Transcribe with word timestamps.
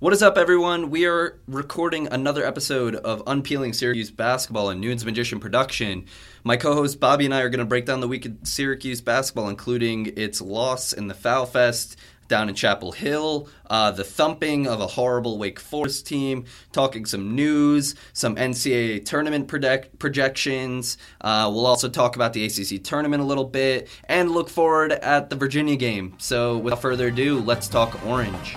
What 0.00 0.12
is 0.12 0.22
up, 0.22 0.38
everyone? 0.38 0.90
We 0.90 1.06
are 1.06 1.40
recording 1.48 2.06
another 2.06 2.46
episode 2.46 2.94
of 2.94 3.20
Unpeeling 3.26 3.72
Syracuse 3.72 4.12
Basketball, 4.12 4.70
a 4.70 4.74
Nunes 4.76 5.04
Magician 5.04 5.40
production. 5.40 6.04
My 6.44 6.56
co 6.56 6.72
host 6.72 7.00
Bobby 7.00 7.24
and 7.24 7.34
I 7.34 7.40
are 7.40 7.48
going 7.48 7.58
to 7.58 7.64
break 7.64 7.84
down 7.84 7.98
the 8.00 8.06
week 8.06 8.24
of 8.24 8.36
Syracuse 8.44 9.00
basketball, 9.00 9.48
including 9.48 10.16
its 10.16 10.40
loss 10.40 10.92
in 10.92 11.08
the 11.08 11.14
Foul 11.14 11.46
Fest 11.46 11.96
down 12.28 12.48
in 12.48 12.54
Chapel 12.54 12.92
Hill, 12.92 13.48
uh, 13.70 13.90
the 13.90 14.04
thumping 14.04 14.68
of 14.68 14.80
a 14.80 14.86
horrible 14.86 15.36
Wake 15.36 15.58
Forest 15.58 16.06
team, 16.06 16.44
talking 16.70 17.04
some 17.04 17.34
news, 17.34 17.96
some 18.12 18.36
NCAA 18.36 19.04
tournament 19.04 19.48
project- 19.48 19.98
projections. 19.98 20.96
Uh, 21.20 21.50
we'll 21.52 21.66
also 21.66 21.88
talk 21.88 22.14
about 22.14 22.34
the 22.34 22.44
ACC 22.44 22.84
tournament 22.84 23.20
a 23.20 23.26
little 23.26 23.46
bit 23.46 23.88
and 24.04 24.30
look 24.30 24.48
forward 24.48 24.92
at 24.92 25.28
the 25.28 25.34
Virginia 25.34 25.74
game. 25.74 26.14
So, 26.18 26.56
without 26.56 26.82
further 26.82 27.08
ado, 27.08 27.40
let's 27.40 27.66
talk 27.66 27.98
Orange. 28.06 28.54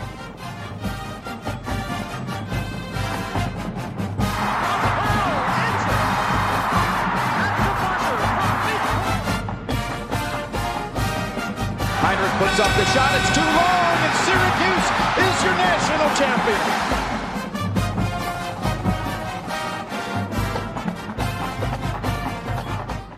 Up 12.62 12.78
the 12.78 12.86
shot. 12.86 13.10
It's 13.16 13.34
too 13.34 13.42
long, 13.42 13.98
and 14.06 14.14
Syracuse 14.22 14.88
is 15.18 15.44
your 15.44 15.56
national 15.58 16.10
champion. 16.14 16.62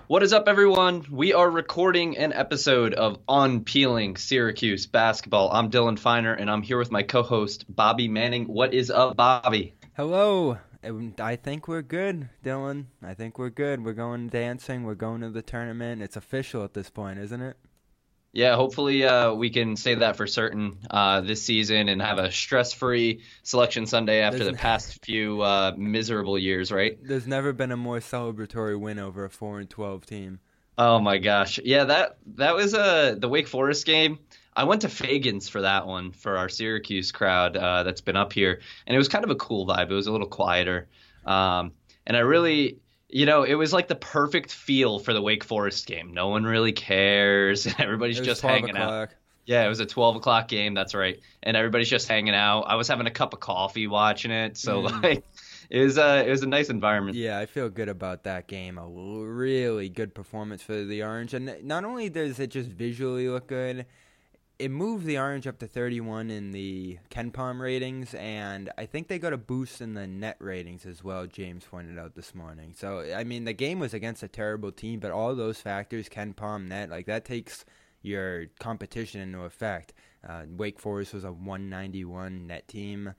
What 0.08 0.24
is 0.24 0.32
up, 0.32 0.48
everyone? 0.48 1.06
We 1.12 1.34
are 1.34 1.50
recording 1.50 2.18
an 2.18 2.32
episode 2.32 2.94
of 2.94 3.20
Unpeeling 3.28 4.16
Syracuse 4.16 4.88
Basketball. 4.88 5.52
I'm 5.52 5.70
Dylan 5.70 6.00
Feiner, 6.00 6.34
and 6.34 6.50
I'm 6.50 6.62
here 6.62 6.78
with 6.78 6.92
my 6.92 7.04
co 7.04 7.22
host, 7.22 7.66
Bobby 7.68 8.08
Manning. 8.08 8.46
What 8.46 8.74
is 8.74 8.90
up, 8.90 9.18
Bobby? 9.18 9.74
Hello. 9.98 10.58
I 11.20 11.36
think 11.36 11.68
we're 11.68 11.82
good, 11.82 12.30
Dylan. 12.46 12.86
I 13.02 13.14
think 13.14 13.38
we're 13.38 13.50
good. 13.50 13.84
We're 13.84 13.92
going 13.92 14.30
dancing. 14.30 14.86
We're 14.86 14.96
going 14.96 15.20
to 15.20 15.30
the 15.30 15.42
tournament. 15.42 16.02
It's 16.02 16.16
official 16.16 16.64
at 16.64 16.74
this 16.74 16.90
point, 16.90 17.20
isn't 17.20 17.42
it? 17.42 17.58
Yeah, 18.34 18.56
hopefully 18.56 19.04
uh, 19.06 19.34
we 19.34 19.52
can 19.52 19.76
say 19.76 19.94
that 19.94 20.18
for 20.18 20.26
certain 20.26 20.80
uh, 20.90 21.22
this 21.22 21.44
season 21.44 21.88
and 21.88 22.02
have 22.02 22.18
a 22.18 22.32
stress-free 22.32 23.22
selection 23.44 23.86
Sunday 23.86 24.22
after 24.22 24.40
There's 24.40 24.52
the 24.52 24.58
past 24.58 25.06
few 25.06 25.42
uh, 25.42 25.74
miserable 25.78 26.40
years, 26.40 26.72
right? 26.72 26.98
There's 27.02 27.28
never 27.28 27.54
been 27.54 27.72
a 27.72 27.78
more 27.78 28.00
celebratory 28.00 28.80
win 28.80 28.98
over 28.98 29.24
a 29.24 29.30
4 29.30 29.60
and 29.60 29.70
12 29.70 30.06
team. 30.08 30.40
Oh 30.80 31.00
my 31.00 31.20
gosh, 31.20 31.60
yeah 31.64 31.84
that 31.84 32.18
that 32.36 32.56
was 32.56 32.74
uh, 32.74 33.16
the 33.16 33.30
Wake 33.30 33.48
Forest 33.48 33.86
game. 33.86 34.18
I 34.56 34.64
went 34.64 34.82
to 34.82 34.90
Fagan's 34.90 35.48
for 35.48 35.62
that 35.62 35.86
one 35.86 36.12
for 36.12 36.38
our 36.38 36.50
Syracuse 36.50 37.12
crowd 37.12 37.56
uh, 37.56 37.84
that's 37.84 38.02
been 38.02 38.16
up 38.16 38.34
here, 38.34 38.60
and 38.88 38.96
it 38.96 38.98
was 38.98 39.08
kind 39.08 39.24
of 39.24 39.30
a 39.30 39.36
cool 39.36 39.68
vibe. 39.68 39.92
It 39.92 39.94
was 39.94 40.08
a 40.08 40.12
little 40.12 40.28
quieter, 40.28 40.88
um, 41.28 41.74
and 42.08 42.18
I 42.18 42.22
really, 42.22 42.80
you 43.14 43.28
know, 43.28 43.44
it 43.44 43.54
was 43.54 43.72
like 43.72 43.88
the 43.88 43.96
perfect 43.96 44.52
feel 44.52 44.98
for 44.98 45.14
the 45.14 45.22
Wake 45.22 45.44
Forest 45.44 45.86
game. 45.86 46.14
No 46.14 46.30
one 46.30 46.44
really 46.44 46.72
cares, 46.72 47.68
everybody's 47.80 48.20
just 48.20 48.42
12 48.42 48.56
hanging 48.56 48.78
out. 48.78 49.10
Yeah, 49.46 49.66
it 49.66 49.70
was 49.70 49.80
a 49.82 49.86
12 49.86 50.16
o'clock 50.16 50.48
game. 50.48 50.74
That's 50.74 50.96
right. 50.96 51.20
And 51.44 51.56
everybody's 51.56 51.90
just 51.90 52.08
hanging 52.08 52.34
out. 52.34 52.62
I 52.62 52.76
was 52.76 52.88
having 52.88 53.08
a 53.08 53.12
cup 53.12 53.34
of 53.34 53.40
coffee 53.40 53.88
watching 53.88 54.32
it. 54.32 54.58
So, 54.58 54.84
Mm. 54.84 55.04
like, 55.04 55.24
it 55.70 55.84
was, 55.84 55.98
uh, 55.98 56.24
it 56.26 56.30
was 56.30 56.44
a 56.44 56.48
nice 56.48 56.70
environment. 56.70 57.18
Yeah, 57.18 57.40
I 57.40 57.46
feel 57.46 57.70
good 57.70 57.90
about 57.90 58.24
that 58.24 58.48
game. 58.48 58.78
A 58.78 58.88
really 58.88 59.90
good 59.90 60.16
performance 60.16 60.62
for 60.64 60.84
the 60.84 61.04
Orange. 61.04 61.34
And 61.34 61.58
not 61.62 61.84
only 61.84 62.10
does 62.10 62.40
it 62.40 62.52
just 62.52 62.70
visually 62.70 63.28
look 63.28 63.48
good, 63.48 63.86
it 64.60 64.70
moved 64.70 65.06
the 65.06 65.18
Orange 65.18 65.48
up 65.48 65.60
to 65.60 65.68
31 65.68 66.30
in 66.30 66.52
the 66.52 67.00
KenPom 67.10 67.60
ratings, 67.60 68.14
and 68.14 68.70
I 68.78 68.86
think 68.86 69.08
they 69.08 69.20
got 69.20 69.34
a 69.34 69.38
boost 69.38 69.82
in 69.82 69.94
the 69.94 70.06
net 70.06 70.38
ratings 70.40 70.86
as 70.86 71.04
well, 71.04 71.26
James 71.26 71.66
pointed 71.66 71.98
out 71.98 72.16
this 72.16 72.36
morning. 72.36 72.74
So, 72.78 73.02
I 73.14 73.24
mean, 73.24 73.46
the 73.46 73.54
game 73.54 73.80
was 73.80 73.94
against 73.94 74.24
a 74.24 74.28
terrible 74.28 74.72
team, 74.72 75.00
but 75.00 75.12
all 75.12 75.36
those 75.36 75.60
factors, 75.60 76.08
KenPom 76.08 76.68
net, 76.68 76.90
like 76.90 77.08
that 77.08 77.26
takes 77.26 77.66
your 78.04 78.46
competition 78.60 79.22
into 79.22 79.40
effect. 79.40 79.94
Uh, 80.28 80.44
Wake 80.48 80.80
Forest 80.80 81.14
was 81.14 81.24
a 81.24 81.32
191 81.32 82.48
net 82.48 82.68
team. 82.68 83.14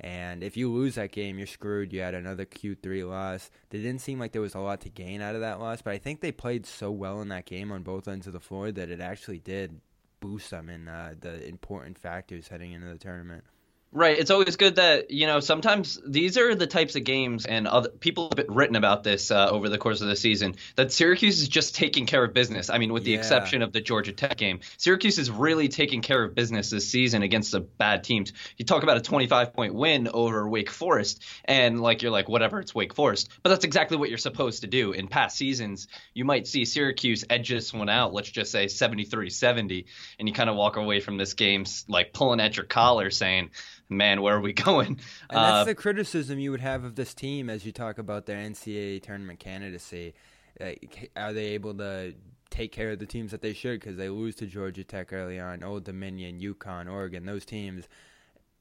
And 0.00 0.42
if 0.42 0.56
you 0.56 0.72
lose 0.72 0.94
that 0.94 1.12
game, 1.12 1.36
you're 1.36 1.46
screwed. 1.46 1.92
You 1.92 2.00
had 2.00 2.14
another 2.14 2.46
Q3 2.46 3.06
loss. 3.08 3.50
They 3.68 3.78
didn't 3.78 4.00
seem 4.00 4.18
like 4.18 4.32
there 4.32 4.40
was 4.40 4.54
a 4.54 4.60
lot 4.60 4.80
to 4.80 4.88
gain 4.88 5.20
out 5.20 5.34
of 5.34 5.42
that 5.42 5.60
loss, 5.60 5.82
but 5.82 5.92
I 5.92 5.98
think 5.98 6.20
they 6.20 6.32
played 6.32 6.64
so 6.64 6.90
well 6.90 7.20
in 7.20 7.28
that 7.28 7.44
game 7.44 7.70
on 7.70 7.82
both 7.82 8.08
ends 8.08 8.26
of 8.26 8.32
the 8.32 8.40
floor 8.40 8.72
that 8.72 8.90
it 8.90 9.00
actually 9.00 9.40
did 9.40 9.80
boost 10.20 10.50
them 10.50 10.68
in 10.68 10.88
uh, 10.88 11.14
the 11.18 11.46
important 11.46 11.98
factors 11.98 12.48
heading 12.48 12.72
into 12.72 12.86
the 12.86 12.98
tournament. 12.98 13.44
Right. 13.92 14.16
It's 14.16 14.30
always 14.30 14.54
good 14.54 14.76
that, 14.76 15.10
you 15.10 15.26
know, 15.26 15.40
sometimes 15.40 15.98
these 16.06 16.38
are 16.38 16.54
the 16.54 16.68
types 16.68 16.94
of 16.94 17.02
games, 17.02 17.44
and 17.44 17.66
other 17.66 17.88
people 17.88 18.30
have 18.36 18.46
written 18.48 18.76
about 18.76 19.02
this 19.02 19.32
uh, 19.32 19.48
over 19.50 19.68
the 19.68 19.78
course 19.78 20.00
of 20.00 20.06
the 20.06 20.14
season, 20.14 20.54
that 20.76 20.92
Syracuse 20.92 21.42
is 21.42 21.48
just 21.48 21.74
taking 21.74 22.06
care 22.06 22.22
of 22.22 22.32
business. 22.32 22.70
I 22.70 22.78
mean, 22.78 22.92
with 22.92 23.02
the 23.02 23.10
Yeah. 23.10 23.16
exception 23.18 23.62
of 23.62 23.72
the 23.72 23.80
Georgia 23.80 24.12
Tech 24.12 24.36
game, 24.36 24.60
Syracuse 24.76 25.18
is 25.18 25.28
really 25.28 25.66
taking 25.66 26.02
care 26.02 26.22
of 26.22 26.36
business 26.36 26.70
this 26.70 26.88
season 26.88 27.22
against 27.22 27.50
the 27.50 27.58
bad 27.58 28.04
teams. 28.04 28.32
You 28.56 28.64
talk 28.64 28.84
about 28.84 28.96
a 28.96 29.00
25 29.00 29.54
point 29.54 29.74
win 29.74 30.06
over 30.14 30.48
Wake 30.48 30.70
Forest, 30.70 31.24
and 31.44 31.80
like 31.80 32.02
you're 32.02 32.12
like, 32.12 32.28
whatever, 32.28 32.60
it's 32.60 32.72
Wake 32.72 32.94
Forest. 32.94 33.28
But 33.42 33.50
that's 33.50 33.64
exactly 33.64 33.96
what 33.96 34.08
you're 34.08 34.18
supposed 34.18 34.60
to 34.60 34.68
do. 34.68 34.92
In 34.92 35.08
past 35.08 35.36
seasons, 35.36 35.88
you 36.14 36.24
might 36.24 36.46
see 36.46 36.64
Syracuse 36.64 37.24
edge 37.28 37.48
this 37.48 37.74
one 37.74 37.88
out, 37.88 38.14
let's 38.14 38.30
just 38.30 38.52
say 38.52 38.68
73 38.68 39.30
70, 39.30 39.86
and 40.20 40.28
you 40.28 40.32
kind 40.34 40.48
of 40.48 40.54
walk 40.54 40.76
away 40.76 41.00
from 41.00 41.16
this 41.16 41.34
game 41.34 41.64
like 41.88 42.12
pulling 42.12 42.38
at 42.38 42.56
your 42.56 42.66
collar 42.66 43.10
saying, 43.10 43.50
man, 43.90 44.22
where 44.22 44.36
are 44.36 44.40
we 44.40 44.52
going? 44.68 44.86
And 44.86 44.98
that's 45.30 45.62
Uh, 45.62 45.64
the 45.64 45.74
criticism 45.74 46.38
you 46.38 46.50
would 46.50 46.60
have 46.60 46.84
of 46.84 46.94
this 46.94 47.12
team 47.12 47.50
as 47.50 47.66
you 47.66 47.72
talk 47.72 47.98
about 47.98 48.26
their 48.26 48.38
NCAA 48.38 49.02
tournament 49.02 49.38
candidacy. 49.40 50.14
Like, 50.58 51.10
are 51.16 51.32
they 51.32 51.46
able 51.48 51.74
to 51.74 52.14
take 52.50 52.72
care 52.72 52.90
of 52.92 52.98
the 52.98 53.06
teams 53.06 53.30
that 53.32 53.42
they 53.42 53.52
should? 53.52 53.80
Because 53.80 53.96
they 53.96 54.08
lose 54.08 54.34
to 54.36 54.46
Georgia 54.46 54.84
Tech 54.84 55.12
early 55.12 55.38
on, 55.38 55.62
Old 55.62 55.84
Dominion, 55.84 56.40
UConn, 56.40 56.90
Oregon, 56.90 57.26
those 57.26 57.44
teams. 57.44 57.88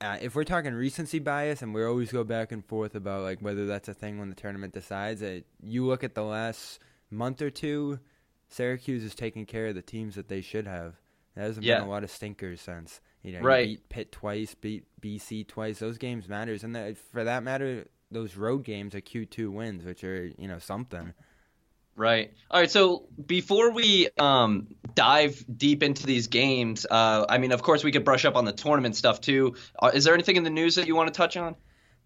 Uh, 0.01 0.17
if 0.21 0.33
we're 0.33 0.45
talking 0.45 0.73
recency 0.73 1.19
bias, 1.19 1.61
and 1.61 1.73
we 1.73 1.83
always 1.83 2.11
go 2.11 2.23
back 2.23 2.51
and 2.53 2.63
forth 2.65 2.95
about 2.95 3.21
like 3.23 3.39
whether 3.39 3.65
that's 3.65 3.89
a 3.89 3.93
thing 3.93 4.17
when 4.17 4.29
the 4.29 4.35
tournament 4.35 4.73
decides, 4.73 5.21
uh, 5.21 5.41
you 5.61 5.85
look 5.85 6.03
at 6.03 6.15
the 6.15 6.23
last 6.23 6.79
month 7.11 7.41
or 7.41 7.49
two, 7.49 7.99
Syracuse 8.47 9.03
is 9.03 9.13
taking 9.13 9.45
care 9.45 9.67
of 9.67 9.75
the 9.75 9.81
teams 9.81 10.15
that 10.15 10.29
they 10.29 10.39
should 10.41 10.67
have. 10.67 10.95
There 11.39 11.47
hasn't 11.47 11.65
Yeah. 11.65 11.79
been 11.79 11.87
a 11.87 11.91
lot 11.91 12.03
of 12.03 12.11
stinkers 12.11 12.59
since. 12.59 12.99
You 13.23 13.31
know, 13.31 13.39
Right. 13.39 13.69
you 13.69 13.77
beat 13.77 13.87
Pitt 13.89 14.11
twice, 14.11 14.55
beat 14.55 14.83
BC 14.99 15.45
twice. 15.47 15.79
Those 15.79 15.97
games 15.97 16.27
matters, 16.27 16.65
and 16.65 16.75
that, 16.75 16.97
for 16.97 17.23
that 17.23 17.43
matter, 17.43 17.85
those 18.11 18.35
road 18.35 18.65
games 18.65 18.93
are 18.93 18.99
Q 18.99 19.25
two 19.25 19.49
wins, 19.49 19.85
which 19.85 20.03
are 20.03 20.25
you 20.37 20.49
know 20.49 20.59
something. 20.59 21.13
Right. 21.95 22.33
All 22.51 22.59
right. 22.59 22.69
So 22.69 23.07
before 23.25 23.71
we 23.71 24.09
um, 24.19 24.67
dive 24.95 25.45
deep 25.55 25.81
into 25.81 26.05
these 26.05 26.27
games, 26.27 26.85
uh, 26.91 27.25
I 27.29 27.37
mean, 27.37 27.53
of 27.53 27.61
course, 27.61 27.85
we 27.85 27.93
could 27.93 28.03
brush 28.03 28.25
up 28.25 28.35
on 28.35 28.43
the 28.43 28.51
tournament 28.53 28.97
stuff 28.97 29.21
too. 29.21 29.55
Uh, 29.81 29.91
is 29.93 30.03
there 30.03 30.13
anything 30.13 30.35
in 30.35 30.43
the 30.43 30.49
news 30.49 30.75
that 30.75 30.87
you 30.87 30.95
want 30.95 31.07
to 31.07 31.17
touch 31.17 31.37
on? 31.37 31.55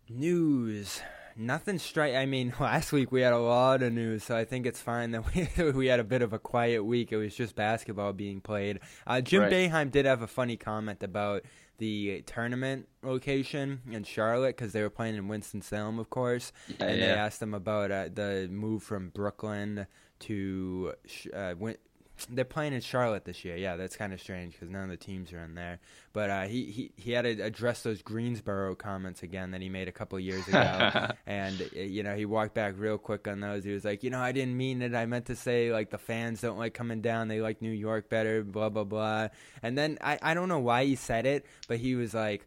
News. 0.09 1.01
Nothing 1.35 1.79
straight. 1.79 2.15
I 2.15 2.25
mean, 2.25 2.53
last 2.59 2.91
week 2.91 3.11
we 3.11 3.21
had 3.21 3.33
a 3.33 3.39
lot 3.39 3.81
of 3.83 3.93
news, 3.93 4.23
so 4.23 4.35
I 4.35 4.45
think 4.45 4.65
it's 4.65 4.81
fine 4.81 5.11
that 5.11 5.23
we 5.33 5.71
we 5.71 5.87
had 5.87 5.99
a 5.99 6.03
bit 6.03 6.21
of 6.21 6.33
a 6.33 6.39
quiet 6.39 6.83
week. 6.83 7.11
It 7.11 7.17
was 7.17 7.35
just 7.35 7.55
basketball 7.55 8.13
being 8.13 8.41
played. 8.41 8.79
Uh, 9.07 9.21
Jim 9.21 9.41
Right. 9.43 9.51
Boeheim 9.51 9.91
did 9.91 10.05
have 10.05 10.21
a 10.21 10.27
funny 10.27 10.57
comment 10.57 11.01
about 11.03 11.43
the 11.79 12.21
tournament 12.27 12.87
location 13.01 13.81
in 13.91 14.03
Charlotte 14.03 14.55
because 14.55 14.73
they 14.73 14.81
were 14.81 14.89
playing 14.91 15.15
in 15.15 15.27
Winston 15.27 15.61
Salem, 15.61 15.97
of 15.99 16.09
course, 16.09 16.51
Yeah, 16.79 16.85
and 16.85 17.01
they 17.01 17.07
asked 17.09 17.41
him 17.41 17.53
about 17.53 17.91
uh, 17.91 18.09
the 18.13 18.47
move 18.51 18.83
from 18.83 19.09
Brooklyn 19.09 19.87
to 20.19 20.93
uh, 21.33 21.53
they're 22.29 22.45
playing 22.45 22.73
in 22.73 22.81
Charlotte 22.81 23.25
this 23.25 23.43
year. 23.43 23.57
Yeah, 23.57 23.75
that's 23.75 23.95
kind 23.95 24.13
of 24.13 24.21
strange 24.21 24.53
because 24.53 24.69
none 24.69 24.83
of 24.83 24.89
the 24.89 24.97
teams 24.97 25.33
are 25.33 25.39
in 25.43 25.55
there. 25.55 25.79
But 26.13 26.29
uh, 26.29 26.41
he, 26.43 26.65
he 26.65 26.91
he 26.95 27.11
had 27.11 27.23
to 27.23 27.41
address 27.41 27.81
those 27.81 28.01
Greensboro 28.01 28.75
comments 28.75 29.23
again 29.23 29.51
that 29.51 29.61
he 29.61 29.69
made 29.69 29.87
a 29.87 29.91
couple 29.91 30.19
years 30.19 30.47
ago, 30.47 31.07
and 31.25 31.61
uh, 31.61 31.79
you 31.79 32.03
know 32.03 32.15
he 32.15 32.25
walked 32.25 32.53
back 32.53 32.75
real 32.77 32.97
quick 32.97 33.27
on 33.27 33.39
those. 33.39 33.63
He 33.63 33.71
was 33.71 33.83
like, 33.83 34.03
you 34.03 34.09
know, 34.09 34.19
I 34.19 34.31
didn't 34.31 34.55
mean 34.55 34.81
it. 34.81 34.93
I 34.93 35.05
meant 35.05 35.25
to 35.25 35.35
say 35.35 35.71
like 35.71 35.89
the 35.89 35.97
fans 35.97 36.41
don't 36.41 36.57
like 36.57 36.73
coming 36.73 37.01
down. 37.01 37.27
They 37.27 37.41
like 37.41 37.61
New 37.61 37.71
York 37.71 38.09
better. 38.09 38.43
Blah 38.43 38.69
blah 38.69 38.83
blah. 38.83 39.29
And 39.63 39.77
then 39.77 39.97
I 40.01 40.19
I 40.21 40.33
don't 40.33 40.49
know 40.49 40.59
why 40.59 40.85
he 40.85 40.95
said 40.95 41.25
it, 41.25 41.45
but 41.67 41.77
he 41.77 41.95
was 41.95 42.13
like. 42.13 42.45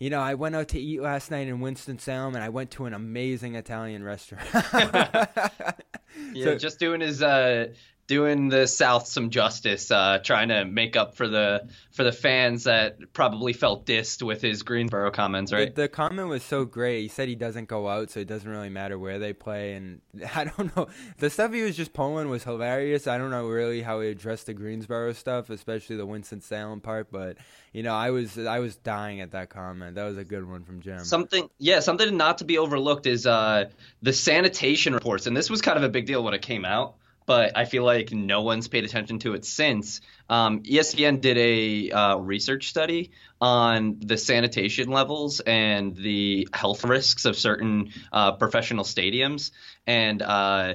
You 0.00 0.10
know, 0.10 0.20
I 0.20 0.34
went 0.34 0.56
out 0.56 0.68
to 0.70 0.78
eat 0.80 1.00
last 1.00 1.30
night 1.30 1.46
in 1.46 1.60
Winston 1.60 2.00
Salem, 2.00 2.34
and 2.34 2.42
I 2.42 2.48
went 2.48 2.72
to 2.72 2.86
an 2.86 2.94
amazing 2.94 3.54
Italian 3.54 4.02
restaurant. 4.02 4.44
Yeah, 6.32 6.44
So- 6.44 6.58
just 6.58 6.78
doing 6.80 7.00
his 7.00 7.22
uh, 7.22 7.68
doing 8.06 8.48
the 8.48 8.66
South 8.66 9.06
some 9.06 9.30
justice, 9.30 9.90
uh, 9.90 10.18
trying 10.22 10.48
to 10.48 10.64
make 10.64 10.96
up 10.96 11.14
for 11.14 11.28
the 11.28 11.68
for 11.92 12.04
the 12.04 12.12
fans 12.12 12.64
that 12.64 13.12
probably 13.12 13.52
felt 13.52 13.86
dissed 13.86 14.22
with 14.22 14.42
his 14.42 14.62
Greensboro 14.62 15.10
comments, 15.10 15.52
right? 15.52 15.74
The, 15.74 15.82
the, 15.82 15.88
comment 15.88 16.28
was 16.28 16.42
so 16.42 16.64
great. 16.64 17.02
He 17.02 17.08
said 17.08 17.28
he 17.28 17.36
doesn't 17.36 17.68
go 17.68 17.88
out, 17.88 18.10
so 18.10 18.20
it 18.20 18.26
doesn't 18.26 18.50
really 18.50 18.68
matter 18.68 18.98
where 18.98 19.18
they 19.18 19.32
play. 19.32 19.74
And 19.74 20.00
I 20.34 20.44
don't 20.44 20.76
know, 20.76 20.88
the 21.18 21.30
stuff 21.30 21.52
he 21.52 21.62
was 21.62 21.76
just 21.76 21.92
pulling 21.92 22.28
was 22.28 22.44
hilarious. 22.44 23.06
I 23.06 23.16
don't 23.16 23.30
know 23.30 23.46
really 23.46 23.80
how 23.80 24.00
he 24.00 24.08
addressed 24.08 24.46
the 24.46 24.54
Greensboro 24.54 25.12
stuff, 25.12 25.50
especially 25.50 25.96
the 25.96 26.06
Winston 26.06 26.40
Salem 26.40 26.80
part. 26.80 27.10
But 27.10 27.36
you 27.72 27.82
know, 27.82 27.94
I 27.94 28.10
was 28.10 28.36
I 28.38 28.58
was 28.58 28.76
dying 28.76 29.20
at 29.20 29.30
that 29.30 29.48
comment. 29.48 29.94
That 29.94 30.04
was 30.04 30.18
a 30.18 30.24
good 30.24 30.48
one 30.48 30.64
from 30.64 30.80
Jim. 30.80 31.04
Something, 31.04 31.48
yeah, 31.58 31.80
something 31.80 32.16
not 32.16 32.38
to 32.38 32.44
be 32.44 32.58
overlooked 32.58 33.06
is 33.06 33.26
uh, 33.26 33.70
the 34.02 34.12
sanitation 34.12 34.94
reports, 34.94 35.26
and 35.26 35.36
this 35.36 35.48
was 35.48 35.62
kind 35.62 35.78
of 35.78 35.84
a 35.84 35.88
big 35.88 36.06
deal 36.06 36.22
when 36.22 36.34
it 36.34 36.42
came 36.42 36.64
out 36.64 36.96
but 37.26 37.56
I 37.56 37.64
feel 37.64 37.84
like 37.84 38.12
no 38.12 38.42
one's 38.42 38.68
paid 38.68 38.84
attention 38.84 39.18
to 39.20 39.34
it 39.34 39.44
since. 39.44 40.00
Um, 40.28 40.62
ESPN 40.62 41.20
did 41.20 41.38
a 41.38 41.90
uh, 41.90 42.16
research 42.16 42.68
study 42.68 43.12
on 43.40 43.96
the 44.00 44.16
sanitation 44.16 44.90
levels 44.90 45.40
and 45.40 45.96
the 45.96 46.48
health 46.52 46.84
risks 46.84 47.24
of 47.24 47.36
certain 47.36 47.92
uh, 48.12 48.32
professional 48.32 48.84
stadiums, 48.84 49.50
and 49.86 50.22
uh, 50.22 50.74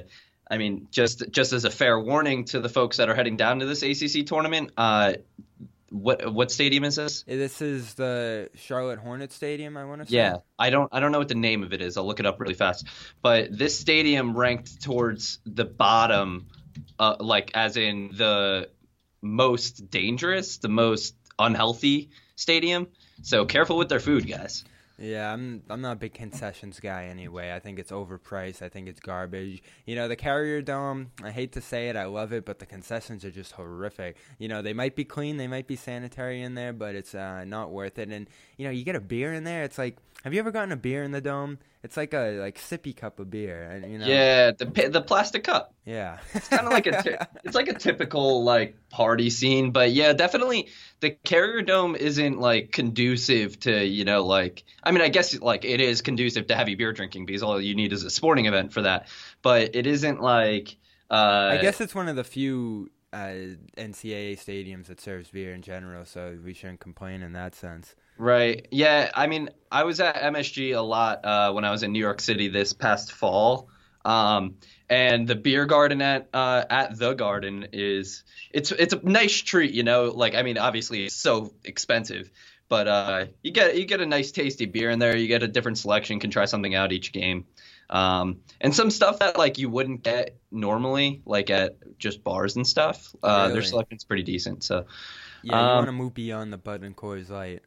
I 0.50 0.58
mean, 0.58 0.88
just 0.90 1.30
just 1.30 1.52
as 1.52 1.64
a 1.64 1.70
fair 1.70 1.98
warning 1.98 2.44
to 2.46 2.60
the 2.60 2.68
folks 2.68 2.96
that 2.96 3.08
are 3.08 3.14
heading 3.14 3.36
down 3.36 3.60
to 3.60 3.66
this 3.66 3.82
ACC 3.82 4.26
tournament, 4.26 4.72
uh, 4.76 5.14
what 5.90 6.32
what 6.32 6.50
stadium 6.50 6.84
is 6.84 6.96
this? 6.96 7.22
This 7.24 7.60
is 7.60 7.94
the 7.94 8.48
Charlotte 8.54 8.98
Hornet 8.98 9.32
Stadium. 9.32 9.76
I 9.76 9.84
want 9.84 10.02
to 10.02 10.08
say. 10.08 10.16
Yeah, 10.16 10.36
I 10.58 10.70
don't 10.70 10.88
I 10.92 11.00
don't 11.00 11.12
know 11.12 11.18
what 11.18 11.28
the 11.28 11.34
name 11.34 11.62
of 11.62 11.72
it 11.72 11.82
is. 11.82 11.96
I'll 11.96 12.06
look 12.06 12.20
it 12.20 12.26
up 12.26 12.40
really 12.40 12.54
fast. 12.54 12.86
But 13.22 13.56
this 13.56 13.78
stadium 13.78 14.36
ranked 14.36 14.82
towards 14.82 15.40
the 15.44 15.64
bottom, 15.64 16.46
uh, 16.98 17.16
like 17.18 17.50
as 17.54 17.76
in 17.76 18.10
the 18.14 18.70
most 19.20 19.90
dangerous, 19.90 20.58
the 20.58 20.68
most 20.68 21.14
unhealthy 21.38 22.10
stadium. 22.36 22.88
So 23.22 23.44
careful 23.44 23.76
with 23.76 23.88
their 23.88 24.00
food, 24.00 24.28
guys. 24.28 24.64
Yeah, 25.02 25.32
I'm 25.32 25.62
I'm 25.70 25.80
not 25.80 25.92
a 25.92 25.96
big 25.96 26.12
concessions 26.12 26.78
guy 26.78 27.06
anyway. 27.06 27.54
I 27.54 27.58
think 27.58 27.78
it's 27.78 27.90
overpriced. 27.90 28.60
I 28.60 28.68
think 28.68 28.86
it's 28.86 29.00
garbage. 29.00 29.62
You 29.86 29.96
know, 29.96 30.08
the 30.08 30.14
Carrier 30.16 30.60
Dome, 30.60 31.10
I 31.24 31.30
hate 31.30 31.52
to 31.52 31.62
say 31.62 31.88
it, 31.88 31.96
I 31.96 32.04
love 32.04 32.34
it, 32.34 32.44
but 32.44 32.58
the 32.58 32.66
concessions 32.66 33.24
are 33.24 33.30
just 33.30 33.52
horrific. 33.52 34.18
You 34.38 34.48
know, 34.48 34.60
they 34.60 34.74
might 34.74 34.94
be 34.94 35.06
clean, 35.06 35.38
they 35.38 35.46
might 35.46 35.66
be 35.66 35.74
sanitary 35.74 36.42
in 36.42 36.54
there, 36.54 36.74
but 36.74 36.94
it's 36.94 37.14
uh, 37.14 37.44
not 37.46 37.70
worth 37.70 37.98
it. 37.98 38.10
And 38.10 38.28
you 38.60 38.66
know, 38.66 38.70
you 38.70 38.84
get 38.84 38.94
a 38.94 39.00
beer 39.00 39.32
in 39.32 39.44
there, 39.44 39.62
it's 39.62 39.78
like 39.78 39.96
have 40.24 40.34
you 40.34 40.40
ever 40.40 40.50
gotten 40.50 40.70
a 40.70 40.76
beer 40.76 41.02
in 41.02 41.12
the 41.12 41.20
dome? 41.22 41.58
It's 41.82 41.96
like 41.96 42.12
a 42.12 42.38
like 42.38 42.58
sippy 42.58 42.94
cup 42.94 43.20
of 43.20 43.30
beer, 43.30 43.62
and 43.62 43.90
you 43.90 43.98
know. 43.98 44.06
Yeah, 44.06 44.50
the 44.50 44.66
the 44.92 45.00
plastic 45.00 45.44
cup. 45.44 45.72
Yeah, 45.86 46.18
it's 46.34 46.48
kind 46.48 46.66
of 46.66 46.72
like 46.72 46.86
a 46.86 47.26
it's 47.44 47.54
like 47.54 47.68
a 47.68 47.74
typical 47.74 48.44
like 48.44 48.76
party 48.90 49.30
scene, 49.30 49.70
but 49.70 49.92
yeah, 49.92 50.12
definitely 50.12 50.68
the 51.00 51.12
Carrier 51.12 51.62
Dome 51.62 51.96
isn't 51.96 52.38
like 52.38 52.70
conducive 52.70 53.58
to 53.60 53.82
you 53.82 54.04
know 54.04 54.22
like 54.26 54.64
I 54.82 54.90
mean 54.90 55.00
I 55.00 55.08
guess 55.08 55.40
like 55.40 55.64
it 55.64 55.80
is 55.80 56.02
conducive 56.02 56.48
to 56.48 56.54
heavy 56.54 56.74
beer 56.74 56.92
drinking 56.92 57.24
because 57.24 57.42
all 57.42 57.58
you 57.58 57.74
need 57.74 57.94
is 57.94 58.04
a 58.04 58.10
sporting 58.10 58.44
event 58.44 58.74
for 58.74 58.82
that, 58.82 59.08
but 59.40 59.74
it 59.74 59.86
isn't 59.86 60.20
like. 60.20 60.76
Uh, 61.10 61.56
I 61.58 61.58
guess 61.62 61.80
it's 61.80 61.94
one 61.94 62.08
of 62.08 62.14
the 62.14 62.24
few 62.24 62.90
uh, 63.12 63.56
NCAA 63.76 64.38
stadiums 64.38 64.86
that 64.86 65.00
serves 65.00 65.30
beer 65.30 65.54
in 65.54 65.62
general, 65.62 66.04
so 66.04 66.38
we 66.44 66.52
shouldn't 66.52 66.80
complain 66.80 67.22
in 67.22 67.32
that 67.32 67.54
sense. 67.54 67.94
Right. 68.20 68.68
Yeah. 68.70 69.10
I 69.14 69.28
mean, 69.28 69.48
I 69.72 69.84
was 69.84 69.98
at 69.98 70.14
MSG 70.14 70.76
a 70.76 70.80
lot 70.80 71.24
uh, 71.24 71.52
when 71.52 71.64
I 71.64 71.70
was 71.70 71.82
in 71.82 71.92
New 71.92 72.00
York 72.00 72.20
City 72.20 72.48
this 72.48 72.74
past 72.74 73.12
fall. 73.12 73.70
Um, 74.04 74.56
and 74.90 75.26
the 75.26 75.36
beer 75.36 75.64
garden 75.64 76.02
at 76.02 76.28
uh, 76.34 76.64
at 76.68 76.98
the 76.98 77.14
garden 77.14 77.68
is 77.72 78.24
it's 78.52 78.72
it's 78.72 78.92
a 78.92 79.00
nice 79.02 79.38
treat, 79.40 79.72
you 79.72 79.84
know. 79.84 80.12
Like 80.14 80.34
I 80.34 80.42
mean, 80.42 80.58
obviously 80.58 81.04
it's 81.06 81.14
so 81.14 81.54
expensive, 81.64 82.30
but 82.68 82.88
uh, 82.88 83.26
you 83.42 83.52
get 83.52 83.78
you 83.78 83.86
get 83.86 84.02
a 84.02 84.06
nice 84.06 84.32
tasty 84.32 84.66
beer 84.66 84.90
in 84.90 84.98
there. 84.98 85.16
You 85.16 85.26
get 85.26 85.42
a 85.42 85.48
different 85.48 85.78
selection. 85.78 86.20
Can 86.20 86.30
try 86.30 86.44
something 86.44 86.74
out 86.74 86.92
each 86.92 87.12
game, 87.12 87.46
um, 87.88 88.40
and 88.60 88.74
some 88.74 88.90
stuff 88.90 89.20
that 89.20 89.38
like 89.38 89.56
you 89.56 89.70
wouldn't 89.70 90.02
get 90.02 90.36
normally, 90.50 91.22
like 91.24 91.48
at 91.48 91.98
just 91.98 92.22
bars 92.22 92.56
and 92.56 92.66
stuff. 92.66 93.14
Uh, 93.22 93.44
really? 93.44 93.52
Their 93.54 93.62
selection's 93.62 94.04
pretty 94.04 94.24
decent. 94.24 94.62
So 94.64 94.86
yeah, 95.42 95.58
you 95.58 95.66
um, 95.66 95.76
want 95.76 95.86
to 95.86 95.92
move 95.92 96.14
beyond 96.14 96.52
the 96.52 96.58
Bud 96.58 96.82
and 96.82 96.96
Coors 96.96 97.30
Light. 97.30 97.62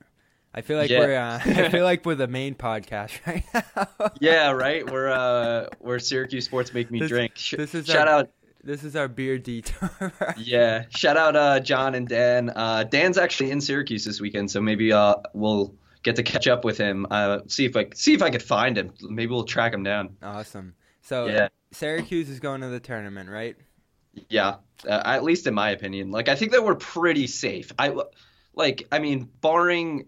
I 0.55 0.61
feel 0.61 0.77
like 0.77 0.89
yeah. 0.89 0.99
we're 0.99 1.15
uh, 1.15 1.39
I 1.65 1.69
feel 1.69 1.83
like 1.83 2.05
we're 2.05 2.15
the 2.15 2.27
main 2.27 2.53
podcast 2.55 3.19
right 3.27 3.43
now. 3.53 4.11
yeah, 4.19 4.51
right. 4.51 4.89
We're 4.89 5.11
uh 5.11 5.67
we're 5.79 5.99
Syracuse 5.99 6.45
Sports 6.45 6.73
Make 6.73 6.91
Me 6.91 6.99
this, 6.99 7.09
Drink. 7.09 7.33
Sh- 7.35 7.55
this 7.57 7.73
is 7.73 7.87
shout 7.87 8.07
our, 8.07 8.19
out. 8.19 8.29
This 8.63 8.83
is 8.83 8.95
our 8.95 9.07
beer 9.07 9.39
detour. 9.39 10.13
yeah, 10.37 10.85
shout 10.89 11.17
out 11.17 11.35
uh, 11.35 11.59
John 11.59 11.95
and 11.95 12.07
Dan. 12.07 12.51
Uh, 12.55 12.83
Dan's 12.83 13.17
actually 13.17 13.51
in 13.51 13.61
Syracuse 13.61 14.05
this 14.05 14.21
weekend, 14.21 14.51
so 14.51 14.61
maybe 14.61 14.93
uh, 14.93 15.15
we'll 15.33 15.75
get 16.03 16.15
to 16.17 16.23
catch 16.23 16.47
up 16.47 16.63
with 16.63 16.77
him. 16.77 17.07
Uh, 17.09 17.39
see 17.47 17.65
if 17.65 17.75
I 17.75 17.87
see 17.95 18.13
if 18.13 18.21
I 18.21 18.29
could 18.29 18.43
find 18.43 18.77
him. 18.77 18.93
Maybe 19.01 19.31
we'll 19.31 19.45
track 19.45 19.73
him 19.73 19.83
down. 19.83 20.15
Awesome. 20.21 20.75
So 21.01 21.25
yeah. 21.25 21.47
Syracuse 21.71 22.29
is 22.29 22.39
going 22.39 22.61
to 22.61 22.67
the 22.67 22.79
tournament, 22.79 23.29
right? 23.29 23.55
Yeah, 24.29 24.57
uh, 24.87 25.01
at 25.03 25.23
least 25.23 25.47
in 25.47 25.55
my 25.55 25.71
opinion. 25.71 26.11
Like 26.11 26.29
I 26.29 26.35
think 26.35 26.51
that 26.51 26.63
we're 26.63 26.75
pretty 26.75 27.25
safe. 27.25 27.71
I 27.79 27.95
like 28.53 28.87
I 28.91 28.99
mean, 28.99 29.29
barring 29.41 30.05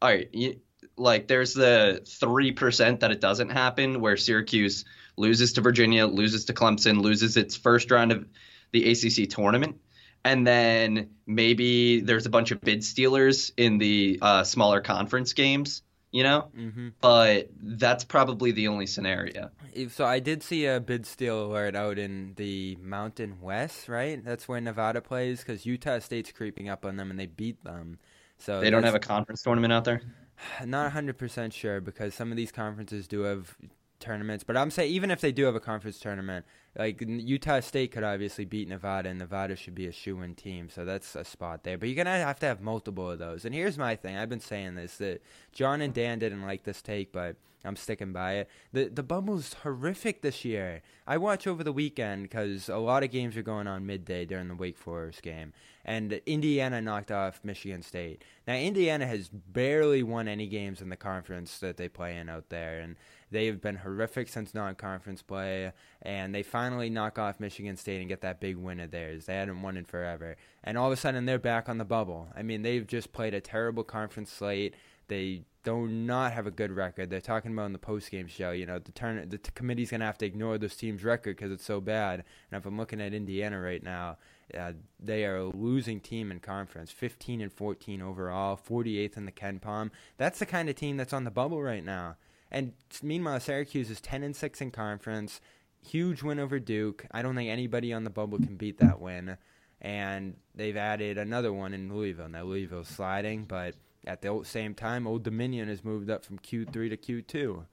all 0.00 0.08
right, 0.08 0.28
you, 0.32 0.60
like 0.96 1.28
there's 1.28 1.54
the 1.54 2.02
three 2.06 2.52
percent 2.52 3.00
that 3.00 3.10
it 3.10 3.20
doesn't 3.20 3.50
happen, 3.50 4.00
where 4.00 4.16
Syracuse 4.16 4.84
loses 5.16 5.54
to 5.54 5.60
Virginia, 5.60 6.06
loses 6.06 6.46
to 6.46 6.52
Clemson, 6.52 7.00
loses 7.00 7.36
its 7.36 7.56
first 7.56 7.90
round 7.90 8.12
of 8.12 8.26
the 8.72 8.90
ACC 8.90 9.28
tournament, 9.28 9.76
and 10.24 10.46
then 10.46 11.10
maybe 11.26 12.00
there's 12.00 12.26
a 12.26 12.30
bunch 12.30 12.50
of 12.50 12.60
bid 12.60 12.84
stealers 12.84 13.52
in 13.56 13.78
the 13.78 14.18
uh, 14.22 14.44
smaller 14.44 14.80
conference 14.80 15.32
games. 15.32 15.82
You 16.10 16.22
know, 16.22 16.48
mm-hmm. 16.56 16.88
but 17.02 17.50
that's 17.60 18.02
probably 18.02 18.52
the 18.52 18.68
only 18.68 18.86
scenario. 18.86 19.50
So 19.90 20.06
I 20.06 20.20
did 20.20 20.42
see 20.42 20.64
a 20.64 20.80
bid 20.80 21.04
steal 21.04 21.44
alert 21.44 21.76
out 21.76 21.98
in 21.98 22.32
the 22.36 22.78
Mountain 22.80 23.42
West, 23.42 23.90
right? 23.90 24.24
That's 24.24 24.48
where 24.48 24.58
Nevada 24.58 25.02
plays 25.02 25.40
because 25.40 25.66
Utah 25.66 25.98
State's 25.98 26.32
creeping 26.32 26.70
up 26.70 26.86
on 26.86 26.96
them 26.96 27.10
and 27.10 27.20
they 27.20 27.26
beat 27.26 27.62
them. 27.62 27.98
So 28.38 28.60
they 28.60 28.70
don't 28.70 28.84
have 28.84 28.94
a 28.94 29.00
conference 29.00 29.42
tournament 29.42 29.72
out 29.72 29.84
there. 29.84 30.02
Not 30.64 30.92
100% 30.92 31.52
sure 31.52 31.80
because 31.80 32.14
some 32.14 32.30
of 32.30 32.36
these 32.36 32.52
conferences 32.52 33.08
do 33.08 33.22
have 33.22 33.56
tournaments, 34.00 34.44
but 34.44 34.56
I'm 34.56 34.70
saying 34.70 34.92
even 34.92 35.10
if 35.10 35.20
they 35.20 35.32
do 35.32 35.44
have 35.44 35.54
a 35.54 35.60
conference 35.60 35.98
tournament, 35.98 36.46
like 36.76 37.00
Utah 37.00 37.60
State 37.60 37.90
could 37.90 38.04
obviously 38.04 38.44
beat 38.44 38.68
Nevada, 38.68 39.08
and 39.08 39.18
Nevada 39.18 39.56
should 39.56 39.74
be 39.74 39.86
a 39.86 39.92
shoe-in 39.92 40.34
team, 40.34 40.68
so 40.68 40.84
that's 40.84 41.16
a 41.16 41.24
spot 41.24 41.64
there. 41.64 41.76
But 41.76 41.88
you're 41.88 41.96
gonna 41.96 42.18
have 42.18 42.38
to 42.40 42.46
have 42.46 42.60
multiple 42.60 43.10
of 43.10 43.18
those. 43.18 43.44
And 43.44 43.54
here's 43.54 43.76
my 43.76 43.96
thing: 43.96 44.16
I've 44.16 44.28
been 44.28 44.40
saying 44.40 44.76
this 44.76 44.96
that 44.98 45.22
John 45.52 45.80
and 45.80 45.92
Dan 45.92 46.20
didn't 46.20 46.42
like 46.42 46.62
this 46.62 46.80
take, 46.80 47.12
but 47.12 47.36
I'm 47.68 47.76
sticking 47.76 48.12
by 48.12 48.32
it. 48.34 48.48
The 48.72 48.86
the 48.86 49.02
bubble's 49.02 49.54
horrific 49.62 50.22
this 50.22 50.44
year. 50.44 50.82
I 51.06 51.18
watch 51.18 51.46
over 51.46 51.62
the 51.62 51.72
weekend 51.72 52.24
because 52.24 52.68
a 52.68 52.78
lot 52.78 53.02
of 53.02 53.10
games 53.10 53.36
are 53.36 53.42
going 53.42 53.66
on 53.66 53.86
midday 53.86 54.24
during 54.24 54.48
the 54.48 54.54
Wake 54.54 54.76
Forest 54.76 55.22
game, 55.22 55.52
and 55.84 56.20
Indiana 56.26 56.80
knocked 56.82 57.12
off 57.12 57.40
Michigan 57.44 57.82
State. 57.82 58.24
Now 58.46 58.54
Indiana 58.54 59.06
has 59.06 59.28
barely 59.28 60.02
won 60.02 60.26
any 60.26 60.46
games 60.48 60.80
in 60.80 60.88
the 60.88 60.96
conference 60.96 61.58
that 61.58 61.76
they 61.76 61.88
play 61.88 62.16
in 62.16 62.28
out 62.28 62.48
there, 62.48 62.80
and 62.80 62.96
they've 63.30 63.60
been 63.60 63.76
horrific 63.76 64.28
since 64.28 64.54
non-conference 64.54 65.22
play. 65.22 65.72
And 66.02 66.34
they 66.34 66.42
finally 66.42 66.88
knock 66.90 67.18
off 67.18 67.40
Michigan 67.40 67.76
State 67.76 68.00
and 68.00 68.08
get 68.08 68.22
that 68.22 68.40
big 68.40 68.56
win 68.56 68.80
of 68.80 68.90
theirs. 68.90 69.26
They 69.26 69.34
hadn't 69.34 69.62
won 69.62 69.76
in 69.76 69.84
forever, 69.84 70.36
and 70.64 70.78
all 70.78 70.86
of 70.86 70.92
a 70.92 70.96
sudden 70.96 71.26
they're 71.26 71.38
back 71.38 71.68
on 71.68 71.78
the 71.78 71.84
bubble. 71.84 72.28
I 72.36 72.42
mean, 72.42 72.62
they've 72.62 72.86
just 72.86 73.12
played 73.12 73.34
a 73.34 73.40
terrible 73.40 73.84
conference 73.84 74.32
slate. 74.32 74.74
They 75.08 75.42
do 75.68 75.86
not 75.86 76.32
have 76.32 76.46
a 76.46 76.50
good 76.50 76.72
record. 76.72 77.10
They're 77.10 77.20
talking 77.20 77.52
about 77.52 77.66
in 77.66 77.72
the 77.72 77.78
post 77.78 78.10
game 78.10 78.26
show. 78.26 78.52
You 78.52 78.66
know, 78.66 78.78
the 78.78 78.92
turn 78.92 79.28
the 79.28 79.38
t- 79.38 79.50
committee's 79.54 79.90
gonna 79.90 80.06
have 80.06 80.18
to 80.18 80.26
ignore 80.26 80.58
this 80.58 80.76
team's 80.76 81.04
record 81.04 81.36
because 81.36 81.52
it's 81.52 81.64
so 81.64 81.80
bad. 81.80 82.24
And 82.50 82.58
if 82.58 82.66
I'm 82.66 82.78
looking 82.78 83.00
at 83.00 83.12
Indiana 83.12 83.60
right 83.60 83.82
now, 83.82 84.16
uh, 84.58 84.72
they 84.98 85.24
are 85.24 85.36
a 85.36 85.44
losing 85.44 86.00
team 86.00 86.30
in 86.30 86.40
conference, 86.40 86.90
15 86.90 87.40
and 87.40 87.52
14 87.52 88.00
overall, 88.00 88.56
48th 88.56 89.16
in 89.16 89.26
the 89.26 89.32
KenPom. 89.32 89.90
That's 90.16 90.38
the 90.38 90.46
kind 90.46 90.68
of 90.68 90.74
team 90.74 90.96
that's 90.96 91.12
on 91.12 91.24
the 91.24 91.30
bubble 91.30 91.62
right 91.62 91.84
now. 91.84 92.16
And 92.50 92.72
meanwhile, 93.02 93.40
Syracuse 93.40 93.90
is 93.90 94.00
10 94.00 94.22
and 94.22 94.34
6 94.34 94.60
in 94.62 94.70
conference. 94.70 95.40
Huge 95.80 96.22
win 96.22 96.38
over 96.38 96.58
Duke. 96.58 97.04
I 97.10 97.20
don't 97.20 97.36
think 97.36 97.50
anybody 97.50 97.92
on 97.92 98.04
the 98.04 98.10
bubble 98.10 98.38
can 98.38 98.56
beat 98.56 98.78
that 98.78 99.00
win. 99.00 99.36
And 99.80 100.36
they've 100.54 100.76
added 100.76 101.18
another 101.18 101.52
one 101.52 101.74
in 101.74 101.92
Louisville. 101.92 102.28
Now 102.28 102.44
Louisville's 102.44 102.88
sliding, 102.88 103.44
but 103.44 103.74
at 104.06 104.22
the 104.22 104.40
same 104.44 104.74
time, 104.74 105.06
Old 105.06 105.22
Dominion 105.22 105.68
has 105.68 105.84
moved 105.84 106.10
up 106.10 106.24
from 106.24 106.38
Q3 106.38 106.72
to 106.90 106.96
Q2. 106.96 107.64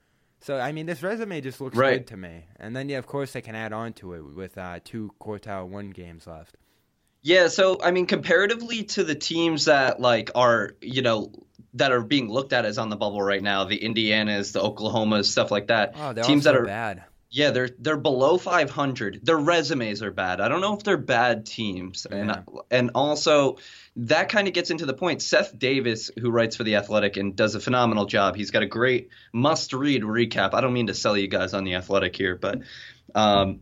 So 0.41 0.60
I 0.60 0.72
mean, 0.72 0.86
this 0.86 1.01
resume 1.01 1.41
just 1.41 1.60
looks 1.60 1.75
right. 1.75 2.00
good 2.00 2.08
to 2.08 2.17
me. 2.17 2.46
And 2.58 2.75
then, 2.75 2.89
yeah, 2.89 2.98
of 2.98 3.08
course, 3.08 3.34
they 3.34 3.41
can 3.41 3.55
add 3.55 3.74
on 3.74 3.94
to 3.94 4.13
it 4.13 4.22
with 4.36 4.58
uh, 4.58 4.79
two 4.84 5.12
quartile 5.20 5.67
one 5.67 5.89
games 5.89 6.27
left. 6.27 6.58
Yeah, 7.22 7.48
so 7.48 7.82
I 7.82 7.89
mean, 7.89 8.05
comparatively 8.05 8.84
to 8.84 9.03
the 9.03 9.15
teams 9.15 9.65
that 9.65 10.00
like 10.00 10.29
are 10.36 10.75
you 10.82 11.01
know 11.01 11.32
that 11.74 11.91
are 11.91 12.01
being 12.01 12.29
looked 12.29 12.53
at 12.53 12.65
as 12.65 12.77
on 12.77 12.89
the 12.89 12.96
bubble 12.96 13.22
right 13.22 13.41
now, 13.41 13.63
the 13.63 13.79
Indianas, 13.79 14.51
the 14.51 14.62
Oklahomas, 14.62 15.25
stuff 15.25 15.50
like 15.50 15.67
that. 15.67 15.96
Oh, 15.96 16.13
they're 16.13 16.24
teams 16.24 16.44
that 16.44 16.55
are 16.55 16.65
bad. 16.65 17.03
Yeah, 17.35 17.51
they're 17.51 17.69
they're 17.77 17.97
below 17.97 18.37
500. 18.37 19.19
Their 19.21 19.37
resumes 19.37 20.01
are 20.01 20.11
bad. 20.11 20.39
I 20.39 20.47
don't 20.47 20.61
know 20.61 20.73
if 20.73 20.83
they're 20.83 20.95
bad 20.95 21.45
teams, 21.45 22.07
Yeah. 22.09 22.17
and 22.17 22.45
and 22.71 22.91
also 22.95 23.57
that 23.97 24.29
kind 24.29 24.47
of 24.47 24.53
gets 24.53 24.69
into 24.69 24.85
the 24.85 24.93
point. 24.93 25.21
Seth 25.21 25.59
Davis, 25.59 26.09
who 26.17 26.31
writes 26.31 26.55
for 26.55 26.63
the 26.63 26.75
Athletic 26.77 27.17
and 27.17 27.35
does 27.35 27.53
a 27.53 27.59
phenomenal 27.59 28.05
job, 28.05 28.37
he's 28.37 28.51
got 28.51 28.63
a 28.63 28.67
great 28.67 29.09
must-read 29.33 30.03
recap. 30.03 30.53
I 30.53 30.61
don't 30.61 30.71
mean 30.71 30.87
to 30.87 30.93
sell 30.93 31.17
you 31.17 31.27
guys 31.27 31.53
on 31.53 31.65
the 31.65 31.75
Athletic 31.75 32.15
here, 32.15 32.37
but 32.37 32.61
um, 33.13 33.59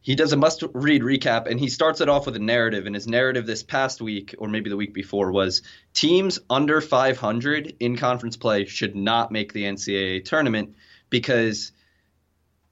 he 0.00 0.14
does 0.14 0.32
a 0.32 0.38
must-read 0.38 1.02
recap, 1.02 1.46
and 1.46 1.60
he 1.60 1.68
starts 1.68 2.00
it 2.00 2.08
off 2.08 2.24
with 2.24 2.36
a 2.36 2.40
narrative. 2.40 2.86
And 2.86 2.94
his 2.94 3.06
narrative 3.06 3.44
this 3.44 3.62
past 3.62 4.00
week, 4.00 4.34
or 4.38 4.48
maybe 4.48 4.70
the 4.70 4.78
week 4.78 4.94
before, 4.94 5.30
was 5.30 5.60
teams 5.92 6.38
under 6.48 6.80
500 6.80 7.76
in 7.80 7.98
conference 7.98 8.38
play 8.38 8.64
should 8.64 8.96
not 8.96 9.30
make 9.30 9.52
the 9.52 9.64
NCAA 9.64 10.24
tournament 10.24 10.74
because 11.10 11.72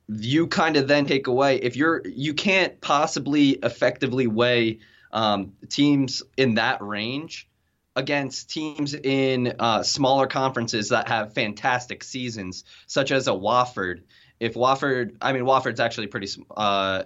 you 0.08 0.46
kind 0.46 0.76
of 0.76 0.88
then 0.88 1.06
take 1.06 1.26
away 1.26 1.56
if 1.56 1.76
you're 1.76 2.02
you 2.06 2.34
can't 2.34 2.80
possibly 2.80 3.50
effectively 3.50 4.26
weigh 4.26 4.78
um, 5.12 5.52
teams 5.68 6.22
in 6.36 6.54
that 6.54 6.82
range 6.82 7.48
against 7.94 8.50
teams 8.50 8.94
in 8.94 9.54
uh, 9.58 9.82
smaller 9.82 10.26
conferences 10.26 10.90
that 10.90 11.08
have 11.08 11.34
fantastic 11.34 12.04
seasons, 12.04 12.64
such 12.86 13.10
as 13.10 13.26
a 13.26 13.32
Wofford. 13.32 14.02
If 14.38 14.54
Wofford, 14.54 15.16
I 15.20 15.32
mean 15.32 15.42
Wofford's 15.42 15.80
actually 15.80 16.06
pretty 16.06 16.28
uh, 16.56 17.04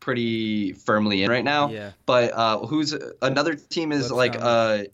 pretty 0.00 0.74
firmly 0.74 1.22
in 1.22 1.30
right 1.30 1.44
now. 1.44 1.70
Yeah. 1.70 1.92
But 2.06 2.32
uh, 2.34 2.58
who's 2.66 2.94
another 3.22 3.54
team 3.54 3.90
is 3.90 4.12
like 4.12 4.36
uh, 4.38 4.84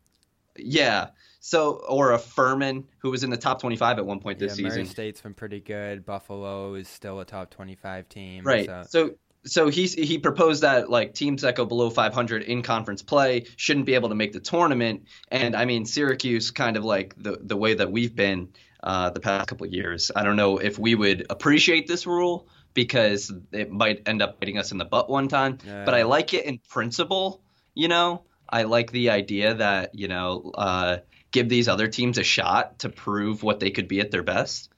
yeah. 0.56 1.08
So 1.44 1.72
or 1.86 2.12
a 2.12 2.18
Furman 2.18 2.86
who 3.00 3.10
was 3.10 3.22
in 3.22 3.28
the 3.28 3.36
top 3.36 3.60
25 3.60 3.98
at 3.98 4.06
one 4.06 4.18
point 4.18 4.38
this 4.38 4.56
yeah, 4.58 4.62
Murray 4.62 4.76
season. 4.76 4.86
State's 4.86 5.20
been 5.20 5.34
pretty 5.34 5.60
good. 5.60 6.06
Buffalo 6.06 6.72
is 6.72 6.88
still 6.88 7.20
a 7.20 7.26
top 7.26 7.50
25 7.50 8.08
team. 8.08 8.44
Right. 8.44 8.64
So, 8.64 8.84
So 8.88 9.10
so 9.44 9.68
he 9.68 9.86
he 9.86 10.16
proposed 10.16 10.62
that 10.62 10.88
like 10.88 11.12
teams 11.12 11.42
that 11.42 11.54
go 11.54 11.66
below 11.66 11.90
500 11.90 12.44
in 12.44 12.62
conference 12.62 13.02
play 13.02 13.44
shouldn't 13.56 13.84
be 13.84 13.92
able 13.92 14.08
to 14.08 14.14
make 14.14 14.32
the 14.32 14.40
tournament. 14.40 15.02
And 15.28 15.54
I 15.54 15.66
mean 15.66 15.84
Syracuse 15.84 16.50
kind 16.50 16.78
of 16.78 16.84
like 16.86 17.14
the 17.22 17.36
the 17.38 17.58
way 17.58 17.74
that 17.74 17.92
we've 17.92 18.16
been 18.16 18.48
uh, 18.82 19.10
the 19.10 19.20
past 19.20 19.46
couple 19.46 19.66
of 19.66 19.72
years. 19.74 20.10
I 20.16 20.22
don't 20.22 20.36
know 20.36 20.56
if 20.56 20.78
we 20.78 20.94
would 20.94 21.26
appreciate 21.28 21.86
this 21.86 22.06
rule 22.06 22.48
because 22.72 23.30
it 23.52 23.70
might 23.70 24.08
end 24.08 24.22
up 24.22 24.40
biting 24.40 24.56
us 24.56 24.72
in 24.72 24.78
the 24.78 24.86
butt 24.86 25.10
one 25.10 25.28
time. 25.28 25.58
Yeah. 25.66 25.84
But 25.84 25.92
I 25.92 26.04
like 26.04 26.32
it 26.32 26.46
in 26.46 26.58
principle. 26.70 27.42
You 27.74 27.88
know, 27.88 28.24
I 28.48 28.62
like 28.62 28.92
the 28.92 29.10
idea 29.10 29.52
that 29.56 29.94
you 29.94 30.08
know 30.08 30.52
uh, 30.54 30.98
give 31.34 31.48
these 31.48 31.68
other 31.68 31.88
teams 31.88 32.16
a 32.16 32.22
shot 32.22 32.78
to 32.78 32.88
prove 32.88 33.42
what 33.42 33.58
they 33.60 33.70
could 33.70 33.88
be 33.88 34.00
at 34.00 34.12
their 34.12 34.22
best. 34.22 34.70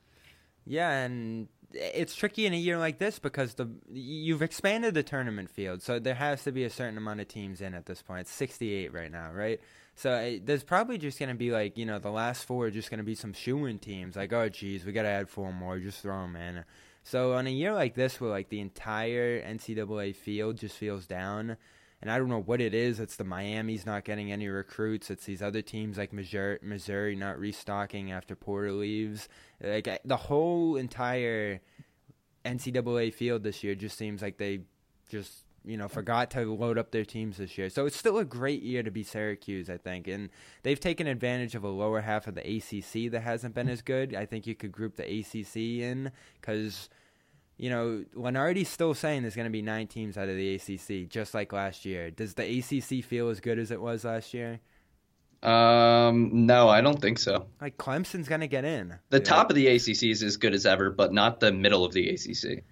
Yeah, 0.65 0.91
and 0.91 1.49
it's 1.73 2.17
tricky 2.17 2.47
in 2.47 2.55
a 2.55 2.57
year 2.57 2.79
like 2.79 2.99
this 2.99 3.19
because 3.19 3.55
the 3.55 3.69
you've 3.93 4.43
expanded 4.43 4.95
the 4.95 5.03
tournament 5.03 5.51
field, 5.51 5.83
so 5.83 5.99
there 5.99 6.15
has 6.15 6.43
to 6.45 6.53
be 6.53 6.65
a 6.65 6.71
certain 6.71 6.97
amount 6.97 7.21
of 7.21 7.29
teams 7.29 7.61
in 7.61 7.75
at 7.75 7.85
this 7.85 8.01
point. 8.01 8.23
It's 8.23 8.33
68 8.33 8.93
right 8.93 9.13
now, 9.13 9.31
right? 9.33 9.61
So 9.97 10.39
there's 10.43 10.65
probably 10.65 10.99
just 10.99 11.19
going 11.19 11.29
to 11.29 11.35
be 11.35 11.51
like, 11.51 11.79
you 11.79 11.87
know, 11.87 11.99
the 11.99 12.11
last 12.11 12.45
four 12.45 12.67
are 12.67 12.71
just 12.71 12.91
going 12.91 12.99
to 12.99 13.05
be 13.05 13.15
some 13.15 13.33
shoe-in 13.33 13.79
teams. 13.79 14.17
Like, 14.17 14.33
oh, 14.33 14.49
geez, 14.49 14.85
we 14.85 14.93
got 14.93 15.03
to 15.03 15.09
add 15.09 15.29
four 15.31 15.53
more. 15.53 15.79
Just 15.79 16.03
throw 16.03 16.21
them 16.21 16.37
in. 16.37 16.65
So 17.03 17.33
on 17.33 17.47
a 17.47 17.51
year 17.51 17.73
like 17.73 17.95
this 17.95 18.21
where, 18.21 18.29
like, 18.29 18.51
the 18.51 18.61
entire 18.61 19.41
NCAA 19.41 20.15
field 20.15 20.59
just 20.59 20.77
feels 20.77 21.07
down, 21.07 21.57
and 22.07 22.13
I 22.13 22.19
don't 22.19 22.29
know 22.29 22.41
what 22.41 22.61
it 22.61 22.73
is. 22.73 23.01
It's 23.01 23.17
the 23.17 23.25
Miami's 23.25 23.85
not 23.85 24.05
getting 24.05 24.31
any 24.31 24.47
recruits. 24.47 25.11
It's 25.11 25.25
these 25.25 25.43
other 25.43 25.61
teams 25.61 25.99
like 25.99 26.13
Missouri, 26.13 26.57
Missouri 26.63 27.17
not 27.17 27.37
restocking 27.37 28.13
after 28.13 28.37
Porter 28.37 28.71
leaves. 28.71 29.29
Like 29.61 29.89
the 30.05 30.17
whole 30.17 30.77
entire 30.77 31.61
NCAA 32.45 33.13
field 33.13 33.43
this 33.43 33.65
year 33.65 33.75
just 33.75 33.99
seems 33.99 34.23
like 34.23 34.39
they 34.39 34.61
just 35.11 35.47
you 35.65 35.77
know 35.77 35.89
forgot 35.89 36.31
to 36.31 36.45
load 36.55 36.79
up 36.79 36.93
their 36.93 37.05
teams 37.05 37.39
this 37.39 37.59
year. 37.59 37.69
So 37.71 37.87
it's 37.87 37.97
still 37.97 38.19
a 38.19 38.25
great 38.25 38.63
year 38.63 38.85
to 38.85 38.91
be 38.93 39.03
Syracuse, 39.03 39.69
I 39.69 39.77
think, 39.77 40.07
and 40.07 40.31
they've 40.63 40.79
taken 40.79 41.09
advantage 41.09 41.57
of 41.57 41.65
a 41.65 41.69
lower 41.69 42.03
half 42.03 42.29
of 42.29 42.37
the 42.37 42.43
ACC 42.43 43.11
that 43.11 43.23
hasn't 43.23 43.57
been 43.57 43.69
as 43.69 43.83
good. 43.83 44.15
I 44.15 44.27
think 44.27 44.47
you 44.47 44.55
could 44.55 44.71
group 44.71 44.95
the 44.95 45.03
ACC 45.03 45.57
in 45.83 46.13
because 46.41 46.89
you 47.59 47.71
know, 47.71 48.05
Lunardi's 48.15 48.69
still 48.69 48.95
saying 48.95 49.23
there's 49.23 49.37
going 49.37 49.47
to 49.47 49.51
be 49.51 49.63
nine 49.63 49.87
teams 49.87 50.19
out 50.19 50.29
of 50.29 50.37
the 50.37 50.55
ACC, 50.55 51.09
just 51.09 51.35
like 51.35 51.53
last 51.53 51.85
year. 51.85 52.11
Does 52.11 52.35
the 52.35 52.59
ACC 52.59 53.05
feel 53.05 53.29
as 53.31 53.41
good 53.41 53.59
as 53.59 53.71
it 53.71 53.81
was 53.81 54.05
last 54.05 54.35
year? 54.35 54.61
Um, 55.43 56.47
no, 56.47 56.69
I 56.69 56.81
don't 56.81 57.01
think 57.01 57.19
so. 57.19 57.47
Like 57.61 57.77
Clemson's 57.79 58.29
going 58.29 58.41
to 58.41 58.49
get 58.49 58.65
in. 58.65 58.99
The 59.11 59.21
top 59.21 59.51
of 59.51 59.57
the 59.57 59.69
ACC 59.69 60.05
is 60.05 60.23
as 60.23 60.37
good 60.37 60.55
as 60.55 60.67
ever, 60.67 60.91
but 60.91 61.13
not 61.13 61.41
the 61.41 61.53
middle 61.53 61.85
of 61.85 61.93
the 61.93 62.11
ACC. 62.11 62.65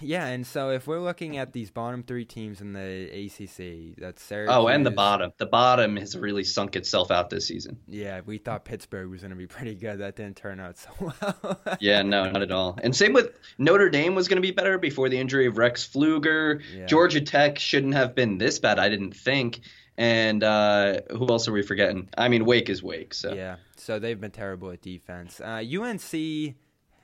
Yeah, 0.00 0.26
and 0.26 0.46
so 0.46 0.70
if 0.70 0.86
we're 0.86 1.00
looking 1.00 1.38
at 1.38 1.52
these 1.52 1.70
bottom 1.70 2.02
three 2.02 2.24
teams 2.24 2.60
in 2.60 2.72
the 2.72 3.08
ACC, 3.08 3.96
that's 3.98 4.22
Syracuse. 4.22 4.54
Oh, 4.56 4.68
and 4.68 4.84
the 4.84 4.90
bottom. 4.90 5.32
The 5.38 5.46
bottom 5.46 5.96
has 5.96 6.16
really 6.16 6.44
sunk 6.44 6.76
itself 6.76 7.10
out 7.10 7.30
this 7.30 7.46
season. 7.46 7.78
Yeah, 7.88 8.20
we 8.24 8.38
thought 8.38 8.64
Pittsburgh 8.64 9.08
was 9.10 9.20
going 9.20 9.30
to 9.30 9.36
be 9.36 9.46
pretty 9.46 9.74
good. 9.74 9.98
That 9.98 10.16
didn't 10.16 10.36
turn 10.36 10.60
out 10.60 10.78
so 10.78 10.90
well. 11.22 11.60
Yeah, 11.80 12.02
no, 12.02 12.30
not 12.30 12.42
at 12.42 12.50
all. 12.50 12.78
And 12.82 12.94
same 12.94 13.12
with 13.12 13.30
Notre 13.58 13.88
Dame 13.90 14.14
was 14.14 14.28
going 14.28 14.36
to 14.36 14.42
be 14.42 14.52
better 14.52 14.78
before 14.78 15.08
the 15.08 15.18
injury 15.18 15.46
of 15.46 15.58
Rex 15.58 15.86
Pflueger. 15.86 16.62
Yeah. 16.74 16.86
Georgia 16.86 17.20
Tech 17.20 17.58
shouldn't 17.58 17.94
have 17.94 18.14
been 18.14 18.38
this 18.38 18.58
bad, 18.58 18.78
I 18.78 18.88
didn't 18.88 19.16
think. 19.16 19.60
And 19.98 20.44
uh, 20.44 21.00
who 21.10 21.26
else 21.28 21.48
are 21.48 21.52
we 21.52 21.62
forgetting? 21.62 22.08
I 22.18 22.28
mean, 22.28 22.44
Wake 22.44 22.68
is 22.68 22.82
Wake. 22.82 23.14
So 23.14 23.32
Yeah, 23.32 23.56
so 23.76 23.98
they've 23.98 24.20
been 24.20 24.30
terrible 24.30 24.70
at 24.70 24.82
defense. 24.82 25.40
Uh, 25.40 25.62
UNC 25.64 26.54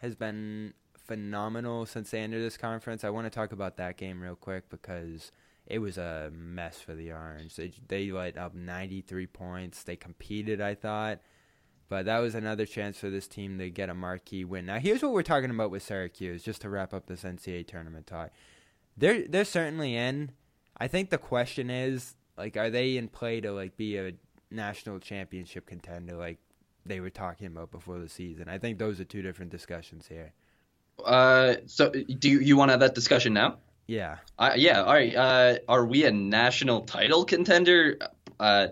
has 0.03 0.15
been 0.15 0.75
phenomenal 1.13 1.85
since 1.85 2.11
they 2.11 2.21
entered 2.21 2.41
this 2.41 2.57
conference. 2.57 3.05
I 3.05 3.11
want 3.11 3.27
to 3.27 3.31
talk 3.31 3.53
about 3.53 3.77
that 3.77 3.99
game 3.99 4.23
real 4.23 4.35
quick 4.35 4.71
because 4.71 5.31
it 5.67 5.79
was 5.79 5.99
a 5.99 6.31
mess 6.35 6.81
for 6.81 6.95
the 6.95 7.13
Orange. 7.13 7.55
They, 7.55 7.75
they 7.87 8.11
let 8.11 8.39
up 8.39 8.55
93 8.55 9.27
points. 9.27 9.83
They 9.83 9.95
competed, 9.95 10.63
I 10.63 10.75
thought. 10.75 11.21
But 11.91 12.07
that 12.07 12.21
was 12.21 12.35
another 12.35 12.65
chance 12.65 12.97
for 12.97 13.11
this 13.11 13.29
team 13.29 13.59
to 13.59 13.69
get 13.69 13.91
a 13.91 13.95
marquee 13.95 14.47
win. 14.47 14.65
Now, 14.65 14.79
here's 14.79 15.03
what 15.03 15.13
we're 15.13 15.23
talking 15.23 15.51
about 15.51 15.71
with 15.71 15.83
Syracuse, 15.83 16.43
just 16.43 16.63
to 16.63 16.71
wrap 16.71 16.95
up 16.95 17.05
this 17.05 17.25
NCAA 17.25 17.67
tournament 17.67 18.07
talk. 18.07 18.31
They're 18.97 19.29
they're 19.29 19.45
certainly 19.45 19.95
in. 19.95 20.31
I 20.79 20.89
think 20.89 21.11
the 21.11 21.19
question 21.19 21.69
is, 21.69 22.17
like, 22.39 22.57
are 22.57 22.71
they 22.71 22.97
in 22.97 23.09
play 23.09 23.43
to 23.43 23.53
like 23.53 23.77
be 23.77 23.99
a 23.99 24.15
national 24.51 24.99
championship 25.01 25.67
contender, 25.67 26.17
like 26.17 26.39
they 26.87 27.01
were 27.01 27.11
talking 27.11 27.49
about 27.49 27.71
before 27.71 27.99
the 27.99 28.09
season? 28.09 28.49
I 28.49 28.57
think 28.57 28.79
those 28.79 28.99
are 28.99 29.05
two 29.05 29.21
different 29.21 29.51
discussions 29.51 30.07
here. 30.07 30.33
Uh, 31.05 31.55
so 31.67 31.91
do 31.91 32.29
you, 32.31 32.41
you 32.41 32.57
want 32.57 32.69
to 32.69 32.73
have 32.73 32.81
that 32.81 32.95
discussion 32.95 33.33
now? 33.35 33.59
Yeah, 33.87 34.19
Uh, 34.39 34.53
yeah, 34.57 34.83
all 34.83 34.93
right. 34.95 35.15
Uh, 35.15 35.57
are 35.69 35.85
we 35.85 36.05
a 36.05 36.11
national 36.13 36.83
title 36.83 37.25
contender? 37.25 37.99
Uh, 38.41 38.69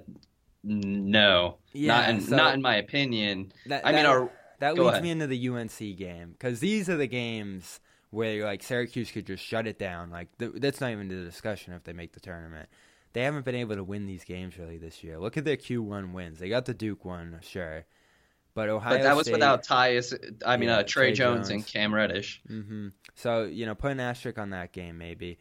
no, 0.62 1.56
Yeah, 1.72 1.88
not 1.88 2.10
in, 2.10 2.20
so- 2.20 2.36
not 2.36 2.54
in 2.54 2.62
my 2.62 2.76
opinion. 2.76 3.52
that, 3.66 3.86
I 3.86 3.92
mean, 3.92 4.02
that- 4.04 4.06
are 4.06 4.30
that 4.60 4.74
leads 4.74 4.88
ahead. 4.90 5.02
me 5.02 5.10
into 5.10 5.26
the 5.26 5.48
UNC 5.48 5.96
game 5.96 6.32
because 6.32 6.60
these 6.60 6.88
are 6.88 6.96
the 6.96 7.06
games 7.06 7.80
where 8.10 8.44
like 8.44 8.62
Syracuse 8.62 9.10
could 9.10 9.26
just 9.26 9.42
shut 9.44 9.66
it 9.66 9.78
down. 9.78 10.10
Like 10.10 10.28
th- 10.38 10.52
that's 10.56 10.80
not 10.80 10.90
even 10.90 11.08
the 11.08 11.24
discussion 11.24 11.72
if 11.72 11.84
they 11.84 11.92
make 11.94 12.12
the 12.12 12.20
tournament. 12.20 12.68
They 13.14 13.22
haven't 13.22 13.44
been 13.44 13.54
able 13.54 13.76
to 13.76 13.84
win 13.84 14.06
these 14.06 14.22
games 14.24 14.58
really 14.58 14.76
this 14.78 15.02
year. 15.02 15.18
Look 15.18 15.36
at 15.36 15.44
their 15.44 15.56
Q 15.56 15.82
one 15.82 16.12
wins. 16.12 16.38
They 16.38 16.48
got 16.50 16.66
the 16.66 16.74
Duke 16.74 17.04
one, 17.04 17.40
sure, 17.42 17.86
but 18.60 18.68
Ohio. 18.68 18.96
but 18.96 19.02
that 19.02 19.16
was 19.16 19.26
State, 19.26 19.32
without 19.34 19.64
Tyus. 19.64 20.12
I 20.44 20.56
mean, 20.56 20.68
Yeah, 20.68 20.76
uh, 20.78 20.82
Tre, 20.82 21.08
Tre 21.08 21.12
Jones, 21.12 21.48
Jones. 21.48 21.50
and 21.50 21.66
Cam 21.66 21.94
Reddish. 21.94 22.40
hmm 22.46 22.88
So 23.14 23.44
you 23.44 23.66
know, 23.66 23.74
put 23.74 23.92
an 23.92 24.00
asterisk 24.00 24.38
on 24.38 24.50
that 24.50 24.72
game 24.72 24.98
maybe. 24.98 25.38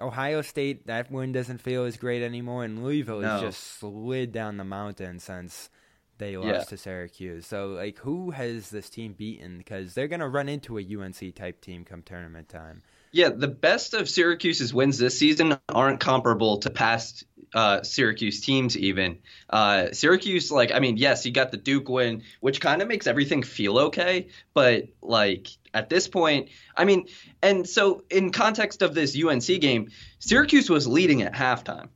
Ohio 0.00 0.42
State 0.42 0.86
that 0.88 1.10
win 1.10 1.32
doesn't 1.32 1.58
feel 1.58 1.84
as 1.84 1.96
great 1.96 2.22
anymore, 2.22 2.64
and 2.64 2.82
Louisville 2.82 3.20
has 3.20 3.40
just 3.40 3.78
slid 3.78 4.32
down 4.32 4.56
the 4.56 4.64
mountain 4.64 5.20
since 5.20 5.70
they 6.18 6.36
lost 6.36 6.48
Yeah. 6.52 6.64
to 6.64 6.76
Syracuse. 6.76 7.46
So 7.46 7.68
like, 7.68 7.98
who 7.98 8.30
has 8.30 8.70
this 8.70 8.88
team 8.90 9.12
beaten? 9.12 9.58
Because 9.58 9.94
they're 9.94 10.08
gonna 10.08 10.28
run 10.28 10.48
into 10.48 10.78
a 10.78 10.82
UNC 10.82 11.32
type 11.34 11.60
team 11.60 11.84
come 11.84 12.02
tournament 12.02 12.48
time. 12.48 12.82
Yeah, 13.12 13.28
the 13.28 13.46
best 13.48 13.94
of 13.94 14.08
Syracuse's 14.08 14.74
wins 14.74 14.98
this 14.98 15.16
season 15.16 15.56
aren't 15.68 16.00
comparable 16.00 16.58
to 16.58 16.70
past 16.70 17.22
uh, 17.54 17.82
Syracuse 17.82 18.40
teams. 18.40 18.76
Even 18.76 19.18
uh, 19.48 19.92
Syracuse, 19.92 20.50
like, 20.50 20.72
I 20.72 20.80
mean, 20.80 20.96
yes, 20.96 21.24
you 21.24 21.32
got 21.32 21.50
the 21.50 21.56
Duke 21.56 21.88
win, 21.88 22.22
which 22.40 22.60
kind 22.60 22.82
of 22.82 22.88
makes 22.88 23.06
everything 23.06 23.42
feel 23.42 23.78
okay. 23.78 24.28
But 24.52 24.88
like 25.00 25.48
at 25.72 25.88
this 25.88 26.08
point, 26.08 26.50
I 26.76 26.84
mean, 26.84 27.06
and 27.42 27.68
so 27.68 28.02
in 28.10 28.30
context 28.32 28.82
of 28.82 28.94
this 28.94 29.16
UNC 29.16 29.46
game, 29.60 29.90
Syracuse 30.18 30.68
was 30.68 30.86
leading 30.86 31.22
at 31.22 31.32
halftime, 31.32 31.88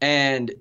and 0.00 0.52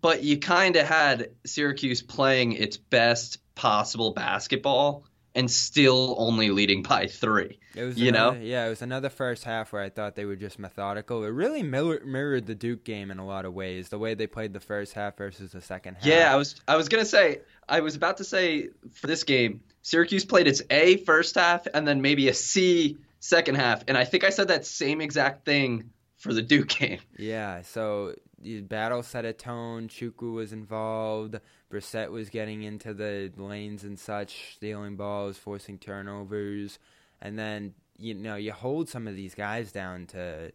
but 0.00 0.22
you 0.22 0.38
kind 0.38 0.76
of 0.76 0.86
had 0.86 1.30
Syracuse 1.46 2.02
playing 2.02 2.52
its 2.52 2.76
best 2.76 3.38
possible 3.54 4.12
basketball 4.12 5.06
and 5.34 5.50
still 5.50 6.14
only 6.18 6.50
leading 6.50 6.82
by 6.82 7.06
three. 7.06 7.58
It 7.74 7.82
was 7.82 7.98
You 7.98 8.10
another, 8.10 8.38
know? 8.38 8.44
yeah, 8.44 8.66
it 8.66 8.68
was 8.68 8.82
another 8.82 9.08
first 9.08 9.42
half 9.44 9.72
where 9.72 9.82
I 9.82 9.88
thought 9.88 10.14
they 10.14 10.24
were 10.24 10.36
just 10.36 10.58
methodical. 10.60 11.24
It 11.24 11.28
really 11.30 11.62
mirror, 11.62 12.00
mirrored 12.04 12.46
the 12.46 12.54
Duke 12.54 12.84
game 12.84 13.10
in 13.10 13.18
a 13.18 13.26
lot 13.26 13.44
of 13.44 13.52
ways. 13.52 13.88
The 13.88 13.98
way 13.98 14.14
they 14.14 14.26
played 14.28 14.52
the 14.52 14.60
first 14.60 14.92
half 14.92 15.16
versus 15.16 15.52
the 15.52 15.60
second 15.60 15.96
half. 15.96 16.06
Yeah, 16.06 16.32
I 16.32 16.36
was 16.36 16.60
I 16.68 16.76
was 16.76 16.88
gonna 16.88 17.04
say 17.04 17.40
I 17.68 17.80
was 17.80 17.96
about 17.96 18.18
to 18.18 18.24
say 18.24 18.68
for 18.92 19.06
this 19.08 19.24
game, 19.24 19.60
Syracuse 19.82 20.24
played 20.24 20.46
its 20.46 20.62
A 20.70 20.98
first 20.98 21.34
half 21.34 21.66
and 21.74 21.86
then 21.86 22.00
maybe 22.00 22.28
a 22.28 22.34
C 22.34 22.96
second 23.18 23.56
half, 23.56 23.82
and 23.88 23.98
I 23.98 24.04
think 24.04 24.22
I 24.22 24.30
said 24.30 24.48
that 24.48 24.64
same 24.66 25.00
exact 25.00 25.44
thing 25.44 25.90
for 26.16 26.32
the 26.32 26.42
Duke 26.42 26.68
game. 26.78 27.00
Yeah, 27.18 27.62
so 27.62 28.14
the 28.40 28.60
battle 28.60 29.02
set 29.02 29.24
a 29.24 29.32
tone. 29.32 29.88
Chukwu 29.88 30.34
was 30.34 30.52
involved. 30.52 31.40
Brissett 31.74 32.10
was 32.10 32.30
getting 32.30 32.62
into 32.62 32.94
the 32.94 33.32
lanes 33.36 33.82
and 33.82 33.98
such, 33.98 34.54
stealing 34.54 34.94
balls, 34.94 35.36
forcing 35.36 35.78
turnovers, 35.78 36.78
and 37.20 37.36
then 37.36 37.74
you 37.98 38.14
know 38.14 38.36
you 38.36 38.52
hold 38.52 38.88
some 38.88 39.08
of 39.08 39.16
these 39.16 39.34
guys 39.34 39.72
down 39.72 40.06
to 40.06 40.52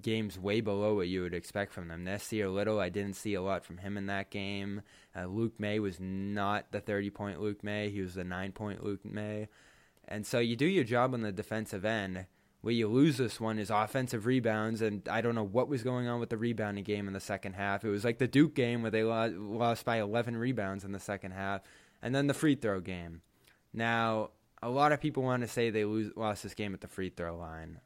games 0.00 0.38
way 0.38 0.60
below 0.60 0.94
what 0.94 1.08
you 1.08 1.22
would 1.22 1.34
expect 1.34 1.72
from 1.72 1.88
them. 1.88 2.04
Nassir 2.04 2.52
Little, 2.52 2.80
I 2.80 2.88
didn't 2.88 3.16
see 3.16 3.34
a 3.34 3.42
lot 3.42 3.64
from 3.64 3.78
him 3.78 3.96
in 3.96 4.06
that 4.06 4.30
game. 4.30 4.82
Uh, 5.14 5.26
Luke 5.26 5.60
Maye 5.60 5.78
was 5.78 6.00
not 6.00 6.72
the 6.72 6.80
30 6.80 7.10
point 7.10 7.40
Luke 7.40 7.62
Maye, 7.62 7.90
he 7.90 8.00
was 8.00 8.14
the 8.14 8.24
9 8.24 8.52
point 8.52 8.82
Luke 8.82 9.04
Maye. 9.04 9.48
And 10.08 10.26
so 10.26 10.38
you 10.38 10.56
do 10.56 10.66
your 10.66 10.84
job 10.84 11.14
on 11.14 11.22
the 11.22 11.32
defensive 11.32 11.84
end. 11.84 12.26
Where 12.64 12.72
you 12.72 12.88
lose 12.88 13.18
this 13.18 13.38
one 13.38 13.58
is 13.58 13.70
offensive 13.70 14.24
rebounds, 14.24 14.80
and 14.80 15.06
I 15.08 15.20
don't 15.20 15.34
know 15.34 15.44
what 15.44 15.68
was 15.68 15.82
going 15.82 16.08
on 16.08 16.18
with 16.18 16.30
the 16.30 16.38
rebounding 16.38 16.84
game 16.84 17.06
in 17.06 17.12
the 17.12 17.20
second 17.20 17.52
half. 17.52 17.84
It 17.84 17.90
was 17.90 18.04
like 18.04 18.18
the 18.18 18.26
Duke 18.26 18.54
game 18.54 18.82
where 18.82 18.90
they 18.90 19.02
lost 19.02 19.84
by 19.84 20.00
11 20.00 20.36
rebounds 20.36 20.82
in 20.82 20.92
the 20.92 20.98
second 20.98 21.32
half, 21.32 21.60
and 22.02 22.14
then 22.14 22.26
the 22.26 22.34
free 22.34 22.54
throw 22.54 22.80
game. 22.80 23.20
Now, 23.72 24.30
a 24.62 24.70
lot 24.70 24.92
of 24.92 25.00
people 25.00 25.22
want 25.22 25.42
to 25.42 25.48
say 25.48 25.68
they 25.68 25.84
lose, 25.84 26.10
lost 26.16 26.42
this 26.42 26.54
game 26.54 26.72
at 26.72 26.80
the 26.80 26.88
free 26.88 27.10
throw 27.10 27.36
line 27.36 27.80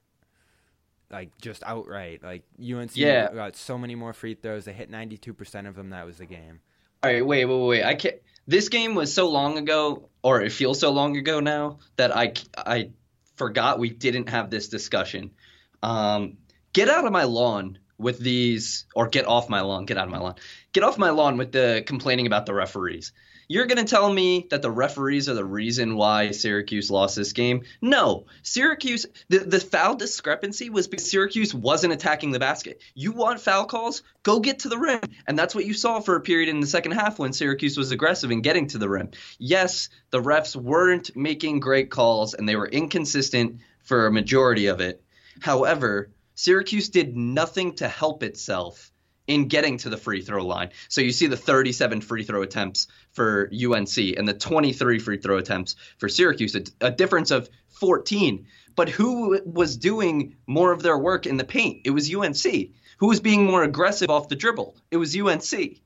like 1.10 1.36
just 1.38 1.62
outright. 1.64 2.22
Like 2.22 2.44
UNC 2.60 2.96
yeah. 2.96 3.32
got 3.32 3.56
so 3.56 3.78
many 3.78 3.94
more 3.94 4.12
free 4.12 4.34
throws. 4.34 4.64
They 4.64 4.72
hit 4.72 4.90
92% 4.90 5.68
of 5.68 5.74
them. 5.74 5.90
That 5.90 6.06
was 6.06 6.18
the 6.18 6.26
game. 6.26 6.60
All 7.02 7.10
right, 7.10 7.24
wait, 7.24 7.44
wait, 7.44 7.66
wait. 7.66 7.84
I 7.84 7.94
can't. 7.94 8.16
This 8.46 8.68
game 8.68 8.94
was 8.94 9.12
so 9.12 9.28
long 9.28 9.58
ago, 9.58 10.08
or 10.22 10.40
it 10.40 10.50
feels 10.50 10.80
so 10.80 10.90
long 10.90 11.16
ago 11.16 11.40
now 11.40 11.78
that 11.96 12.16
I 12.16 12.32
I 12.56 12.90
forgot 13.38 13.78
we 13.78 13.90
didn't 13.90 14.28
have 14.28 14.50
this 14.50 14.68
discussion. 14.68 15.30
Um, 15.82 16.38
get 16.72 16.88
out 16.88 17.06
of 17.06 17.12
my 17.12 17.24
lawn 17.24 17.78
with 17.96 18.18
these, 18.18 18.86
or 18.94 19.08
get 19.08 19.26
off 19.26 19.48
my 19.48 19.60
lawn. 19.60 19.86
Get 19.86 19.96
out 19.96 20.06
of 20.06 20.12
my 20.12 20.18
lawn. 20.18 20.34
Get 20.72 20.84
off 20.84 20.98
my 20.98 21.10
lawn 21.10 21.36
with 21.36 21.52
the 21.52 21.82
complaining 21.86 22.26
about 22.26 22.46
the 22.46 22.54
referees. 22.54 23.12
You're 23.50 23.64
going 23.64 23.84
to 23.84 23.90
tell 23.90 24.12
me 24.12 24.46
that 24.50 24.60
the 24.60 24.70
referees 24.70 25.26
are 25.30 25.34
the 25.34 25.42
reason 25.42 25.96
why 25.96 26.32
Syracuse 26.32 26.90
lost 26.90 27.16
this 27.16 27.32
game? 27.32 27.62
No. 27.80 28.26
Syracuse, 28.42 29.06
the, 29.30 29.38
the 29.38 29.58
foul 29.58 29.96
discrepancy 29.96 30.68
was 30.68 30.86
because 30.86 31.10
Syracuse 31.10 31.54
wasn't 31.54 31.94
attacking 31.94 32.30
the 32.30 32.38
basket. 32.38 32.82
You 32.94 33.12
want 33.12 33.40
foul 33.40 33.64
calls? 33.64 34.02
Go 34.22 34.40
get 34.40 34.58
to 34.60 34.68
the 34.68 34.76
rim. 34.76 35.00
And 35.26 35.38
that's 35.38 35.54
what 35.54 35.64
you 35.64 35.72
saw 35.72 36.00
for 36.00 36.14
a 36.14 36.20
period 36.20 36.50
in 36.50 36.60
the 36.60 36.66
second 36.66 36.92
half 36.92 37.18
when 37.18 37.32
Syracuse 37.32 37.78
was 37.78 37.90
aggressive 37.90 38.30
in 38.30 38.42
getting 38.42 38.66
to 38.68 38.78
the 38.78 38.88
rim. 38.88 39.12
Yes, 39.38 39.88
the 40.10 40.20
refs 40.20 40.54
weren't 40.54 41.16
making 41.16 41.60
great 41.60 41.90
calls 41.90 42.34
and 42.34 42.46
they 42.46 42.56
were 42.56 42.68
inconsistent 42.68 43.60
for 43.82 44.06
a 44.06 44.12
majority 44.12 44.66
of 44.66 44.82
it. 44.82 45.02
However, 45.40 46.10
Syracuse 46.34 46.90
did 46.90 47.16
nothing 47.16 47.76
to 47.76 47.88
help 47.88 48.22
itself 48.22 48.92
in 49.28 49.46
getting 49.46 49.76
to 49.78 49.90
the 49.90 49.96
free 49.96 50.22
throw 50.22 50.44
line. 50.44 50.70
So 50.88 51.00
you 51.00 51.12
see 51.12 51.28
the 51.28 51.36
37 51.36 52.00
free 52.00 52.24
throw 52.24 52.42
attempts 52.42 52.88
for 53.12 53.48
UNC 53.52 53.96
and 53.96 54.26
the 54.26 54.34
23 54.34 54.98
free 54.98 55.18
throw 55.18 55.36
attempts 55.36 55.76
for 55.98 56.08
Syracuse, 56.08 56.56
a, 56.56 56.64
a, 56.80 56.90
difference 56.90 57.30
of 57.30 57.48
14. 57.68 58.46
But 58.74 58.88
who 58.88 59.40
was 59.44 59.76
doing 59.76 60.36
more 60.46 60.72
of 60.72 60.82
their 60.82 60.98
work 60.98 61.26
in 61.26 61.36
the 61.36 61.44
paint? 61.44 61.82
It 61.84 61.90
was 61.90 62.12
UNC. 62.12 62.42
Who 62.98 63.06
was 63.06 63.20
being 63.20 63.44
more 63.44 63.62
aggressive 63.62 64.10
off 64.10 64.28
the 64.28 64.34
dribble? 64.34 64.76
It 64.90 64.96
was 64.96 65.16
UNC. 65.16 65.80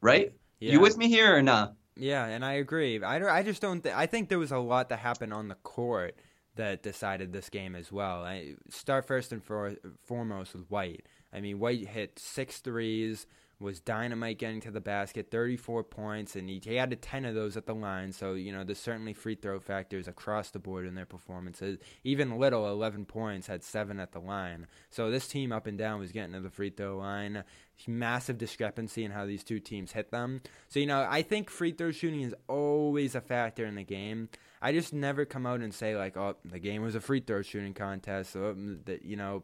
Right? 0.00 0.32
Yeah. 0.58 0.72
You 0.72 0.80
with 0.80 0.98
me 0.98 1.08
here 1.08 1.36
or 1.36 1.42
not? 1.42 1.74
Yeah, 1.96 2.24
and 2.24 2.44
I 2.44 2.54
agree. 2.54 3.02
I, 3.02 3.38
I 3.38 3.42
just 3.42 3.62
don't. 3.62 3.82
Th- 3.82 3.94
I 3.94 4.06
think 4.06 4.28
there 4.28 4.38
was 4.38 4.50
a 4.50 4.58
lot 4.58 4.88
that 4.88 4.98
happened 4.98 5.32
on 5.32 5.48
the 5.48 5.54
court 5.56 6.16
that 6.56 6.82
decided 6.82 7.32
this 7.32 7.48
game 7.48 7.74
as 7.74 7.92
well. 7.92 8.24
I 8.24 8.54
start 8.70 9.06
first 9.06 9.32
and 9.32 9.42
for, 9.42 9.74
foremost 10.04 10.54
with 10.54 10.70
White. 10.70 11.06
I 11.32 11.40
mean, 11.40 11.58
White 11.58 11.88
hit 11.88 12.18
six 12.18 12.58
threes, 12.58 13.26
was 13.62 13.80
dynamite 13.80 14.38
getting 14.38 14.60
to 14.60 14.70
the 14.70 14.80
basket, 14.80 15.30
34 15.30 15.84
points, 15.84 16.36
and 16.36 16.50
he, 16.50 16.60
he 16.62 16.74
had 16.74 17.00
10 17.00 17.24
of 17.24 17.34
those 17.34 17.56
at 17.56 17.66
the 17.66 17.74
line. 17.74 18.12
So, 18.12 18.34
you 18.34 18.52
know, 18.52 18.64
there's 18.64 18.78
certainly 18.78 19.14
free 19.14 19.36
throw 19.36 19.60
factors 19.60 20.08
across 20.08 20.50
the 20.50 20.58
board 20.58 20.86
in 20.86 20.94
their 20.94 21.06
performances. 21.06 21.78
Even 22.04 22.38
Little, 22.38 22.68
11 22.68 23.06
points, 23.06 23.46
had 23.46 23.62
seven 23.62 24.00
at 24.00 24.12
the 24.12 24.18
line. 24.18 24.66
So 24.90 25.10
this 25.10 25.28
team 25.28 25.52
up 25.52 25.66
and 25.66 25.78
down 25.78 26.00
was 26.00 26.12
getting 26.12 26.32
to 26.32 26.40
the 26.40 26.50
free 26.50 26.70
throw 26.70 26.98
line. 26.98 27.44
Massive 27.86 28.38
discrepancy 28.38 29.04
in 29.04 29.10
how 29.10 29.26
these 29.26 29.42
two 29.42 29.58
teams 29.58 29.92
hit 29.92 30.10
them. 30.10 30.40
So, 30.68 30.78
you 30.78 30.86
know, 30.86 31.06
I 31.08 31.22
think 31.22 31.50
free 31.50 31.72
throw 31.72 31.90
shooting 31.90 32.20
is 32.20 32.34
always 32.48 33.14
a 33.14 33.20
factor 33.20 33.64
in 33.64 33.74
the 33.74 33.82
game. 33.84 34.28
I 34.60 34.72
just 34.72 34.92
never 34.92 35.24
come 35.24 35.46
out 35.46 35.60
and 35.60 35.74
say, 35.74 35.96
like, 35.96 36.16
oh, 36.16 36.36
the 36.44 36.60
game 36.60 36.82
was 36.82 36.94
a 36.94 37.00
free 37.00 37.20
throw 37.20 37.42
shooting 37.42 37.74
contest. 37.74 38.32
So, 38.32 38.54
mm, 38.54 38.84
that, 38.84 39.04
you 39.04 39.16
know, 39.16 39.42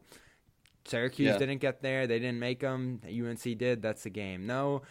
Syracuse 0.89 1.27
yeah. 1.27 1.37
didn't 1.37 1.59
get 1.59 1.81
there. 1.81 2.07
They 2.07 2.19
didn't 2.19 2.39
make 2.39 2.61
them. 2.61 3.01
UNC 3.05 3.57
did. 3.57 3.81
That's 3.81 4.03
the 4.03 4.09
game. 4.09 4.45
No, 4.45 4.81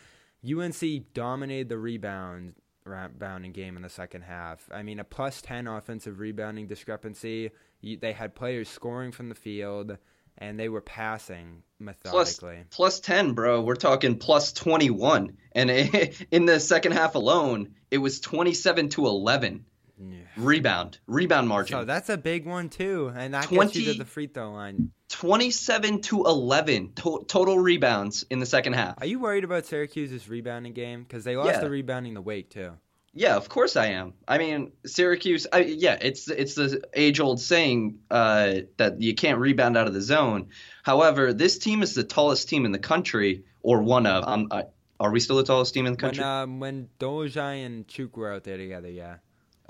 UNC 0.45 1.13
dominated 1.15 1.69
the 1.69 1.79
rebound 1.79 2.55
rebounding 2.85 3.53
game 3.53 3.77
in 3.77 3.83
the 3.83 3.89
second 3.89 4.23
half. 4.23 4.69
I 4.73 4.83
mean, 4.83 4.99
a 4.99 5.05
plus 5.05 5.43
10 5.43 5.67
offensive 5.67 6.21
rebounding 6.21 6.67
discrepancy. 6.67 7.51
They 7.83 8.13
had 8.13 8.35
players 8.35 8.69
scoring 8.69 9.13
from 9.13 9.29
the 9.29 9.35
field 9.35 9.99
and 10.39 10.59
they 10.59 10.69
were 10.69 10.81
passing 10.81 11.63
methodically. 11.79 12.65
Plus, 12.71 12.99
plus 12.99 13.01
10, 13.01 13.33
bro. 13.33 13.61
We're 13.61 13.75
talking 13.75 14.19
plus 14.19 14.53
21. 14.53 15.37
And 15.53 15.71
in 16.31 16.47
the 16.47 16.61
second 16.61 16.93
half 16.93 17.15
alone, 17.15 17.75
it 17.91 17.99
was 17.99 18.21
27 18.21 18.89
to 18.91 19.07
11. 19.07 19.65
Yeah. 20.01 20.19
Rebound, 20.37 20.99
rebound 21.07 21.49
margin. 21.49 21.79
So 21.79 21.85
that's 21.85 22.09
a 22.09 22.17
big 22.17 22.47
one 22.47 22.69
too, 22.69 23.13
and 23.15 23.35
that 23.35 23.45
20, 23.45 23.65
gets 23.65 23.77
you 23.77 23.93
to 23.93 23.99
the 23.99 24.05
free 24.05 24.27
throw 24.27 24.53
line. 24.53 24.93
27 25.09 26.03
to 26.03 26.25
11 26.25 26.93
to- 26.97 27.25
total 27.27 27.59
rebounds 27.59 28.25
in 28.31 28.39
the 28.39 28.47
second 28.47 28.75
half. 28.75 28.97
Are 29.01 29.07
you 29.07 29.19
worried 29.19 29.45
about 29.45 29.67
Syracuse's 29.67 30.29
rebounding 30.29 30.75
game? 30.75 31.03
Because 31.03 31.25
they 31.25 31.37
lost 31.37 31.51
yeah. 31.51 31.61
the 31.61 31.71
rebounding 31.71 32.15
the 32.15 32.23
Wake 32.23 32.51
too. 32.51 32.73
Yeah, 33.15 33.37
of 33.37 33.49
course 33.49 33.77
I 33.77 33.87
am. 33.87 34.15
I 34.29 34.39
mean, 34.39 34.73
Syracuse. 34.87 35.47
I, 35.53 35.61
yeah, 35.61 35.97
it's 36.01 36.29
it's 36.29 36.55
the 36.55 36.83
age 36.95 37.21
old 37.21 37.41
saying 37.41 38.01
uh, 38.11 38.55
that 38.77 39.01
you 39.01 39.15
can't 39.15 39.41
rebound 39.41 39.77
out 39.77 39.89
of 39.89 39.95
the 39.95 40.03
zone. 40.03 40.49
However, 40.83 41.33
this 41.33 41.59
team 41.59 41.83
is 41.83 41.95
the 41.95 42.05
tallest 42.05 42.49
team 42.49 42.65
in 42.65 42.71
the 42.71 42.79
country, 42.79 43.45
or 43.63 43.83
one 43.83 44.07
of. 44.07 44.25
Um, 44.29 44.49
uh, 44.51 44.63
are 45.01 45.11
we 45.11 45.21
still 45.21 45.37
the 45.37 45.45
tallest 45.45 45.75
team 45.75 45.87
in 45.87 45.93
the 45.93 45.99
country? 45.99 46.23
When, 46.23 46.33
um, 46.33 46.61
when 46.61 46.89
and 47.01 47.89
Chuk 47.89 48.17
were 48.17 48.33
out 48.33 48.45
there 48.45 48.57
together, 48.57 48.91
yeah. 48.91 49.17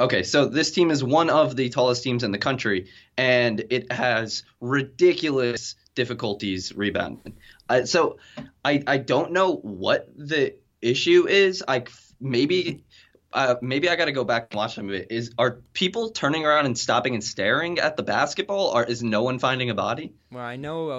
Okay, 0.00 0.22
so 0.22 0.46
this 0.46 0.70
team 0.70 0.90
is 0.90 1.02
one 1.02 1.28
of 1.28 1.56
the 1.56 1.68
tallest 1.70 2.04
teams 2.04 2.22
in 2.22 2.30
the 2.30 2.38
country, 2.38 2.88
and 3.16 3.64
it 3.70 3.90
has 3.90 4.44
ridiculous 4.60 5.74
difficulties 5.96 6.72
rebounding. 6.74 7.36
Uh, 7.68 7.84
so 7.84 8.18
I 8.64 8.82
I 8.86 8.98
don't 8.98 9.32
know 9.32 9.56
what 9.56 10.08
the 10.16 10.54
issue 10.80 11.26
is. 11.26 11.64
I 11.66 11.84
maybe 12.20 12.84
uh, 13.32 13.56
maybe 13.60 13.88
I 13.88 13.96
got 13.96 14.04
to 14.04 14.12
go 14.12 14.24
back 14.24 14.48
and 14.50 14.58
watch 14.58 14.76
some 14.76 14.88
of 14.88 14.94
it. 14.94 15.08
Is 15.10 15.32
are 15.36 15.62
people 15.72 16.10
turning 16.10 16.46
around 16.46 16.66
and 16.66 16.78
stopping 16.78 17.14
and 17.14 17.24
staring 17.24 17.80
at 17.80 17.96
the 17.96 18.04
basketball, 18.04 18.68
or 18.68 18.84
is 18.84 19.02
no 19.02 19.22
one 19.22 19.40
finding 19.40 19.70
a 19.70 19.74
body? 19.74 20.12
Well, 20.30 20.44
I 20.44 20.56
know 20.56 20.90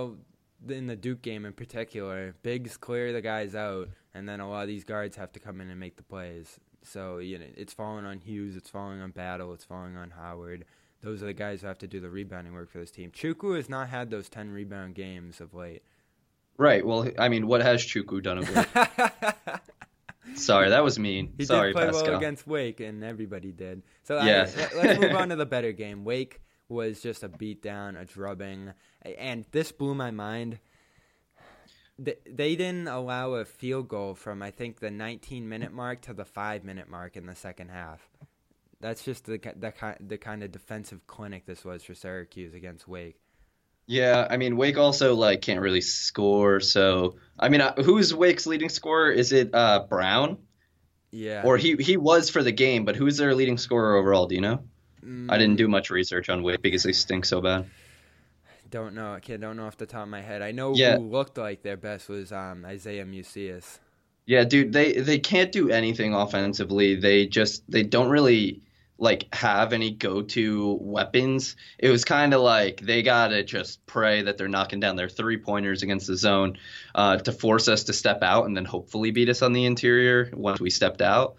uh, 0.67 0.73
in 0.73 0.87
the 0.87 0.97
Duke 0.97 1.21
game 1.21 1.45
in 1.45 1.53
particular, 1.53 2.35
bigs 2.43 2.75
clear 2.75 3.13
the 3.13 3.21
guys 3.21 3.55
out, 3.55 3.89
and 4.13 4.27
then 4.27 4.41
a 4.41 4.49
lot 4.49 4.63
of 4.63 4.67
these 4.67 4.83
guards 4.83 5.15
have 5.15 5.31
to 5.33 5.39
come 5.39 5.61
in 5.61 5.69
and 5.69 5.79
make 5.79 5.95
the 5.95 6.03
plays. 6.03 6.59
So 6.83 7.17
you 7.17 7.37
know, 7.39 7.45
it's 7.55 7.73
falling 7.73 8.05
on 8.05 8.19
Hughes, 8.19 8.55
it's 8.55 8.69
falling 8.69 9.01
on 9.01 9.11
Battle, 9.11 9.53
it's 9.53 9.65
falling 9.65 9.95
on 9.97 10.11
Howard. 10.11 10.65
Those 11.01 11.23
are 11.23 11.27
the 11.27 11.33
guys 11.33 11.61
who 11.61 11.67
have 11.67 11.77
to 11.79 11.87
do 11.87 11.99
the 11.99 12.09
rebounding 12.09 12.53
work 12.53 12.69
for 12.69 12.79
this 12.79 12.91
team. 12.91 13.11
Chukwu 13.11 13.55
has 13.55 13.69
not 13.69 13.89
had 13.89 14.09
those 14.09 14.29
ten 14.29 14.51
rebound 14.51 14.95
games 14.95 15.39
of 15.39 15.53
late. 15.53 15.83
Right. 16.57 16.85
Well, 16.85 17.09
I 17.17 17.29
mean, 17.29 17.47
what 17.47 17.61
has 17.61 17.81
Chukwu 17.81 18.21
done 18.21 18.39
of 18.39 18.55
late? 18.55 18.67
Sorry, 20.35 20.69
that 20.69 20.83
was 20.83 20.99
mean. 20.99 21.33
He 21.37 21.45
Sorry, 21.45 21.69
did 21.69 21.75
play 21.77 21.85
Pascal. 21.87 22.03
well 22.03 22.17
against 22.17 22.47
Wake, 22.47 22.79
and 22.81 23.03
everybody 23.03 23.51
did. 23.51 23.83
So 24.03 24.21
yeah. 24.21 24.47
I, 24.47 24.75
let's 24.75 24.99
move 24.99 25.15
on 25.15 25.29
to 25.29 25.35
the 25.35 25.45
better 25.45 25.71
game. 25.71 26.03
Wake 26.03 26.41
was 26.67 27.01
just 27.01 27.23
a 27.23 27.29
beatdown, 27.29 27.99
a 27.99 28.05
drubbing, 28.05 28.73
and 29.17 29.45
this 29.51 29.71
blew 29.71 29.95
my 29.95 30.11
mind 30.11 30.59
they 31.99 32.55
didn't 32.55 32.87
allow 32.87 33.33
a 33.33 33.45
field 33.45 33.87
goal 33.87 34.15
from 34.15 34.41
I 34.41 34.51
think 34.51 34.79
the 34.79 34.91
19 34.91 35.47
minute 35.47 35.73
mark 35.73 36.01
to 36.01 36.13
the 36.13 36.25
five 36.25 36.63
minute 36.63 36.89
mark 36.89 37.17
in 37.17 37.25
the 37.25 37.35
second 37.35 37.69
half. 37.69 38.07
That's 38.79 39.03
just 39.03 39.25
the 39.25 39.37
the 39.37 39.73
the 39.99 40.17
kind 40.17 40.43
of 40.43 40.51
defensive 40.51 41.05
clinic 41.07 41.45
this 41.45 41.65
was 41.65 41.83
for 41.83 41.93
Syracuse 41.93 42.53
against 42.53 42.87
Wake. 42.87 43.19
Yeah, 43.85 44.27
I 44.29 44.37
mean 44.37 44.55
Wake 44.55 44.77
also 44.77 45.15
like 45.15 45.41
can't 45.41 45.59
really 45.59 45.81
score. 45.81 46.59
So 46.59 47.17
I 47.37 47.49
mean, 47.49 47.61
uh, 47.61 47.73
who's 47.73 48.13
Wake's 48.13 48.45
leading 48.45 48.69
scorer? 48.69 49.11
Is 49.11 49.31
it 49.31 49.53
uh, 49.53 49.85
Brown? 49.89 50.37
Yeah. 51.11 51.41
Or 51.43 51.57
he 51.57 51.75
he 51.75 51.97
was 51.97 52.29
for 52.29 52.43
the 52.43 52.51
game, 52.51 52.85
but 52.85 52.95
who's 52.95 53.17
their 53.17 53.35
leading 53.35 53.57
scorer 53.57 53.95
overall? 53.95 54.27
Do 54.27 54.35
you 54.35 54.41
know? 54.41 54.63
Mm. 55.03 55.31
I 55.31 55.37
didn't 55.37 55.55
do 55.55 55.67
much 55.67 55.89
research 55.89 56.29
on 56.29 56.43
Wake 56.43 56.61
because 56.61 56.83
they 56.83 56.93
stink 56.93 57.25
so 57.25 57.41
bad. 57.41 57.69
Don't 58.69 58.93
know. 58.93 59.13
I 59.13 59.19
can't. 59.19 59.41
Don't 59.41 59.57
know 59.57 59.65
off 59.65 59.77
the 59.77 59.85
top 59.85 60.03
of 60.03 60.09
my 60.09 60.21
head. 60.21 60.41
I 60.41 60.51
know 60.51 60.73
yeah. 60.75 60.97
who 60.97 61.09
looked 61.09 61.37
like 61.37 61.63
their 61.63 61.77
best 61.77 62.09
was 62.09 62.31
um, 62.31 62.65
Isaiah 62.65 63.05
Mucius. 63.05 63.79
Yeah, 64.25 64.43
dude. 64.43 64.73
They 64.73 64.93
they 64.93 65.19
can't 65.19 65.51
do 65.51 65.69
anything 65.69 66.13
offensively. 66.13 66.95
They 66.95 67.25
just 67.25 67.63
they 67.69 67.83
don't 67.83 68.09
really 68.09 68.61
like 68.99 69.33
have 69.33 69.71
any 69.73 69.91
go-to 69.91 70.77
weapons. 70.81 71.55
It 71.77 71.89
was 71.89 72.03
kind 72.03 72.33
of 72.33 72.41
like 72.41 72.81
they 72.81 73.01
gotta 73.01 73.43
just 73.43 73.85
pray 73.85 74.23
that 74.23 74.37
they're 74.37 74.49
knocking 74.49 74.81
down 74.81 74.97
their 74.97 75.09
three 75.09 75.37
pointers 75.37 75.83
against 75.83 76.07
the 76.07 76.17
zone 76.17 76.57
uh, 76.93 77.17
to 77.17 77.31
force 77.31 77.67
us 77.69 77.85
to 77.85 77.93
step 77.93 78.21
out 78.21 78.45
and 78.45 78.55
then 78.55 78.65
hopefully 78.65 79.11
beat 79.11 79.29
us 79.29 79.41
on 79.41 79.53
the 79.53 79.65
interior 79.65 80.29
once 80.33 80.59
we 80.59 80.69
stepped 80.69 81.01
out. 81.01 81.35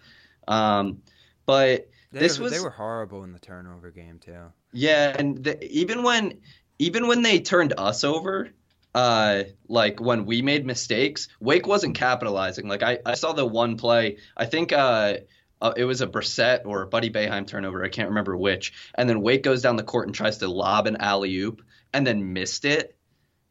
Um, 0.47 1.03
but 1.45 1.87
They 2.11 2.19
this 2.19 2.39
was 2.39 2.51
they 2.51 2.59
were 2.59 2.71
horrible 2.71 3.23
in 3.23 3.31
the 3.31 3.39
turnover 3.39 3.91
game 3.91 4.19
too. 4.19 4.51
yeah, 4.73 5.15
and 5.17 5.43
the, 5.43 5.63
even 5.71 6.01
when 6.01 6.39
even 6.81 7.05
when 7.05 7.21
they 7.21 7.39
turned 7.39 7.75
us 7.77 8.03
over, 8.03 8.49
uh, 8.95 9.43
like 9.67 10.01
when 10.01 10.25
we 10.25 10.41
made 10.41 10.65
mistakes, 10.65 11.27
Wake 11.39 11.67
wasn't 11.67 11.93
capitalizing. 11.93 12.67
Like 12.67 12.81
I, 12.81 12.97
I 13.05 13.13
saw 13.13 13.33
the 13.33 13.45
one 13.45 13.77
play. 13.77 14.17
I 14.35 14.47
think 14.47 14.73
uh, 14.73 15.17
uh, 15.61 15.73
it 15.77 15.85
was 15.85 16.01
a 16.01 16.07
Brissett 16.07 16.65
or 16.65 16.81
a 16.81 16.87
Buddy 16.87 17.11
Boeheim 17.11 17.45
turnover. 17.45 17.83
I 17.83 17.89
can't 17.89 18.09
remember 18.09 18.35
which. 18.35 18.73
And 18.95 19.07
then 19.07 19.21
Wake 19.21 19.43
goes 19.43 19.61
down 19.61 19.75
the 19.75 19.83
court 19.83 20.07
and 20.07 20.15
tries 20.15 20.39
to 20.39 20.47
lob 20.47 20.87
an 20.87 20.97
alley 20.97 21.37
oop 21.37 21.61
and 21.93 22.05
then 22.05 22.33
missed 22.33 22.65
it. 22.65 22.97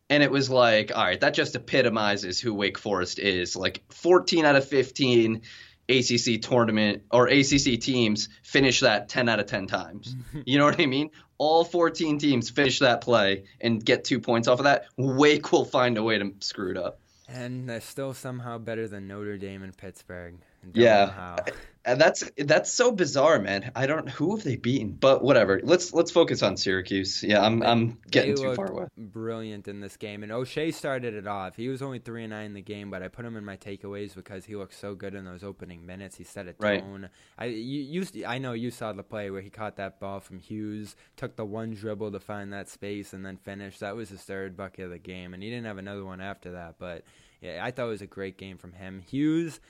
And 0.09 0.25
it 0.25 0.31
was 0.33 0.51
like, 0.51 0.91
all 0.93 1.05
right, 1.05 1.21
that 1.21 1.35
just 1.35 1.55
epitomizes 1.55 2.41
who 2.41 2.53
Wake 2.53 2.79
Forest 2.79 3.21
is. 3.21 3.55
Like 3.55 3.85
14 3.91 4.45
out 4.45 4.57
of 4.57 4.67
15 4.67 5.43
ACC 5.91 6.41
tournament 6.41 7.03
or 7.11 7.27
ACC 7.27 7.81
teams 7.81 8.29
finish 8.43 8.81
that 8.81 9.09
10 9.09 9.29
out 9.29 9.41
of 9.41 9.47
10 9.47 9.67
times. 9.67 10.15
you 10.47 10.59
know 10.59 10.65
what 10.65 10.81
I 10.81 10.87
mean? 10.87 11.11
All 11.39 11.65
14 11.65 12.19
teams 12.19 12.51
finish 12.51 12.79
that 12.81 13.01
play 13.01 13.45
and 13.61 13.85
get 13.85 14.05
two 14.05 14.21
points 14.21 14.49
off 14.49 14.59
of 14.61 14.65
that. 14.65 14.87
Wake 14.97 15.53
will 15.53 15.65
find 15.65 15.97
a 15.99 16.03
way 16.03 16.19
to 16.19 16.33
screw 16.41 16.71
it 16.71 16.77
up. 16.77 17.01
And 17.29 17.69
they're 17.69 17.81
still 17.81 18.13
somehow 18.13 18.59
better 18.59 18.89
than 18.89 19.07
Notre 19.07 19.39
Dame 19.39 19.63
and 19.63 19.77
Pittsburgh. 19.77 20.35
Yeah. 20.75 21.37
And 21.85 22.01
that's 22.01 22.31
that's 22.37 22.71
so 22.73 22.93
bizarre, 22.93 23.39
man. 23.39 23.73
I 23.75 23.87
don't 23.87 24.09
who 24.09 24.37
have 24.37 24.45
they 24.45 24.57
beaten, 24.57 24.93
but 24.93 25.23
whatever. 25.25 25.61
Let's 25.63 25.95
let's 25.95 26.11
focus 26.11 26.43
on 26.43 26.57
Syracuse. 26.57 27.23
Yeah, 27.23 27.41
I'm 27.43 27.63
I'm 27.63 27.99
getting 28.11 28.35
They 28.35 28.43
too 28.43 28.55
far 28.55 28.71
away. 28.71 28.87
Brilliant 28.99 29.67
in 29.67 29.81
this 29.81 29.97
game, 29.97 30.23
and 30.23 30.31
O'Shea 30.31 30.71
started 30.73 31.15
it 31.15 31.27
off. 31.27 31.57
He 31.57 31.69
was 31.69 31.81
only 31.81 31.99
three 31.99 32.23
and 32.25 32.31
nine 32.33 32.47
in 32.47 32.55
the 32.55 32.61
game, 32.61 32.91
but 32.91 33.03
I 33.03 33.09
put 33.09 33.25
him 33.25 33.35
in 33.37 33.45
my 33.45 33.57
takeaways 33.57 34.15
because 34.15 34.45
he 34.45 34.57
looked 34.57 34.75
so 34.75 34.95
good 34.95 35.15
in 35.15 35.25
those 35.25 35.43
opening 35.43 35.87
minutes. 35.87 36.17
He 36.17 36.25
set 36.25 36.47
a 36.47 36.53
Right. 36.59 36.83
tone. 36.83 37.09
I 37.39 37.47
you, 37.47 38.05
you 38.13 38.27
I 38.27 38.37
know 38.39 38.53
you 38.53 38.71
saw 38.71 38.93
the 38.93 39.03
play 39.03 39.31
where 39.31 39.41
he 39.41 39.49
caught 39.49 39.77
that 39.77 40.01
ball 40.01 40.21
from 40.21 40.39
Hughes, 40.39 40.97
took 41.17 41.37
the 41.37 41.47
one 41.47 41.73
dribble 41.73 42.13
to 42.13 42.21
find 42.21 42.53
that 42.53 42.69
space, 42.69 43.13
and 43.15 43.25
then 43.25 43.39
finished. 43.39 43.81
That 43.81 43.97
was 43.97 44.11
his 44.11 44.21
third 44.23 44.57
bucket 44.57 44.85
of 44.85 44.91
the 44.91 44.99
game, 44.99 45.33
and 45.33 45.43
he 45.43 45.49
didn't 45.49 45.67
have 45.67 45.79
another 45.79 46.05
one 46.05 46.21
after 46.21 46.53
that. 46.53 46.75
But 46.79 47.05
yeah, 47.41 47.61
I 47.65 47.71
thought 47.71 47.87
it 47.87 47.91
was 47.91 48.03
a 48.03 48.07
great 48.07 48.37
game 48.37 48.59
from 48.59 48.73
him. 48.75 49.01
Hughes, 49.01 49.61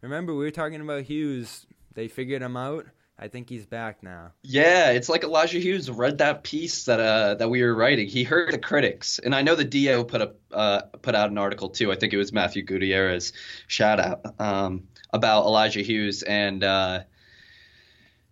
remember 0.00 0.34
we 0.34 0.44
were 0.44 0.50
talking 0.50 0.80
about 0.80 1.02
Hughes. 1.02 1.66
They 1.94 2.08
figured 2.08 2.42
him 2.42 2.56
out. 2.56 2.86
I 3.16 3.28
think 3.28 3.48
he's 3.48 3.64
back 3.64 4.02
now. 4.02 4.32
Yeah, 4.42 4.90
it's 4.90 5.08
like 5.08 5.22
Elijah 5.22 5.60
Hughes 5.60 5.88
read 5.88 6.18
that 6.18 6.42
piece 6.42 6.86
that 6.86 6.98
uh 6.98 7.34
that 7.36 7.48
we 7.48 7.62
were 7.62 7.74
writing. 7.74 8.08
He 8.08 8.24
heard 8.24 8.52
the 8.52 8.58
critics, 8.58 9.20
and 9.20 9.34
I 9.34 9.42
know 9.42 9.54
the 9.54 9.64
DO 9.64 10.04
put 10.04 10.20
up 10.20 10.36
uh 10.50 10.82
put 11.00 11.14
out 11.14 11.30
an 11.30 11.38
article 11.38 11.68
too. 11.68 11.92
I 11.92 11.94
think 11.96 12.12
it 12.12 12.16
was 12.16 12.32
Matthew 12.32 12.62
Gutierrez, 12.64 13.32
shout 13.68 14.00
out, 14.00 14.40
um, 14.40 14.88
about 15.10 15.44
Elijah 15.44 15.82
Hughes 15.82 16.22
and 16.24 16.64
uh 16.64 17.00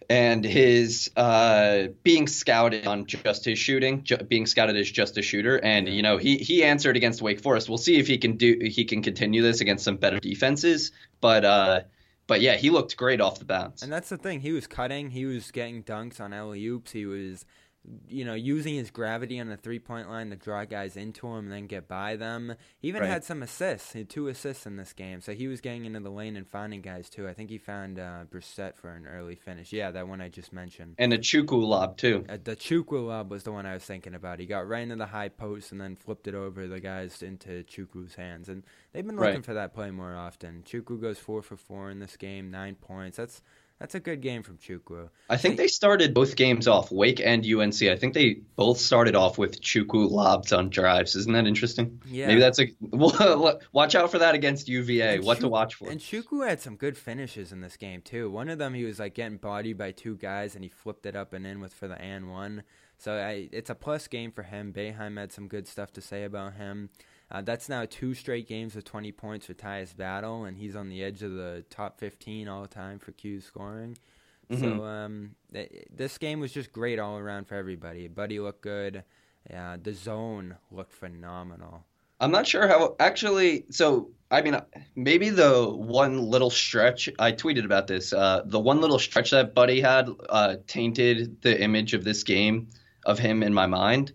and 0.08 0.44
his 0.44 1.10
uh 1.16 1.88
being 2.02 2.26
scouted 2.26 2.86
on 2.86 3.06
just 3.06 3.44
his 3.44 3.58
shooting, 3.58 4.04
ju- 4.04 4.16
being 4.16 4.46
scouted 4.46 4.76
as 4.76 4.90
just 4.90 5.18
a 5.18 5.22
shooter, 5.22 5.56
and 5.56 5.88
you 5.88 6.02
know 6.02 6.16
he 6.18 6.36
he 6.38 6.64
answered 6.64 6.96
against 6.96 7.22
Wake 7.22 7.40
Forest. 7.40 7.68
We'll 7.68 7.78
see 7.78 7.98
if 7.98 8.06
he 8.06 8.18
can 8.18 8.36
do 8.36 8.58
he 8.62 8.84
can 8.84 9.02
continue 9.02 9.42
this 9.42 9.60
against 9.60 9.84
some 9.84 9.96
better 9.96 10.20
defenses, 10.20 10.92
but 11.20 11.44
uh. 11.44 11.80
But 12.28 12.40
yeah, 12.40 12.54
he 12.54 12.70
looked 12.70 12.96
great 12.96 13.20
off 13.20 13.40
the 13.40 13.44
bounce. 13.44 13.82
And 13.82 13.92
that's 13.92 14.08
the 14.08 14.16
thing. 14.16 14.40
He 14.40 14.52
was 14.52 14.68
cutting. 14.68 15.10
He 15.10 15.26
was 15.26 15.50
getting 15.50 15.82
dunks 15.82 16.20
on 16.20 16.32
alley 16.32 16.64
oops. 16.64 16.92
He 16.92 17.04
was, 17.04 17.44
you 18.08 18.24
know, 18.24 18.34
using 18.34 18.74
his 18.74 18.92
gravity 18.92 19.40
on 19.40 19.48
the 19.48 19.56
three 19.56 19.80
point 19.80 20.08
line 20.08 20.30
to 20.30 20.36
draw 20.36 20.64
guys 20.64 20.96
into 20.96 21.26
him 21.26 21.46
and 21.46 21.52
then 21.52 21.66
get 21.66 21.88
by 21.88 22.14
them. 22.14 22.54
He 22.78 22.86
even 22.88 23.02
Right. 23.02 23.10
had 23.10 23.24
some 23.24 23.42
assists. 23.42 23.92
He 23.92 23.98
had 24.00 24.08
two 24.08 24.28
assists 24.28 24.66
in 24.66 24.76
this 24.76 24.92
game. 24.92 25.20
So 25.20 25.32
he 25.34 25.48
was 25.48 25.60
getting 25.60 25.84
into 25.84 25.98
the 25.98 26.08
lane 26.10 26.36
and 26.36 26.46
finding 26.46 26.80
guys 26.80 27.10
too. 27.10 27.26
I 27.28 27.34
think 27.34 27.50
he 27.50 27.58
found 27.58 27.98
uh, 27.98 28.24
Brissett 28.30 28.76
for 28.76 28.90
an 28.90 29.06
early 29.08 29.34
finish. 29.34 29.72
Yeah, 29.72 29.90
that 29.90 30.06
one 30.06 30.20
I 30.20 30.28
just 30.28 30.52
mentioned. 30.52 30.94
and 30.98 31.12
a 31.12 31.18
Chukwu 31.18 31.66
lob 31.66 31.96
too. 31.96 32.24
Uh, 32.28 32.38
the 32.42 32.54
Chukwu 32.54 33.04
lob 33.08 33.32
was 33.32 33.42
the 33.42 33.50
one 33.52 33.66
I 33.66 33.74
was 33.74 33.84
thinking 33.84 34.14
about. 34.14 34.38
He 34.38 34.46
got 34.46 34.68
right 34.68 34.82
into 34.84 34.94
the 34.96 35.06
high 35.06 35.28
post 35.30 35.72
and 35.72 35.80
then 35.80 35.96
flipped 35.96 36.28
it 36.28 36.34
over 36.36 36.68
the 36.68 36.78
guys 36.78 37.20
into 37.20 37.64
Chukwu's 37.64 38.14
hands. 38.14 38.48
And 38.48 38.62
they've 38.92 39.04
been 39.04 39.16
looking 39.16 39.34
Right. 39.36 39.44
for 39.44 39.54
that 39.54 39.74
play 39.74 39.90
more 39.90 40.14
often. 40.14 40.62
Chukwu 40.64 41.00
goes 41.00 41.18
four 41.18 41.42
for 41.42 41.56
four 41.56 41.90
in 41.90 41.98
this 41.98 42.16
game, 42.16 42.48
nine 42.50 42.76
points. 42.76 43.16
That's 43.16 43.42
that's 43.82 43.96
a 43.96 44.00
good 44.00 44.20
game 44.20 44.44
from 44.44 44.58
Chukwu. 44.58 45.08
I 45.28 45.36
think 45.36 45.56
they 45.56 45.66
started 45.66 46.14
both 46.14 46.36
games 46.36 46.68
off, 46.68 46.92
Wake 46.92 47.18
and 47.18 47.44
UNC. 47.44 47.82
I 47.82 47.96
think 47.96 48.14
they 48.14 48.34
both 48.54 48.78
started 48.78 49.16
off 49.16 49.38
with 49.38 49.60
Chukwu 49.60 50.08
lobs 50.08 50.52
on 50.52 50.70
drives. 50.70 51.16
Isn't 51.16 51.32
that 51.32 51.48
interesting? 51.48 52.00
Yeah. 52.06 52.28
Maybe 52.28 52.38
that's 52.38 52.60
a 52.60 52.68
well, 52.80 53.58
watch 53.72 53.96
out 53.96 54.12
for 54.12 54.20
that 54.20 54.36
against 54.36 54.68
UVA. 54.68 55.16
And 55.16 55.24
what 55.24 55.40
to 55.40 55.48
watch 55.48 55.74
for? 55.74 55.90
And 55.90 55.98
Chukwu 55.98 56.46
had 56.48 56.60
some 56.60 56.76
good 56.76 56.96
finishes 56.96 57.50
in 57.50 57.60
this 57.60 57.76
game 57.76 58.02
too. 58.02 58.30
One 58.30 58.48
of 58.48 58.58
them 58.58 58.74
he 58.74 58.84
was 58.84 59.00
like 59.00 59.14
getting 59.14 59.38
bodied 59.38 59.78
by 59.78 59.90
two 59.90 60.16
guys 60.16 60.54
and 60.54 60.62
he 60.62 60.70
flipped 60.70 61.04
it 61.04 61.16
up 61.16 61.32
and 61.32 61.44
in 61.44 61.58
with 61.58 61.74
for 61.74 61.88
the 61.88 62.00
and 62.00 62.30
one. 62.30 62.62
So 62.98 63.14
I, 63.14 63.48
it's 63.50 63.68
a 63.68 63.74
plus 63.74 64.06
game 64.06 64.30
for 64.30 64.44
him. 64.44 64.72
Boeheim 64.72 65.18
had 65.18 65.32
some 65.32 65.48
good 65.48 65.66
stuff 65.66 65.92
to 65.94 66.00
say 66.00 66.22
about 66.22 66.54
him. 66.54 66.90
Uh, 67.32 67.40
that's 67.40 67.70
now 67.70 67.86
two 67.88 68.12
straight 68.12 68.46
games 68.46 68.74
with 68.74 68.84
20 68.84 69.10
points 69.12 69.46
for 69.46 69.54
Tyus 69.54 69.96
Battle, 69.96 70.44
and 70.44 70.58
he's 70.58 70.76
on 70.76 70.90
the 70.90 71.02
edge 71.02 71.22
of 71.22 71.32
the 71.32 71.64
top 71.70 71.98
15 71.98 72.46
all 72.46 72.66
time 72.66 72.98
for 72.98 73.12
Q 73.12 73.40
scoring. 73.40 73.96
Mm-hmm. 74.50 74.62
So 74.62 74.84
um, 74.84 75.30
th- 75.50 75.86
this 75.90 76.18
game 76.18 76.40
was 76.40 76.52
just 76.52 76.72
great 76.72 76.98
all 76.98 77.16
around 77.16 77.46
for 77.46 77.54
everybody. 77.54 78.06
Buddy 78.06 78.38
looked 78.38 78.60
good. 78.60 79.02
Yeah, 79.48 79.76
the 79.82 79.94
zone 79.94 80.56
looked 80.70 80.92
phenomenal. 80.92 81.84
I'm 82.20 82.30
not 82.30 82.46
sure 82.46 82.68
how 82.68 82.96
actually. 83.00 83.64
So 83.70 84.10
I 84.30 84.42
mean, 84.42 84.60
maybe 84.94 85.30
the 85.30 85.68
one 85.68 86.22
little 86.22 86.50
stretch 86.50 87.08
I 87.18 87.32
tweeted 87.32 87.64
about 87.64 87.86
this. 87.86 88.12
Uh, 88.12 88.42
the 88.44 88.60
one 88.60 88.80
little 88.80 88.98
stretch 88.98 89.30
that 89.30 89.54
Buddy 89.54 89.80
had 89.80 90.08
uh, 90.28 90.56
tainted 90.66 91.40
the 91.42 91.60
image 91.60 91.94
of 91.94 92.04
this 92.04 92.22
game 92.22 92.68
of 93.04 93.18
him 93.18 93.42
in 93.42 93.52
my 93.52 93.66
mind. 93.66 94.12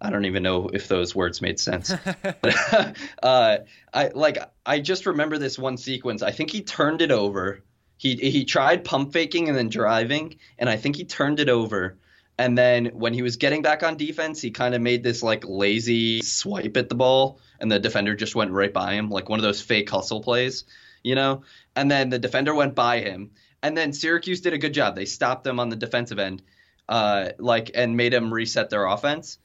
I 0.00 0.10
don't 0.10 0.26
even 0.26 0.42
know 0.42 0.68
if 0.72 0.88
those 0.88 1.14
words 1.14 1.42
made 1.42 1.58
sense. 1.58 1.92
uh, 3.22 3.58
I 3.92 4.08
like 4.14 4.38
I 4.64 4.80
just 4.80 5.06
remember 5.06 5.38
this 5.38 5.58
one 5.58 5.76
sequence. 5.76 6.22
I 6.22 6.30
think 6.30 6.50
he 6.50 6.62
turned 6.62 7.02
it 7.02 7.10
over. 7.10 7.62
He 7.96 8.14
he 8.14 8.44
tried 8.44 8.84
pump 8.84 9.12
faking 9.12 9.48
and 9.48 9.58
then 9.58 9.68
driving, 9.68 10.36
and 10.58 10.70
I 10.70 10.76
think 10.76 10.96
he 10.96 11.04
turned 11.04 11.40
it 11.40 11.48
over. 11.48 11.98
And 12.40 12.56
then 12.56 12.86
when 12.86 13.12
he 13.12 13.22
was 13.22 13.36
getting 13.36 13.62
back 13.62 13.82
on 13.82 13.96
defense, 13.96 14.40
he 14.40 14.52
kind 14.52 14.74
of 14.76 14.80
made 14.80 15.02
this 15.02 15.24
like 15.24 15.44
lazy 15.44 16.22
swipe 16.22 16.76
at 16.76 16.88
the 16.88 16.94
ball, 16.94 17.40
and 17.58 17.70
the 17.70 17.80
defender 17.80 18.14
just 18.14 18.36
went 18.36 18.52
right 18.52 18.72
by 18.72 18.94
him, 18.94 19.10
like 19.10 19.28
one 19.28 19.40
of 19.40 19.42
those 19.42 19.60
fake 19.60 19.90
hustle 19.90 20.22
plays, 20.22 20.64
you 21.02 21.16
know. 21.16 21.42
And 21.74 21.90
then 21.90 22.10
the 22.10 22.20
defender 22.20 22.54
went 22.54 22.76
by 22.76 23.00
him, 23.00 23.32
and 23.60 23.76
then 23.76 23.92
Syracuse 23.92 24.40
did 24.40 24.52
a 24.52 24.58
good 24.58 24.74
job. 24.74 24.94
They 24.94 25.04
stopped 25.06 25.42
them 25.42 25.58
on 25.58 25.68
the 25.68 25.76
defensive 25.76 26.20
end, 26.20 26.42
uh, 26.88 27.30
like 27.38 27.72
and 27.74 27.96
made 27.96 28.14
him 28.14 28.32
reset 28.32 28.70
their 28.70 28.86
offense. 28.86 29.38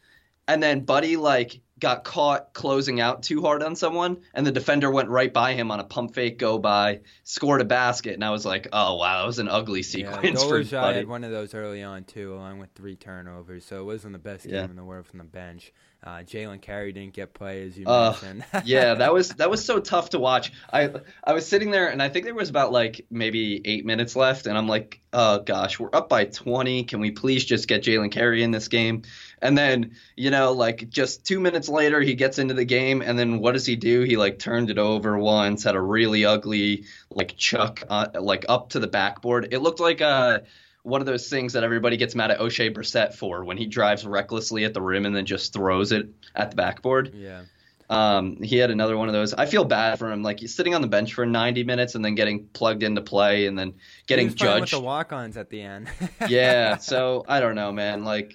And 0.47 0.61
then 0.61 0.81
Buddy 0.81 1.15
like 1.17 1.61
got 1.83 2.03
caught 2.03 2.53
closing 2.53 2.99
out 2.99 3.21
too 3.23 3.41
hard 3.41 3.61
on 3.61 3.75
someone, 3.75 4.17
and 4.33 4.47
the 4.47 4.51
defender 4.51 4.89
went 4.89 5.09
right 5.09 5.31
by 5.31 5.53
him 5.53 5.69
on 5.69 5.79
a 5.79 5.83
pump 5.83 6.15
fake 6.15 6.39
go 6.39 6.57
by, 6.57 7.01
scored 7.23 7.61
a 7.61 7.65
basket, 7.65 8.13
and 8.15 8.23
I 8.23 8.31
was 8.31 8.45
like, 8.45 8.69
oh 8.73 8.95
wow, 8.95 9.19
that 9.21 9.27
was 9.27 9.37
an 9.39 9.49
ugly 9.49 9.83
sequence 9.83 10.41
yeah, 10.41 10.47
for 10.47 10.61
Dolezaj 10.63 10.71
Buddy. 10.71 10.97
had 10.99 11.07
one 11.07 11.23
of 11.23 11.31
those 11.31 11.53
early 11.53 11.83
on 11.83 12.05
too, 12.05 12.33
along 12.33 12.59
with 12.59 12.69
three 12.73 12.95
turnovers. 12.95 13.65
So 13.65 13.79
it 13.81 13.83
wasn't 13.83 14.13
the 14.13 14.19
best 14.19 14.45
game 14.45 14.53
Yeah. 14.55 14.63
in 14.65 14.75
the 14.75 14.83
world 14.83 15.05
from 15.05 15.19
the 15.19 15.25
bench. 15.25 15.71
Uh, 16.05 16.17
Jalen 16.17 16.61
Carey 16.61 16.91
didn't 16.91 17.13
get 17.13 17.33
play 17.33 17.65
as 17.65 17.77
you 17.77 17.85
Uh, 17.87 18.13
mentioned. 18.21 18.43
yeah, 18.65 18.95
that 18.95 19.13
was 19.13 19.29
that 19.29 19.49
was 19.49 19.63
so 19.71 19.79
tough 19.79 20.09
to 20.09 20.19
watch. 20.19 20.51
I 20.71 20.89
I 21.23 21.31
was 21.33 21.47
sitting 21.47 21.71
there 21.71 21.87
and 21.87 22.01
I 22.01 22.09
think 22.09 22.25
there 22.25 22.33
was 22.35 22.49
about 22.49 22.73
like 22.73 23.05
maybe 23.09 23.61
eight 23.63 23.85
minutes 23.85 24.15
left, 24.15 24.45
and 24.47 24.57
I'm 24.57 24.67
like, 24.67 24.99
oh 25.13 25.39
gosh, 25.39 25.79
we're 25.79 25.93
up 25.93 26.09
by 26.09 26.25
20. 26.25 26.83
Can 26.85 26.99
we 26.99 27.11
please 27.11 27.45
just 27.45 27.67
get 27.69 27.83
Jalen 27.83 28.11
Carey 28.11 28.43
in 28.43 28.51
this 28.51 28.67
game? 28.67 29.03
And 29.41 29.57
then 29.57 29.95
you 30.17 30.29
know, 30.29 30.51
like 30.51 30.89
just 30.89 31.25
two 31.25 31.39
minutes 31.39 31.69
later, 31.73 31.99
he 31.99 32.13
gets 32.15 32.39
into 32.39 32.53
the 32.53 32.63
game, 32.65 33.01
and 33.01 33.19
then 33.19 33.39
what 33.39 33.51
does 33.53 33.65
he 33.65 33.75
do? 33.75 34.01
He 34.03 34.15
like 34.15 34.39
turned 34.39 34.69
it 34.69 34.77
over 34.77 35.17
once, 35.17 35.63
had 35.63 35.75
a 35.75 35.81
really 35.81 36.23
ugly 36.25 36.85
like 37.09 37.35
chuck 37.35 37.83
uh, 37.89 38.07
like 38.19 38.45
up 38.47 38.69
to 38.69 38.79
the 38.79 38.87
backboard. 38.87 39.49
It 39.51 39.59
looked 39.59 39.79
like 39.81 39.99
uh 40.01 40.39
one 40.83 40.99
of 41.01 41.07
those 41.07 41.29
things 41.29 41.53
that 41.53 41.63
everybody 41.63 41.95
gets 41.97 42.13
mad 42.13 42.29
at 42.31 42.39
O'Shea 42.41 42.69
Brissett 42.69 43.13
for 43.13 43.43
when 43.45 43.55
he 43.57 43.65
drives 43.67 44.05
recklessly 44.05 44.65
at 44.65 44.73
the 44.73 44.81
rim 44.81 45.05
and 45.05 45.15
then 45.15 45.25
just 45.25 45.53
throws 45.53 45.91
it 45.93 46.07
at 46.35 46.51
the 46.51 46.55
backboard. 46.57 47.13
yeah. 47.15 47.43
Um, 47.89 48.41
he 48.41 48.57
had 48.57 48.71
another 48.71 48.97
one 48.97 49.07
of 49.07 49.13
those. 49.13 49.33
I 49.33 49.45
feel 49.45 49.65
bad 49.65 49.99
for 49.99 50.11
him. 50.11 50.23
Like 50.23 50.39
he's 50.39 50.55
sitting 50.55 50.73
on 50.73 50.81
the 50.81 50.87
bench 50.87 51.13
for 51.13 51.25
90 51.25 51.63
minutes 51.63 51.95
and 51.95 52.03
then 52.03 52.15
getting 52.15 52.47
plugged 52.47 52.81
into 52.81 53.01
play 53.01 53.45
and 53.45 53.59
then 53.59 53.67
He 53.69 53.75
getting 54.07 54.33
playing 54.33 54.61
with 54.61 54.69
judged. 54.69 54.73
the 54.73 54.79
walk-ons 54.79 55.37
at 55.37 55.49
the 55.49 55.61
end. 55.61 55.89
yeah. 56.27 56.77
So 56.77 57.23
I 57.27 57.39
don't 57.39 57.55
know, 57.55 57.71
man. 57.71 58.03
Like, 58.03 58.33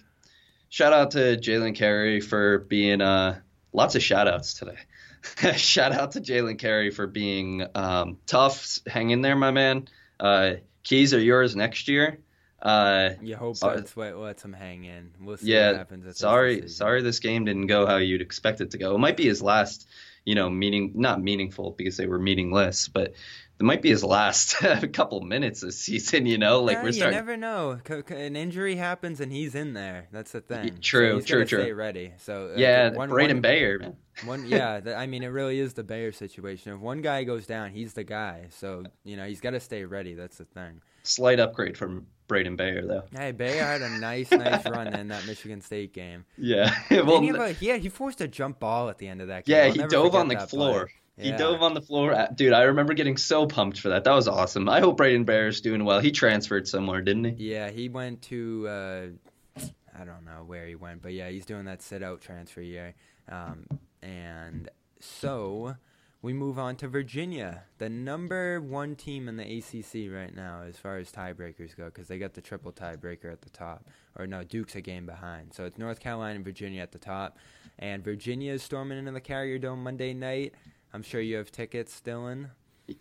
shout 0.68 0.92
out 0.92 1.12
to 1.12 1.36
Jalen 1.36 1.74
Carey 1.74 2.20
for 2.20 2.58
being 2.58 3.00
uh 3.00 3.40
lots 3.72 3.94
of 3.94 4.02
shout 4.02 4.28
outs 4.28 4.54
today. 4.54 4.78
shout 5.56 5.92
out 5.92 6.12
to 6.12 6.20
Jalen 6.20 6.58
Carey 6.58 6.90
for 6.90 7.06
being 7.06 7.66
um, 7.74 8.18
tough. 8.26 8.78
Hang 8.86 9.10
in 9.10 9.20
there, 9.20 9.36
my 9.36 9.50
man. 9.50 9.88
Uh, 10.18 10.54
keys 10.84 11.12
are 11.14 11.20
yours 11.20 11.54
next 11.56 11.88
year. 11.88 12.18
Uh, 12.60 13.10
You 13.22 13.36
hope 13.36 13.58
that's 13.58 13.94
what 13.94 14.16
lets 14.16 14.44
him 14.44 14.52
hang 14.52 14.84
in. 14.84 15.12
We'll 15.20 15.36
see 15.36 15.52
yeah, 15.52 15.68
what 15.70 15.76
happens. 15.78 16.06
at 16.06 16.16
sorry, 16.16 16.54
season. 16.62 16.68
sorry, 16.70 17.02
this 17.02 17.20
game 17.20 17.44
didn't 17.44 17.66
go 17.68 17.86
how 17.86 17.96
you'd 17.96 18.20
expect 18.22 18.60
it 18.60 18.72
to 18.72 18.78
go. 18.78 18.94
It 18.94 18.98
might 18.98 19.16
be 19.16 19.26
his 19.26 19.40
last, 19.42 19.86
you 20.24 20.34
know, 20.34 20.50
meaning 20.50 20.92
not 20.96 21.22
meaningful 21.22 21.70
because 21.72 21.96
they 21.96 22.06
were 22.06 22.18
meaningless, 22.18 22.88
but 22.88 23.14
it 23.60 23.64
might 23.64 23.82
be 23.82 23.88
his 23.88 24.04
last 24.04 24.56
couple 24.92 25.20
minutes 25.20 25.60
this 25.60 25.78
season. 25.80 26.26
You 26.26 26.38
know, 26.38 26.62
like 26.62 26.76
Yeah, 26.76 26.82
we're 26.84 26.92
starting. 26.92 27.14
you 27.14 27.20
never 27.20 27.36
know. 27.36 27.80
An 28.08 28.36
injury 28.36 28.76
happens 28.76 29.20
and 29.20 29.32
he's 29.32 29.54
in 29.54 29.74
there. 29.74 30.06
That's 30.12 30.32
the 30.32 30.40
thing. 30.40 30.68
So 30.68 30.78
true, 30.80 31.14
he's 31.16 31.24
true, 31.26 31.44
true. 31.44 31.60
Stay 31.62 31.72
ready. 31.72 32.12
So 32.18 32.52
uh, 32.54 32.58
yeah, 32.58 32.90
one, 32.90 33.08
Braedon 33.10 33.36
one, 33.36 33.40
Bayer, 33.42 33.78
man. 33.78 33.96
One, 34.24 34.46
yeah, 34.48 34.80
th- 34.80 34.96
I 34.96 35.06
mean, 35.06 35.22
it 35.22 35.28
really 35.28 35.58
is 35.58 35.74
the 35.74 35.84
Bayer 35.84 36.12
situation. 36.12 36.72
If 36.72 36.80
one 36.80 37.02
guy 37.02 37.24
goes 37.24 37.46
down, 37.46 37.70
he's 37.70 37.94
the 37.94 38.04
guy. 38.04 38.46
So 38.50 38.84
you 39.04 39.16
know, 39.16 39.24
he's 39.26 39.40
got 39.40 39.50
to 39.50 39.60
stay 39.60 39.84
ready. 39.84 40.14
That's 40.14 40.38
the 40.38 40.44
thing. 40.44 40.80
Slight 41.04 41.40
upgrade 41.40 41.78
from 41.78 42.06
Braedon 42.28 42.56
Bayer, 42.56 42.84
though. 42.86 43.04
Hey, 43.16 43.32
Bayer 43.32 43.64
had 43.64 43.80
a 43.80 43.88
nice, 43.98 44.30
nice 44.32 44.66
run 44.66 44.88
in 44.88 45.08
that 45.08 45.26
Michigan 45.26 45.62
State 45.62 45.94
game. 45.94 46.26
Yeah, 46.36 46.74
well, 46.90 47.22
he, 47.22 47.30
a- 47.30 47.56
yeah, 47.60 47.76
he 47.76 47.88
forced 47.88 48.20
a 48.20 48.28
jump 48.28 48.58
ball 48.60 48.90
at 48.90 48.98
the 48.98 49.08
end 49.08 49.22
of 49.22 49.28
that 49.28 49.46
game. 49.46 49.56
yeah, 49.56 49.62
I'll 49.64 49.72
he 49.72 49.82
dove 49.88 50.14
on 50.14 50.28
the 50.28 50.38
floor. 50.40 50.86
play. 50.86 50.92
He 51.18 51.32
dove 51.32 51.62
on 51.62 51.74
the 51.74 51.82
floor. 51.82 52.12
Uh, 52.12 52.28
Dude, 52.34 52.52
I 52.52 52.62
remember 52.62 52.94
getting 52.94 53.16
so 53.16 53.46
pumped 53.46 53.80
for 53.80 53.90
that. 53.90 54.04
That 54.04 54.14
was 54.14 54.28
awesome. 54.28 54.68
I 54.68 54.80
hope 54.80 54.98
Braedon 54.98 55.24
Bayer's 55.24 55.60
doing 55.60 55.84
well. 55.84 56.00
He 56.00 56.12
transferred 56.12 56.68
somewhere, 56.68 57.02
didn't 57.02 57.24
he? 57.24 57.50
Yeah, 57.50 57.70
he 57.70 57.88
went 57.88 58.22
to 58.22 58.68
uh, 58.68 59.06
I 60.00 60.04
don't 60.04 60.24
know 60.24 60.44
where 60.46 60.66
he 60.66 60.74
went, 60.74 61.02
but 61.02 61.12
yeah, 61.12 61.28
he's 61.28 61.46
doing 61.46 61.64
that 61.64 61.82
sit 61.82 62.02
out 62.02 62.20
transfer 62.20 62.60
year. 62.60 62.94
Um, 63.28 63.66
and 64.00 64.70
so 65.00 65.76
we 66.22 66.32
move 66.32 66.58
on 66.58 66.76
to 66.76 66.88
Virginia, 66.88 67.64
the 67.78 67.88
number 67.88 68.60
one 68.60 68.94
team 68.94 69.28
in 69.28 69.36
the 69.36 69.58
ACC 69.58 70.12
right 70.12 70.34
now 70.34 70.62
as 70.62 70.76
far 70.76 70.98
as 70.98 71.10
tiebreakers 71.10 71.76
go, 71.76 71.86
because 71.86 72.06
they 72.08 72.18
got 72.18 72.34
the 72.34 72.40
triple 72.40 72.72
tiebreaker 72.72 73.32
at 73.32 73.42
the 73.42 73.50
top. 73.50 73.88
Or 74.16 74.26
no, 74.26 74.44
Duke's 74.44 74.76
a 74.76 74.80
game 74.80 75.06
behind. 75.06 75.52
So 75.52 75.64
it's 75.64 75.78
North 75.78 76.00
Carolina 76.00 76.36
and 76.36 76.44
Virginia 76.44 76.82
at 76.82 76.92
the 76.92 76.98
top. 76.98 77.38
And 77.78 78.02
Virginia 78.02 78.52
is 78.52 78.62
storming 78.62 78.98
into 78.98 79.12
the 79.12 79.20
Carrier 79.20 79.58
Dome 79.58 79.82
Monday 79.82 80.14
night. 80.14 80.54
I'm 80.92 81.02
sure 81.02 81.20
you 81.20 81.36
have 81.36 81.50
tickets, 81.52 82.00
Dylan. 82.04 82.50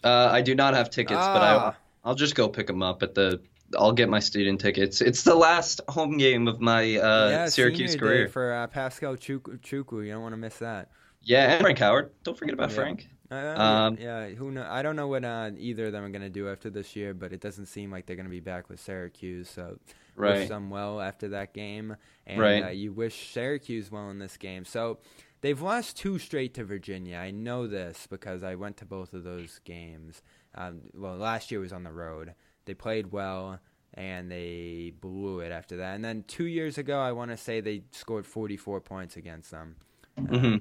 Uh, 0.03 0.29
I 0.31 0.41
do 0.41 0.53
not 0.55 0.73
have 0.73 0.89
tickets, 0.89 1.19
but 1.19 1.41
I 1.41 1.55
Ah. 1.55 1.75
I'll 2.03 2.15
just 2.15 2.35
go 2.35 2.47
pick 2.49 2.67
them 2.67 2.81
up 2.83 3.03
at 3.03 3.15
the. 3.15 3.41
I'll 3.77 3.91
get 3.91 4.07
my 4.07 4.19
student 4.19 4.61
tickets. 4.61 5.01
It's 5.01 5.23
the 5.23 5.35
last 5.35 5.81
home 5.89 6.17
game 6.17 6.47
of 6.47 6.61
my 6.61 6.95
uh, 6.97 7.29
yeah, 7.29 7.45
Syracuse 7.47 7.95
career. 7.97 8.29
for 8.29 8.53
uh, 8.53 8.67
Pascal 8.67 9.15
Chuk- 9.17 9.61
Chukwu. 9.61 10.05
You 10.05 10.13
don't 10.13 10.21
want 10.21 10.33
to 10.33 10.37
miss 10.37 10.57
that. 10.59 10.89
Yeah, 11.21 11.51
and 11.53 11.61
Frank 11.61 11.79
Howard. 11.79 12.11
Don't 12.23 12.37
forget 12.37 12.53
about 12.53 12.69
Yeah. 12.69 12.75
Frank. 12.75 13.09
Uh, 13.29 13.35
Um, 13.35 13.97
yeah, 13.99 14.29
who 14.29 14.51
know? 14.51 14.65
I 14.69 14.81
don't 14.81 14.95
know 14.95 15.07
what 15.09 15.25
uh, 15.25 15.51
either 15.57 15.87
of 15.87 15.91
them 15.91 16.01
are 16.05 16.09
going 16.09 16.21
to 16.21 16.29
do 16.29 16.47
after 16.49 16.69
this 16.69 16.95
year, 16.95 17.13
but 17.13 17.33
it 17.33 17.41
doesn't 17.41 17.65
seem 17.65 17.91
like 17.91 18.05
they're 18.05 18.15
going 18.15 18.25
to 18.25 18.29
be 18.31 18.39
back 18.39 18.69
with 18.69 18.79
Syracuse. 18.79 19.49
So 19.49 19.77
wish 20.15 20.15
Right. 20.15 20.47
them 20.47 20.69
well 20.69 21.01
after 21.01 21.27
that 21.29 21.53
game, 21.53 21.97
and 22.25 22.39
Right. 22.39 22.63
uh, 22.63 22.69
you 22.69 22.93
wish 22.93 23.33
Syracuse 23.33 23.91
well 23.91 24.09
in 24.11 24.19
this 24.19 24.37
game. 24.37 24.63
So 24.63 24.99
they've 25.41 25.61
lost 25.61 25.97
two 25.97 26.19
straight 26.19 26.53
to 26.55 26.63
Virginia. 26.63 27.17
I 27.17 27.31
know 27.31 27.67
this 27.67 28.07
because 28.09 28.43
I 28.43 28.55
went 28.55 28.77
to 28.77 28.85
both 28.85 29.13
of 29.13 29.23
those 29.23 29.59
games. 29.63 30.21
Um, 30.55 30.81
well, 30.93 31.15
last 31.17 31.51
year 31.51 31.59
was 31.59 31.73
on 31.73 31.83
the 31.83 31.91
road. 31.91 32.33
They 32.65 32.73
played 32.73 33.11
well. 33.11 33.59
And 33.93 34.29
they 34.29 34.93
blew 34.99 35.39
it 35.39 35.51
after 35.51 35.77
that. 35.77 35.95
And 35.95 36.05
then 36.05 36.23
two 36.27 36.43
years 36.45 36.77
ago, 36.77 36.99
I 36.99 37.13
want 37.13 37.31
to 37.31 37.37
say 37.37 37.61
they 37.61 37.83
scored 37.91 38.27
44 38.27 38.79
points 38.81 39.15
against 39.17 39.49
them. 39.49 39.77
hmm 40.17 40.57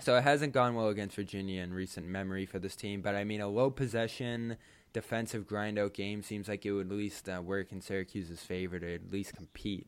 So 0.00 0.16
it 0.16 0.22
hasn't 0.24 0.54
gone 0.54 0.74
well 0.74 0.88
against 0.88 1.14
Virginia 1.14 1.62
in 1.62 1.72
recent 1.72 2.06
memory 2.08 2.46
for 2.46 2.58
this 2.58 2.74
team, 2.74 3.00
but 3.00 3.14
I 3.14 3.22
mean, 3.22 3.40
a 3.40 3.48
low 3.48 3.70
possession, 3.70 4.56
defensive 4.92 5.46
grind 5.46 5.78
out 5.78 5.94
game 5.94 6.22
seems 6.22 6.48
like 6.48 6.64
it 6.66 6.72
would 6.72 6.90
at 6.90 6.96
least 6.96 7.28
uh, 7.28 7.40
work 7.42 7.70
in 7.70 7.80
Syracuse's 7.80 8.40
favor 8.40 8.80
to 8.80 8.94
at 8.94 9.12
least 9.12 9.34
compete. 9.36 9.86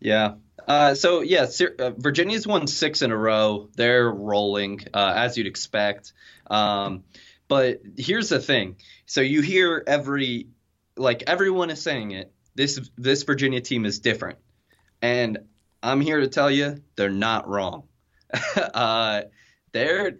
Yeah. 0.00 0.34
Uh, 0.66 0.94
so 0.94 1.20
yeah, 1.20 1.46
uh, 1.78 1.90
Virginia's 1.90 2.46
won 2.46 2.66
six 2.66 3.02
in 3.02 3.12
a 3.12 3.16
row. 3.16 3.68
They're 3.76 4.10
rolling 4.10 4.80
uh, 4.92 5.12
as 5.16 5.38
you'd 5.38 5.46
expect. 5.46 6.12
Um, 6.48 7.04
but 7.48 7.80
here's 7.96 8.28
the 8.28 8.40
thing. 8.40 8.76
So 9.06 9.20
you 9.20 9.42
hear 9.42 9.82
every 9.86 10.48
like 10.96 11.24
everyone 11.26 11.70
is 11.70 11.82
saying 11.82 12.10
it. 12.12 12.32
This 12.54 12.80
this 12.96 13.22
Virginia 13.22 13.60
team 13.60 13.84
is 13.84 14.00
different, 14.00 14.38
and 15.02 15.38
I'm 15.82 16.00
here 16.00 16.20
to 16.20 16.28
tell 16.28 16.50
you 16.50 16.82
they're 16.96 17.10
not 17.10 17.46
wrong. 17.48 17.84
uh, 18.56 19.22
they're 19.72 20.18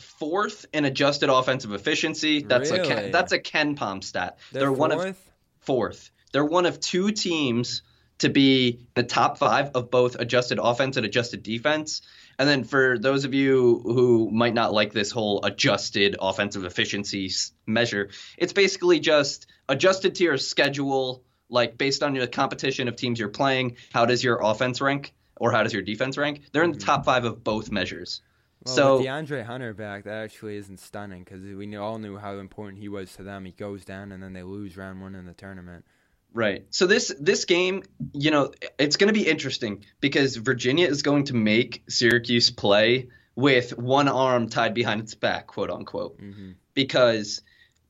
fourth 0.00 0.66
in 0.72 0.84
adjusted 0.84 1.30
offensive 1.30 1.72
efficiency. 1.72 2.42
That's 2.42 2.70
a 2.70 2.74
Really? 2.74 2.88
Ken, 2.88 3.10
that's 3.10 3.32
a 3.32 3.38
KenPom 3.38 4.04
stat. 4.04 4.38
They're, 4.52 4.70
one 4.70 4.92
of 4.92 5.18
fourth. 5.60 6.10
They're 6.32 6.44
one 6.44 6.66
of 6.66 6.80
two 6.80 7.10
teams 7.10 7.82
to 8.20 8.28
be 8.28 8.86
the 8.94 9.02
top 9.02 9.38
five 9.38 9.70
of 9.74 9.90
both 9.90 10.14
adjusted 10.18 10.58
offense 10.62 10.96
and 10.96 11.04
adjusted 11.04 11.42
defense. 11.42 12.02
And 12.38 12.48
then 12.48 12.64
for 12.64 12.98
those 12.98 13.24
of 13.24 13.34
you 13.34 13.80
who 13.84 14.30
might 14.30 14.54
not 14.54 14.72
like 14.72 14.92
this 14.92 15.10
whole 15.10 15.44
adjusted 15.44 16.16
offensive 16.20 16.64
efficiency 16.64 17.30
measure, 17.66 18.10
it's 18.38 18.52
basically 18.52 19.00
just 19.00 19.46
adjusted 19.68 20.14
to 20.16 20.24
your 20.24 20.38
schedule, 20.38 21.24
like 21.48 21.76
based 21.76 22.02
on 22.02 22.14
the 22.14 22.26
competition 22.26 22.88
of 22.88 22.96
teams 22.96 23.18
you're 23.18 23.28
playing. 23.28 23.76
How 23.92 24.06
does 24.06 24.22
your 24.22 24.40
offense 24.42 24.80
rank 24.80 25.12
or 25.36 25.50
how 25.52 25.62
does 25.62 25.72
your 25.72 25.82
defense 25.82 26.16
rank? 26.16 26.42
They're 26.52 26.62
in 26.62 26.72
the 26.72 26.78
mm-hmm. 26.78 26.86
top 26.86 27.04
five 27.04 27.24
of 27.24 27.42
both 27.42 27.70
measures. 27.70 28.22
Well, 28.64 28.74
so 28.74 28.96
with 28.98 29.06
DeAndre 29.06 29.44
Hunter 29.44 29.72
back, 29.72 30.04
that 30.04 30.22
actually 30.24 30.56
isn't 30.56 30.80
stunning 30.80 31.24
because 31.24 31.42
we 31.42 31.74
all 31.76 31.98
knew 31.98 32.18
how 32.18 32.34
important 32.34 32.82
he 32.82 32.90
was 32.90 33.14
to 33.16 33.22
them. 33.22 33.46
He 33.46 33.52
goes 33.52 33.86
down 33.86 34.12
and 34.12 34.22
then 34.22 34.34
they 34.34 34.42
lose 34.42 34.76
round 34.76 35.00
one 35.00 35.14
in 35.14 35.24
the 35.24 35.32
tournament. 35.32 35.86
Right. 36.32 36.64
So 36.70 36.86
this 36.86 37.12
this 37.18 37.44
game, 37.44 37.82
you 38.12 38.30
know, 38.30 38.52
it's 38.78 38.96
going 38.96 39.12
to 39.12 39.18
be 39.18 39.26
interesting 39.26 39.84
because 40.00 40.36
Virginia 40.36 40.86
is 40.86 41.02
going 41.02 41.24
to 41.24 41.34
make 41.34 41.82
Syracuse 41.88 42.50
play 42.50 43.08
with 43.34 43.76
one 43.76 44.08
arm 44.08 44.48
tied 44.48 44.74
behind 44.74 45.00
its 45.00 45.14
back, 45.14 45.46
quote 45.48 45.70
unquote, 45.70 46.18
hmm 46.18 46.52
because 46.74 47.42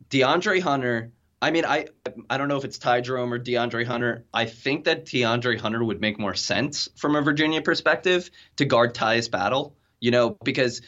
DeAndre 0.09 0.61
Hunter. 0.61 1.12
I 1.42 1.50
mean, 1.50 1.64
I 1.64 1.87
I 2.29 2.38
don't 2.38 2.48
know 2.48 2.57
if 2.57 2.64
it's 2.64 2.79
Ty 2.79 3.03
Jerome 3.03 3.33
or 3.33 3.38
DeAndre 3.38 3.87
Hunter. 3.87 4.24
I 4.33 4.46
think 4.46 4.85
that 4.85 5.07
DeAndre 5.07 5.59
Hunter 5.59 5.83
would 5.83 6.00
make 6.00 6.18
more 6.18 6.35
sense 6.35 6.88
from 6.96 7.16
a 7.16 7.22
Virginia 7.22 7.62
perspective 7.62 8.31
to 8.57 8.64
guard 8.64 8.94
Tyus 8.94 9.31
Battle. 9.31 9.76
You 10.00 10.11
know, 10.11 10.31
because 10.31 10.83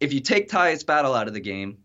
if 0.00 0.12
you 0.12 0.20
take 0.20 0.48
Tyus 0.48 0.84
Battle 0.84 1.14
out 1.14 1.28
of 1.28 1.34
the 1.34 1.40
game, 1.40 1.78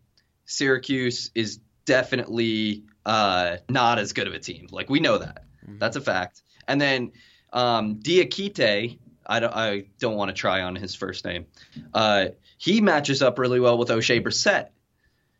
Syracuse 0.45 1.31
is 1.35 1.59
definitely 1.85 2.83
uh, 3.07 3.57
not 3.69 3.97
as 3.97 4.13
good 4.13 4.27
of 4.27 4.33
a 4.33 4.39
team. 4.39 4.67
Like 4.69 4.89
we 4.89 4.99
know 4.99 5.17
that. 5.17 5.45
Mhm. 5.67 5.79
That's 5.79 5.95
a 5.95 6.01
fact. 6.01 6.43
And 6.67 6.79
then 6.79 7.13
um, 7.53 7.95
Diakite, 8.01 8.99
I 9.25 9.39
don't, 9.39 9.55
I 9.55 9.85
don't 9.97 10.15
want 10.15 10.29
to 10.29 10.33
try 10.33 10.61
on 10.61 10.75
his 10.75 10.93
first 10.93 11.25
name. 11.25 11.45
Uh, 11.93 12.27
he 12.57 12.81
matches 12.81 13.21
up 13.21 13.39
really 13.39 13.59
well 13.59 13.77
with 13.77 13.89
O'Shea 13.89 14.19
Brissett. 14.19 14.67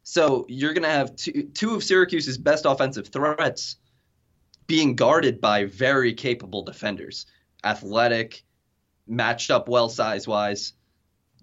So 0.04 0.46
you're 0.48 0.74
going 0.74 0.84
to 0.84 0.90
have 0.90 1.16
two, 1.18 1.44
two 1.54 1.76
of 1.76 1.84
Syracuse's 1.84 2.38
best 2.38 2.66
offensive 2.66 3.10
threats 3.10 3.76
being 4.66 4.96
guarded 4.96 5.42
by 5.42 5.66
very 5.66 6.14
capable 6.14 6.64
defenders, 6.64 7.26
athletic, 7.64 8.46
matched 9.06 9.52
up 9.52 9.68
well 9.68 9.90
size 9.90 10.26
wise, 10.26 10.74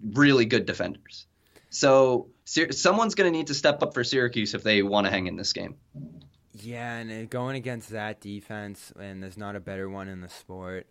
really 0.03 0.45
good 0.45 0.65
defenders. 0.65 1.27
So 1.69 2.29
someone's 2.45 3.15
going 3.15 3.31
to 3.31 3.37
need 3.37 3.47
to 3.47 3.53
step 3.53 3.81
up 3.81 3.93
for 3.93 4.03
Syracuse 4.03 4.53
if 4.53 4.63
they 4.63 4.83
want 4.83 5.05
to 5.05 5.11
hang 5.11 5.27
in 5.27 5.35
this 5.35 5.51
game. 5.53 5.75
Yeah, 6.53 6.97
and 6.97 7.11
uh, 7.11 7.25
going 7.25 7.57
against 7.57 7.89
that 7.89 8.21
defense, 8.21 8.93
and 8.99 9.21
there's 9.21 9.37
not 9.37 9.55
a 9.55 9.59
better 9.59 9.89
one 9.89 10.07
in 10.07 10.21
the 10.21 10.29
sport. 10.29 10.87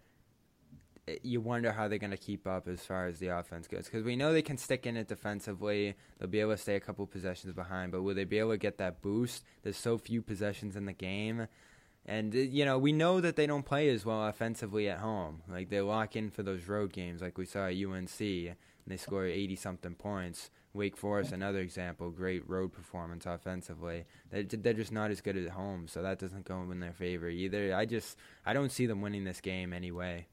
You 1.22 1.40
wonder 1.40 1.72
how 1.72 1.88
they're 1.88 1.98
going 1.98 2.10
to 2.10 2.16
keep 2.16 2.46
up 2.46 2.66
as 2.66 2.80
far 2.80 3.06
as 3.06 3.18
the 3.18 3.28
offense 3.28 3.66
goes, 3.66 3.84
because 3.86 4.04
we 4.04 4.16
know 4.16 4.32
they 4.32 4.42
can 4.42 4.56
stick 4.56 4.86
in 4.86 4.96
it 4.96 5.08
defensively. 5.08 5.94
They'll 6.18 6.28
be 6.28 6.40
able 6.40 6.52
to 6.52 6.58
stay 6.58 6.76
a 6.76 6.80
couple 6.80 7.06
possessions 7.06 7.52
behind, 7.52 7.92
but 7.92 8.02
will 8.02 8.14
they 8.14 8.24
be 8.24 8.38
able 8.38 8.50
to 8.50 8.58
get 8.58 8.78
that 8.78 9.00
boost? 9.00 9.44
There's 9.62 9.76
so 9.76 9.96
few 9.96 10.22
possessions 10.22 10.76
in 10.76 10.86
the 10.86 10.92
game, 10.92 11.46
and 12.04 12.34
uh, 12.34 12.38
you 12.38 12.64
know 12.64 12.78
we 12.78 12.92
know 12.92 13.20
that 13.20 13.36
they 13.36 13.46
don't 13.46 13.64
play 13.64 13.88
as 13.88 14.04
well 14.04 14.26
offensively 14.26 14.88
at 14.88 15.00
home. 15.00 15.42
Like 15.48 15.70
they 15.70 15.80
lock 15.80 16.16
in 16.16 16.30
for 16.30 16.42
those 16.42 16.68
road 16.68 16.92
games, 16.92 17.22
like 17.22 17.38
we 17.38 17.46
saw 17.46 17.68
at 17.68 17.76
UNC, 17.76 18.20
and 18.20 18.56
they 18.86 18.96
score 18.96 19.24
80 19.24 19.56
something 19.56 19.94
points. 19.94 20.50
Wake 20.74 20.96
Forest, 20.96 21.32
another 21.32 21.60
example, 21.60 22.10
great 22.10 22.48
road 22.48 22.72
performance 22.72 23.26
offensively. 23.26 24.04
They, 24.30 24.42
they're 24.42 24.74
just 24.74 24.92
not 24.92 25.10
as 25.10 25.20
good 25.20 25.36
at 25.36 25.50
home, 25.50 25.86
so 25.86 26.02
that 26.02 26.18
doesn't 26.18 26.44
go 26.44 26.60
in 26.70 26.80
their 26.80 26.92
favor 26.92 27.28
either. 27.28 27.74
I 27.74 27.86
just 27.86 28.18
I 28.44 28.52
don't 28.52 28.72
see 28.72 28.86
them 28.86 29.00
winning 29.00 29.24
this 29.24 29.40
game 29.40 29.72
anyway. 29.72 30.26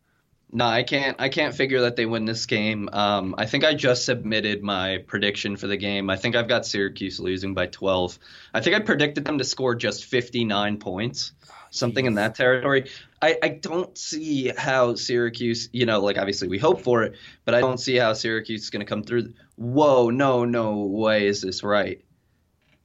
No, 0.54 0.66
I 0.66 0.84
can't. 0.84 1.16
I 1.20 1.30
can't 1.30 1.56
figure 1.56 1.82
that 1.82 1.96
they 1.96 2.06
win 2.06 2.26
this 2.26 2.46
game. 2.46 2.90
Um, 2.92 3.36
I 3.38 3.46
think 3.46 3.64
I 3.64 3.74
just 3.74 4.04
submitted 4.04 4.62
my 4.62 4.98
prediction 5.08 5.56
for 5.56 5.68
the 5.68 5.78
game. 5.78 6.10
I 6.10 6.18
think 6.18 6.36
I've 6.36 6.50
got 6.50 6.66
Syracuse 6.66 7.22
losing 7.22 7.54
by 7.54 7.68
12. 7.68 8.20
I 8.54 8.60
think 8.60 8.76
I 8.76 8.80
predicted 8.80 9.24
them 9.24 9.38
to 9.38 9.46
score 9.46 9.76
just 9.76 10.04
59 10.06 10.78
points, 10.78 11.32
something 11.70 12.06
in 12.06 12.16
that 12.16 12.36
territory. 12.36 12.90
I, 13.22 13.38
I 13.42 13.48
don't 13.50 13.98
see 13.98 14.50
how 14.50 14.96
Syracuse, 14.96 15.70
you 15.72 15.86
know, 15.86 16.02
like 16.02 16.18
obviously 16.18 16.50
we 16.50 16.58
hope 16.58 16.82
for 16.82 17.04
it, 17.04 17.16
but 17.46 17.56
I 17.56 17.62
don't 17.62 17.80
see 17.80 17.96
how 17.96 18.12
Syracuse 18.12 18.64
is 18.64 18.70
going 18.72 18.86
to 18.86 18.90
come 18.90 19.04
through. 19.04 19.34
Whoa, 19.56 20.10
no, 20.10 20.44
no 20.44 20.80
way 20.80 21.28
is 21.28 21.42
this 21.42 21.64
right? 21.64 22.04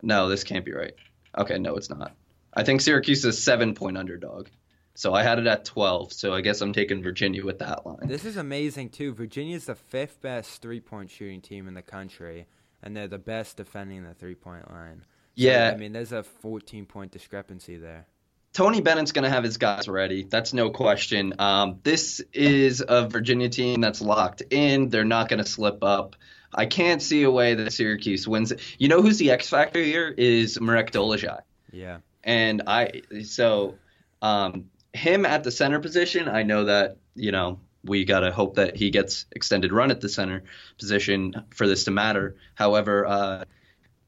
No, 0.02 0.28
this 0.28 0.44
can't 0.44 0.64
be 0.64 0.72
right. 0.72 0.94
Okay, 1.36 1.58
no, 1.58 1.74
it's 1.74 1.90
not. 1.90 2.14
I 2.54 2.62
think 2.62 2.80
Syracuse 2.80 3.18
is 3.18 3.24
a 3.24 3.32
seven 3.32 3.74
point 3.74 3.98
underdog. 3.98 4.48
So 4.96 5.14
I 5.14 5.22
had 5.22 5.38
it 5.38 5.46
at 5.46 5.64
12. 5.66 6.12
So 6.12 6.32
I 6.32 6.40
guess 6.40 6.60
I'm 6.62 6.72
taking 6.72 7.02
Virginia 7.02 7.44
with 7.44 7.58
that 7.58 7.86
line. 7.86 8.08
This 8.08 8.24
is 8.24 8.36
amazing 8.36 8.88
too. 8.90 9.12
Virginia's 9.12 9.66
the 9.66 9.74
fifth 9.74 10.20
best 10.22 10.62
three 10.62 10.80
point 10.80 11.10
shooting 11.10 11.40
team 11.42 11.68
in 11.68 11.74
the 11.74 11.82
country, 11.82 12.46
and 12.82 12.96
they're 12.96 13.06
the 13.06 13.18
best 13.18 13.56
defending 13.58 14.04
the 14.04 14.14
three 14.14 14.34
point 14.34 14.70
line. 14.70 15.02
So, 15.02 15.06
Yeah. 15.34 15.70
I 15.74 15.76
mean, 15.76 15.92
there's 15.92 16.12
a 16.12 16.22
14 16.22 16.86
point 16.86 17.12
discrepancy 17.12 17.76
there. 17.76 18.06
Tony 18.54 18.80
Bennett's 18.80 19.12
going 19.12 19.24
to 19.24 19.28
have 19.28 19.44
his 19.44 19.58
guys 19.58 19.86
ready. 19.86 20.22
That's 20.24 20.54
no 20.54 20.70
question. 20.70 21.34
Um, 21.38 21.80
this 21.82 22.22
is 22.32 22.82
a 22.86 23.06
Virginia 23.06 23.50
team 23.50 23.82
that's 23.82 24.00
locked 24.00 24.40
in. 24.48 24.88
They're 24.88 25.04
not 25.04 25.28
going 25.28 25.44
to 25.44 25.48
slip 25.48 25.84
up. 25.84 26.16
I 26.54 26.64
can't 26.64 27.02
see 27.02 27.22
a 27.24 27.30
way 27.30 27.52
that 27.52 27.70
Syracuse 27.74 28.26
wins. 28.26 28.52
it. 28.52 28.62
You 28.78 28.88
know 28.88 29.02
who's 29.02 29.18
the 29.18 29.30
X 29.30 29.50
factor 29.50 29.82
here 29.82 30.08
is 30.08 30.58
Marek 30.58 30.90
Dolezaj. 30.90 31.40
Yeah. 31.70 31.98
And 32.24 32.62
I 32.66 33.02
so 33.24 33.74
um, 34.22 34.70
him 34.96 35.26
at 35.26 35.44
the 35.44 35.50
center 35.50 35.80
position, 35.80 36.28
I 36.28 36.42
know 36.42 36.64
that 36.64 36.96
you 37.14 37.32
know 37.32 37.60
we 37.84 38.04
got 38.04 38.20
to 38.20 38.32
hope 38.32 38.56
that 38.56 38.76
he 38.76 38.90
gets 38.90 39.26
extended 39.32 39.72
run 39.72 39.90
at 39.90 40.00
the 40.00 40.08
center 40.08 40.42
position 40.78 41.34
for 41.50 41.66
this 41.66 41.84
to 41.84 41.90
matter. 41.90 42.36
However, 42.54 43.06
uh, 43.06 43.44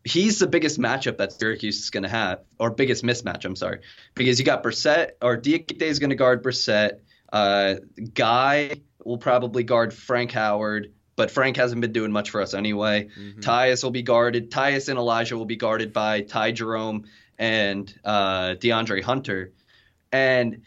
he's 0.05 0.39
the 0.39 0.47
biggest 0.47 0.79
matchup 0.81 1.19
that 1.19 1.33
Syracuse 1.33 1.79
is 1.79 1.91
going 1.91 2.03
to 2.03 2.09
have, 2.09 2.41
or 2.59 2.71
biggest 2.71 3.05
mismatch. 3.05 3.45
I'm 3.45 3.57
sorry, 3.57 3.81
because 4.15 4.39
you 4.39 4.45
got 4.45 4.63
Brissett 4.63 5.13
or 5.23 5.37
Diakite 5.37 5.83
is 5.83 5.99
going 5.99 6.11
to 6.11 6.17
guard 6.17 6.43
Brissett. 6.43 7.01
Uh, 7.33 7.77
Guy 8.15 8.81
will 9.05 9.19
probably 9.19 9.63
guard 9.63 9.93
Frank 9.93 10.33
Howard, 10.33 10.93
but 11.15 11.31
Frank 11.31 11.57
hasn't 11.57 11.81
been 11.81 11.93
doing 11.93 12.11
much 12.11 12.31
for 12.31 12.41
us 12.41 12.55
anyway. 12.55 13.09
Tyus 13.41 13.85
will 13.85 13.91
be 13.91 14.03
guarded. 14.03 14.51
Tyus 14.51 14.89
and 14.89 14.99
Elijah 14.99 15.37
will 15.37 15.47
be 15.47 15.57
guarded 15.57 15.93
by 15.93 16.23
Ty 16.23 16.53
Jerome 16.53 17.05
and 17.39 17.95
uh, 18.05 18.55
DeAndre 18.55 19.03
Hunter, 19.03 19.53
and 20.11 20.63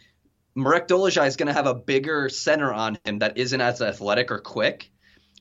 Marek 0.54 0.86
Dolezaj 0.88 1.26
is 1.26 1.36
going 1.36 1.46
to 1.48 1.52
have 1.52 1.66
a 1.66 1.74
bigger 1.74 2.28
center 2.28 2.72
on 2.72 2.98
him 3.04 3.18
that 3.20 3.38
isn't 3.38 3.60
as 3.60 3.80
athletic 3.80 4.30
or 4.30 4.38
quick. 4.38 4.90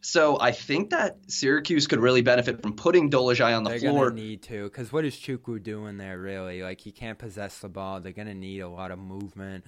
So 0.04 0.39
I 0.39 0.52
think 0.52 0.89
that 0.89 1.17
Syracuse 1.28 1.86
could 1.86 2.00
really 2.00 2.21
benefit 2.24 2.62
from 2.62 2.74
putting 2.76 3.12
Dolezaj 3.12 3.56
on 3.56 3.63
the 3.63 3.71
They're 3.71 3.80
floor. 3.80 4.10
gonna 4.10 4.21
need 4.21 4.41
to, 4.43 4.63
because 4.63 4.91
what 4.91 5.06
is 5.06 5.15
Chukwu 5.15 5.62
doing 5.62 5.97
there 5.97 6.17
really? 6.17 6.63
Like 6.63 6.82
he 6.82 6.91
can't 6.91 7.19
possess 7.19 7.60
the 7.60 7.69
ball. 7.69 8.00
They're 8.02 8.12
gonna 8.12 8.34
need 8.34 8.62
a 8.62 8.67
lot 8.67 8.89
of 8.89 8.97
movement. 8.97 9.63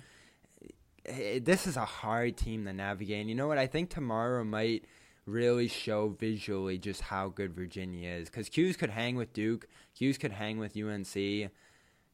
Eh, 1.06 1.38
This 1.44 1.68
is 1.68 1.78
a 1.78 1.86
hard 1.86 2.36
team 2.36 2.66
to 2.66 2.74
navigate. 2.74 3.20
And 3.22 3.30
you 3.30 3.36
know 3.36 3.48
what? 3.48 3.60
I 3.60 3.68
think 3.68 3.92
tomorrow 3.92 4.44
might 4.44 4.86
really 5.28 5.68
show 5.68 6.10
visually 6.20 6.80
just 6.80 7.02
how 7.02 7.30
good 7.30 7.54
Virginia 7.54 8.10
is. 8.10 8.28
Because 8.28 8.50
'Cuse 8.50 8.76
could 8.76 8.90
hang 8.90 9.16
with 9.16 9.34
Duke. 9.34 9.68
'Cuse 9.96 10.18
could 10.18 10.32
hang 10.32 10.58
with 10.58 10.76
UNC. 10.76 11.50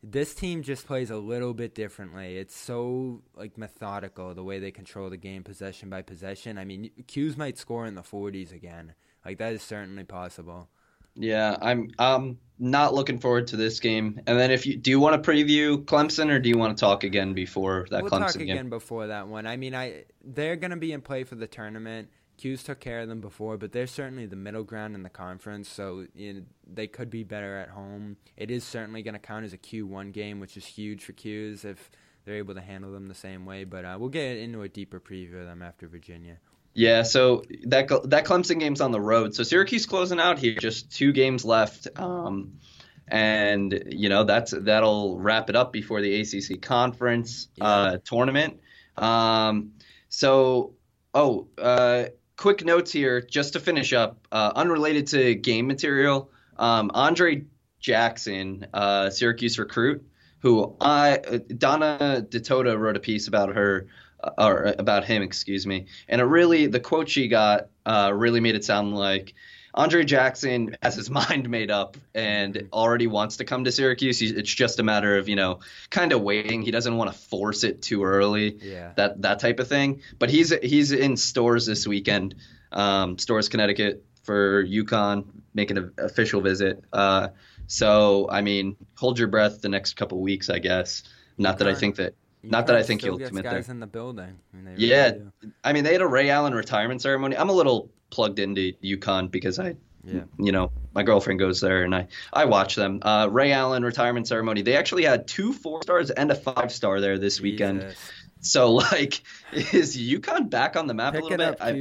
This 0.01 0.33
team 0.33 0.63
just 0.63 0.85
plays 0.88 1.09
a 1.09 1.17
little 1.17 1.53
bit 1.53 1.75
differently. 1.75 2.38
It's 2.38 2.55
so 2.55 3.21
like 3.35 3.57
methodical 3.57 4.33
the 4.33 4.43
way 4.43 4.59
they 4.59 4.71
control 4.71 5.09
the 5.09 5.17
game 5.17 5.43
possession 5.43 5.89
by 5.89 6.01
possession. 6.03 6.57
I 6.57 6.63
mean, 6.65 6.89
'Cuse 7.07 7.35
might 7.38 7.57
score 7.57 7.85
in 7.85 7.95
the 7.95 8.03
40s 8.03 8.51
again. 8.53 8.93
Like 9.25 9.38
that 9.39 9.53
is 9.53 9.62
certainly 9.63 10.05
possible. 10.05 10.69
Yeah, 11.15 11.57
I'm 11.62 11.89
um 11.99 12.39
not 12.59 12.93
looking 12.93 13.19
forward 13.19 13.47
to 13.47 13.57
this 13.57 13.79
game. 13.79 14.21
And 14.27 14.39
then 14.39 14.51
if 14.51 14.65
you 14.65 14.77
do 14.77 14.89
you 14.91 14.99
want 14.99 15.21
to 15.21 15.31
preview 15.31 15.83
Clemson 15.83 16.29
or 16.31 16.39
do 16.39 16.49
you 16.49 16.57
want 16.57 16.77
to 16.77 16.79
talk 16.79 17.03
again 17.03 17.33
before 17.33 17.88
that 17.91 18.03
we'll 18.03 18.12
Clemson 18.12 18.19
talk 18.33 18.43
game? 18.45 18.59
again 18.59 18.69
before 18.69 19.07
that 19.07 19.27
one. 19.27 19.45
I 19.45 19.57
mean, 19.57 19.75
I 19.75 20.05
they're 20.23 20.55
going 20.55 20.71
to 20.71 20.77
be 20.77 20.91
in 20.93 21.01
play 21.01 21.23
for 21.23 21.35
the 21.35 21.47
tournament. 21.47 22.09
'Cuse 22.39 22.63
took 22.63 22.80
care 22.80 23.02
of 23.02 23.10
them 23.10 23.21
before, 23.21 23.58
but 23.58 23.71
they're 23.71 23.88
certainly 23.88 24.25
the 24.25 24.36
middle 24.36 24.63
ground 24.63 24.95
in 24.95 25.04
the 25.04 25.10
conference, 25.10 25.67
so 25.67 26.06
you 26.15 26.34
know, 26.34 26.41
they 26.65 26.88
could 26.88 27.10
be 27.10 27.23
better 27.23 27.58
at 27.58 27.69
home. 27.69 28.17
It 28.38 28.49
is 28.49 28.63
certainly 28.63 29.04
going 29.04 29.13
to 29.13 29.19
count 29.19 29.45
as 29.45 29.54
a 29.54 29.58
Q1 29.58 30.13
game, 30.13 30.39
which 30.39 30.56
is 30.56 30.65
huge 30.65 31.04
for 31.04 31.13
'Cuse 31.13 31.65
if 31.65 31.91
they're 32.23 32.36
able 32.38 32.56
to 32.56 32.62
handle 32.62 32.91
them 32.91 33.08
the 33.08 33.13
same 33.13 33.45
way. 33.45 33.65
But 33.65 33.84
uh, 33.84 33.97
we'll 33.99 34.10
get 34.10 34.38
into 34.38 34.62
a 34.62 34.69
deeper 34.69 34.99
preview 34.99 35.41
of 35.41 35.45
them 35.45 35.62
after 35.62 35.88
Virginia. 35.88 36.38
Yeah, 36.73 37.04
so 37.04 37.43
that 37.65 37.89
that 38.06 38.25
Clemson 38.25 38.60
game's 38.60 38.80
on 38.80 38.91
the 38.91 39.02
road. 39.02 39.36
So 39.36 39.43
Syracuse 39.43 39.86
closing 39.86 40.19
out 40.19 40.39
here, 40.39 40.56
just 40.56 40.91
two 40.91 41.12
games 41.12 41.43
left. 41.43 41.88
Um, 41.97 42.60
and 43.08 43.84
you 43.88 44.08
know 44.08 44.23
that's 44.23 44.52
that'll 44.52 45.19
wrap 45.19 45.49
it 45.49 45.56
up 45.56 45.73
before 45.73 46.02
the 46.02 46.21
ACC 46.21 46.62
conference 46.62 47.49
uh, 47.60 47.97
tournament. 48.06 48.60
Um, 48.97 49.71
so, 50.10 50.73
oh, 51.13 51.47
uh, 51.58 52.06
quick 52.39 52.63
notes 52.63 52.89
here 52.89 53.19
just 53.19 53.52
to 53.52 53.60
finish 53.60 53.91
up, 53.91 54.25
uh, 54.32 54.54
unrelated 54.56 55.08
to 55.08 55.36
game 55.36 55.67
material. 55.67 56.32
Um, 56.56 56.89
Andre 56.93 57.43
Jackson, 57.82 58.65
uh, 58.73 59.10
Syracuse 59.10 59.60
recruit, 59.60 60.08
who 60.39 60.73
I 60.80 61.17
Donna 61.58 62.25
Ditota 62.28 62.80
wrote 62.80 62.95
a 62.95 63.02
piece 63.02 63.28
about 63.28 63.54
her 63.56 63.88
uh, 64.23 64.32
or 64.38 64.73
about 64.80 65.04
him, 65.04 65.21
excuse 65.21 65.67
me, 65.67 65.88
and 66.08 66.21
it 66.21 66.23
really 66.23 66.67
the 66.67 66.80
quote 66.80 67.10
she 67.10 67.28
got 67.28 67.67
uh, 67.86 68.13
really 68.15 68.39
made 68.39 68.56
it 68.56 68.63
sound 68.63 68.95
like 68.95 69.34
Andre 69.73 70.03
Jackson 70.03 70.77
has 70.82 70.95
his 70.95 71.10
mind 71.19 71.49
made 71.49 71.71
up 71.71 71.97
and 72.13 72.69
already 72.73 73.08
wants 73.08 73.38
to 73.38 73.45
come 73.45 73.63
to 73.63 73.71
Syracuse. 73.71 74.21
It's 74.21 74.53
just 74.53 74.79
a 74.79 74.84
matter 74.84 75.17
of 75.17 75.29
you 75.29 75.36
know 75.36 75.60
kind 75.89 76.12
of 76.12 76.21
waiting. 76.21 76.62
He 76.62 76.71
doesn't 76.71 76.95
want 76.95 77.12
to 77.12 77.17
force 77.17 77.63
it 77.63 77.82
too 77.82 78.03
early. 78.03 78.58
Yeah. 78.62 78.93
That 78.95 79.21
that 79.21 79.39
type 79.39 79.60
of 79.60 79.67
thing. 79.67 80.01
But 80.17 80.29
he's 80.29 80.53
he's 80.62 80.91
in 80.91 81.17
Storrs 81.17 81.65
this 81.65 81.88
weekend, 81.88 82.36
um, 82.71 83.17
Storrs 83.17 83.49
Connecticut 83.49 84.03
for 84.23 84.63
UConn, 84.63 85.25
making 85.53 85.77
an 85.77 85.93
official 85.97 86.41
visit. 86.41 86.84
Uh, 86.91 87.29
so 87.67 88.27
I 88.29 88.41
mean, 88.41 88.75
hold 88.95 89.19
your 89.19 89.27
breath 89.27 89.62
the 89.62 89.69
next 89.69 89.95
couple 89.95 90.19
weeks, 90.19 90.49
I 90.49 90.60
guess. 90.60 91.03
Not 91.38 91.60
that 91.60 91.67
I 91.67 91.75
think 91.75 91.95
that. 91.97 92.15
Not 92.41 92.67
that 92.67 92.75
I 92.77 92.84
think 92.84 93.01
he'll 93.01 93.17
commit 93.19 93.43
guys 93.43 93.67
there. 93.67 93.73
in 93.73 93.82
the 93.82 93.88
building. 93.88 94.39
I 94.53 94.55
mean, 94.55 94.65
really 94.65 94.86
Yeah, 94.86 95.12
do. 95.12 95.32
I 95.62 95.73
mean, 95.73 95.84
they 95.84 95.91
had 95.91 96.01
a 96.01 96.08
Ray 96.08 96.29
Allen 96.29 96.53
retirement 96.53 97.01
ceremony. 97.01 97.36
I'm 97.36 97.49
a 97.49 97.53
little 97.53 97.89
plugged 98.09 98.39
into 98.39 98.73
UConn 98.83 99.29
because 99.31 99.59
I, 99.59 99.75
Yeah. 100.03 100.21
you 100.37 100.51
know, 100.51 100.71
my 100.93 101.03
girlfriend 101.03 101.39
goes 101.39 101.61
there 101.61 101.83
and 101.83 101.93
I, 101.93 102.07
I 102.33 102.45
watch 102.45 102.75
them. 102.75 102.99
Uh, 103.01 103.27
Ray 103.31 103.51
Allen 103.51 103.83
retirement 103.83 104.27
ceremony. 104.27 104.61
They 104.61 104.75
actually 104.75 105.03
had 105.03 105.27
two 105.27 105.53
four 105.53 105.81
stars 105.83 106.09
and 106.09 106.31
a 106.31 106.35
five 106.35 106.71
star 106.71 106.99
there 107.01 107.17
this 107.17 107.39
weekend. 107.41 107.95
So 108.41 108.71
like, 108.71 109.21
is 109.51 109.97
UConn 109.97 110.49
back 110.49 110.77
on 110.77 110.87
the 110.87 110.93
map 110.93 111.13
a 111.13 111.17
little 111.17 111.29
bit? 111.37 111.41
up, 111.41 111.57
I- 111.59 111.71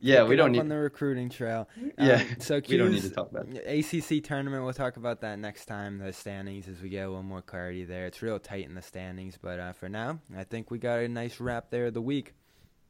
yeah, 0.00 0.20
Pick 0.22 0.28
we 0.28 0.36
don't 0.36 0.52
need- 0.52 0.60
on 0.60 0.68
the 0.68 0.78
recruiting 0.78 1.28
trail. 1.28 1.68
Yeah, 1.98 2.22
Um, 2.22 2.26
so 2.40 2.60
we 2.68 2.76
don't 2.78 2.92
need 2.92 3.02
to 3.02 3.10
talk 3.10 3.30
about 3.30 3.46
ACC 3.66 4.24
tournament. 4.24 4.64
We'll 4.64 4.72
talk 4.72 4.96
about 4.96 5.20
that 5.20 5.38
next 5.38 5.66
time. 5.66 5.98
The 5.98 6.12
standings 6.12 6.66
as 6.68 6.80
we 6.80 6.88
get 6.88 7.00
a 7.04 7.08
little 7.08 7.22
more 7.22 7.42
clarity 7.42 7.84
there. 7.84 8.06
It's 8.06 8.22
real 8.22 8.38
tight 8.38 8.64
in 8.66 8.74
the 8.74 8.82
standings, 8.82 9.36
but 9.40 9.60
uh, 9.60 9.72
for 9.74 9.88
now, 9.90 10.20
I 10.36 10.44
think 10.44 10.70
we 10.70 10.78
got 10.78 11.00
a 11.00 11.08
nice 11.08 11.38
wrap 11.40 11.70
there 11.70 11.86
of 11.86 11.94
the 11.94 12.00
week. 12.02 12.34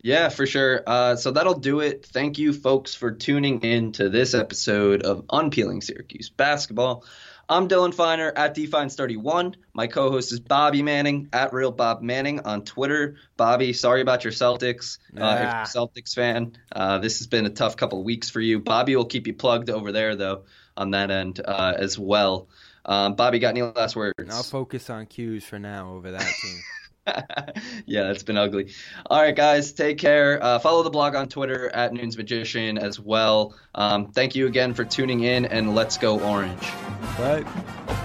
Yeah, 0.01 0.29
for 0.29 0.47
sure. 0.47 0.83
Uh, 0.87 1.17
so 1.17 1.33
that'll 1.33 1.59
do 1.59 1.81
it. 1.81 2.07
Thank 2.07 2.39
you, 2.39 2.53
folks, 2.53 2.95
for 2.95 3.11
tuning 3.11 3.61
in 3.63 3.93
to 3.93 4.09
this 4.09 4.35
episode 4.35 5.03
of 5.03 5.25
Unpeeling 5.31 5.81
Syracuse 5.83 6.31
Basketball. 6.31 7.05
I'm 7.49 7.67
Dylan 7.67 7.95
Feiner 7.95 8.31
at 8.37 8.55
Defines31. 8.55 9.55
My 9.73 9.87
co 9.87 10.11
host 10.11 10.33
is 10.33 10.39
Bobby 10.39 10.83
Manning 10.83 11.31
at 11.33 11.53
Real 11.53 11.73
Bob 11.73 12.03
Manning 12.03 12.41
on 12.41 12.63
Twitter. 12.63 13.17
Bobby, 13.37 13.73
sorry 13.73 14.03
about 14.03 14.23
your 14.23 14.35
Celtics. 14.35 14.99
Uh, 15.17 15.35
if 15.35 15.41
you're 15.41 15.49
a 15.49 15.89
Celtics 15.89 16.15
fan, 16.15 16.53
uh, 16.71 16.99
this 16.99 17.19
has 17.19 17.27
been 17.27 17.47
a 17.47 17.51
tough 17.51 17.77
couple 17.77 17.99
of 18.01 18.05
weeks 18.05 18.29
for 18.29 18.41
you. 18.41 18.61
Bobby 18.61 18.95
will 18.95 19.07
keep 19.07 19.27
you 19.27 19.33
plugged 19.33 19.71
over 19.71 19.93
there, 19.93 20.15
though, 20.15 20.43
on 20.77 20.91
that 20.91 21.11
end 21.11 21.41
uh, 21.43 21.73
as 21.77 21.99
well. 21.99 22.49
Um, 22.85 23.17
Bobby, 23.17 23.39
got 23.39 23.49
any 23.49 23.63
last 23.63 23.97
words? 23.97 24.15
I'll 24.31 24.43
focus 24.43 24.91
on 24.91 25.07
'Cuse 25.07 25.43
for 25.45 25.59
now 25.59 25.95
over 25.95 26.13
that 26.13 26.21
team. 26.43 26.61
yeah, 27.87 28.05
that's 28.05 28.23
been 28.23 28.37
ugly. 28.37 28.73
All 29.07 29.21
right, 29.21 29.35
guys, 29.35 29.73
take 29.73 29.99
care. 29.99 30.43
Uh, 30.43 30.59
follow 30.59 30.83
the 30.83 30.91
blog 30.91 31.15
on 31.15 31.29
Twitter 31.29 31.69
at 31.71 31.93
Nunes 31.93 32.17
Magician 32.17 32.79
as 32.79 33.01
well. 33.01 33.55
Um, 33.75 34.11
thank 34.13 34.35
you 34.35 34.47
again 34.47 34.75
for 34.75 34.85
tuning 34.85 35.25
in, 35.25 35.45
and 35.47 35.75
let's 35.75 35.99
go 35.99 36.21
Orange. 36.21 36.63
Bye. 37.17 38.05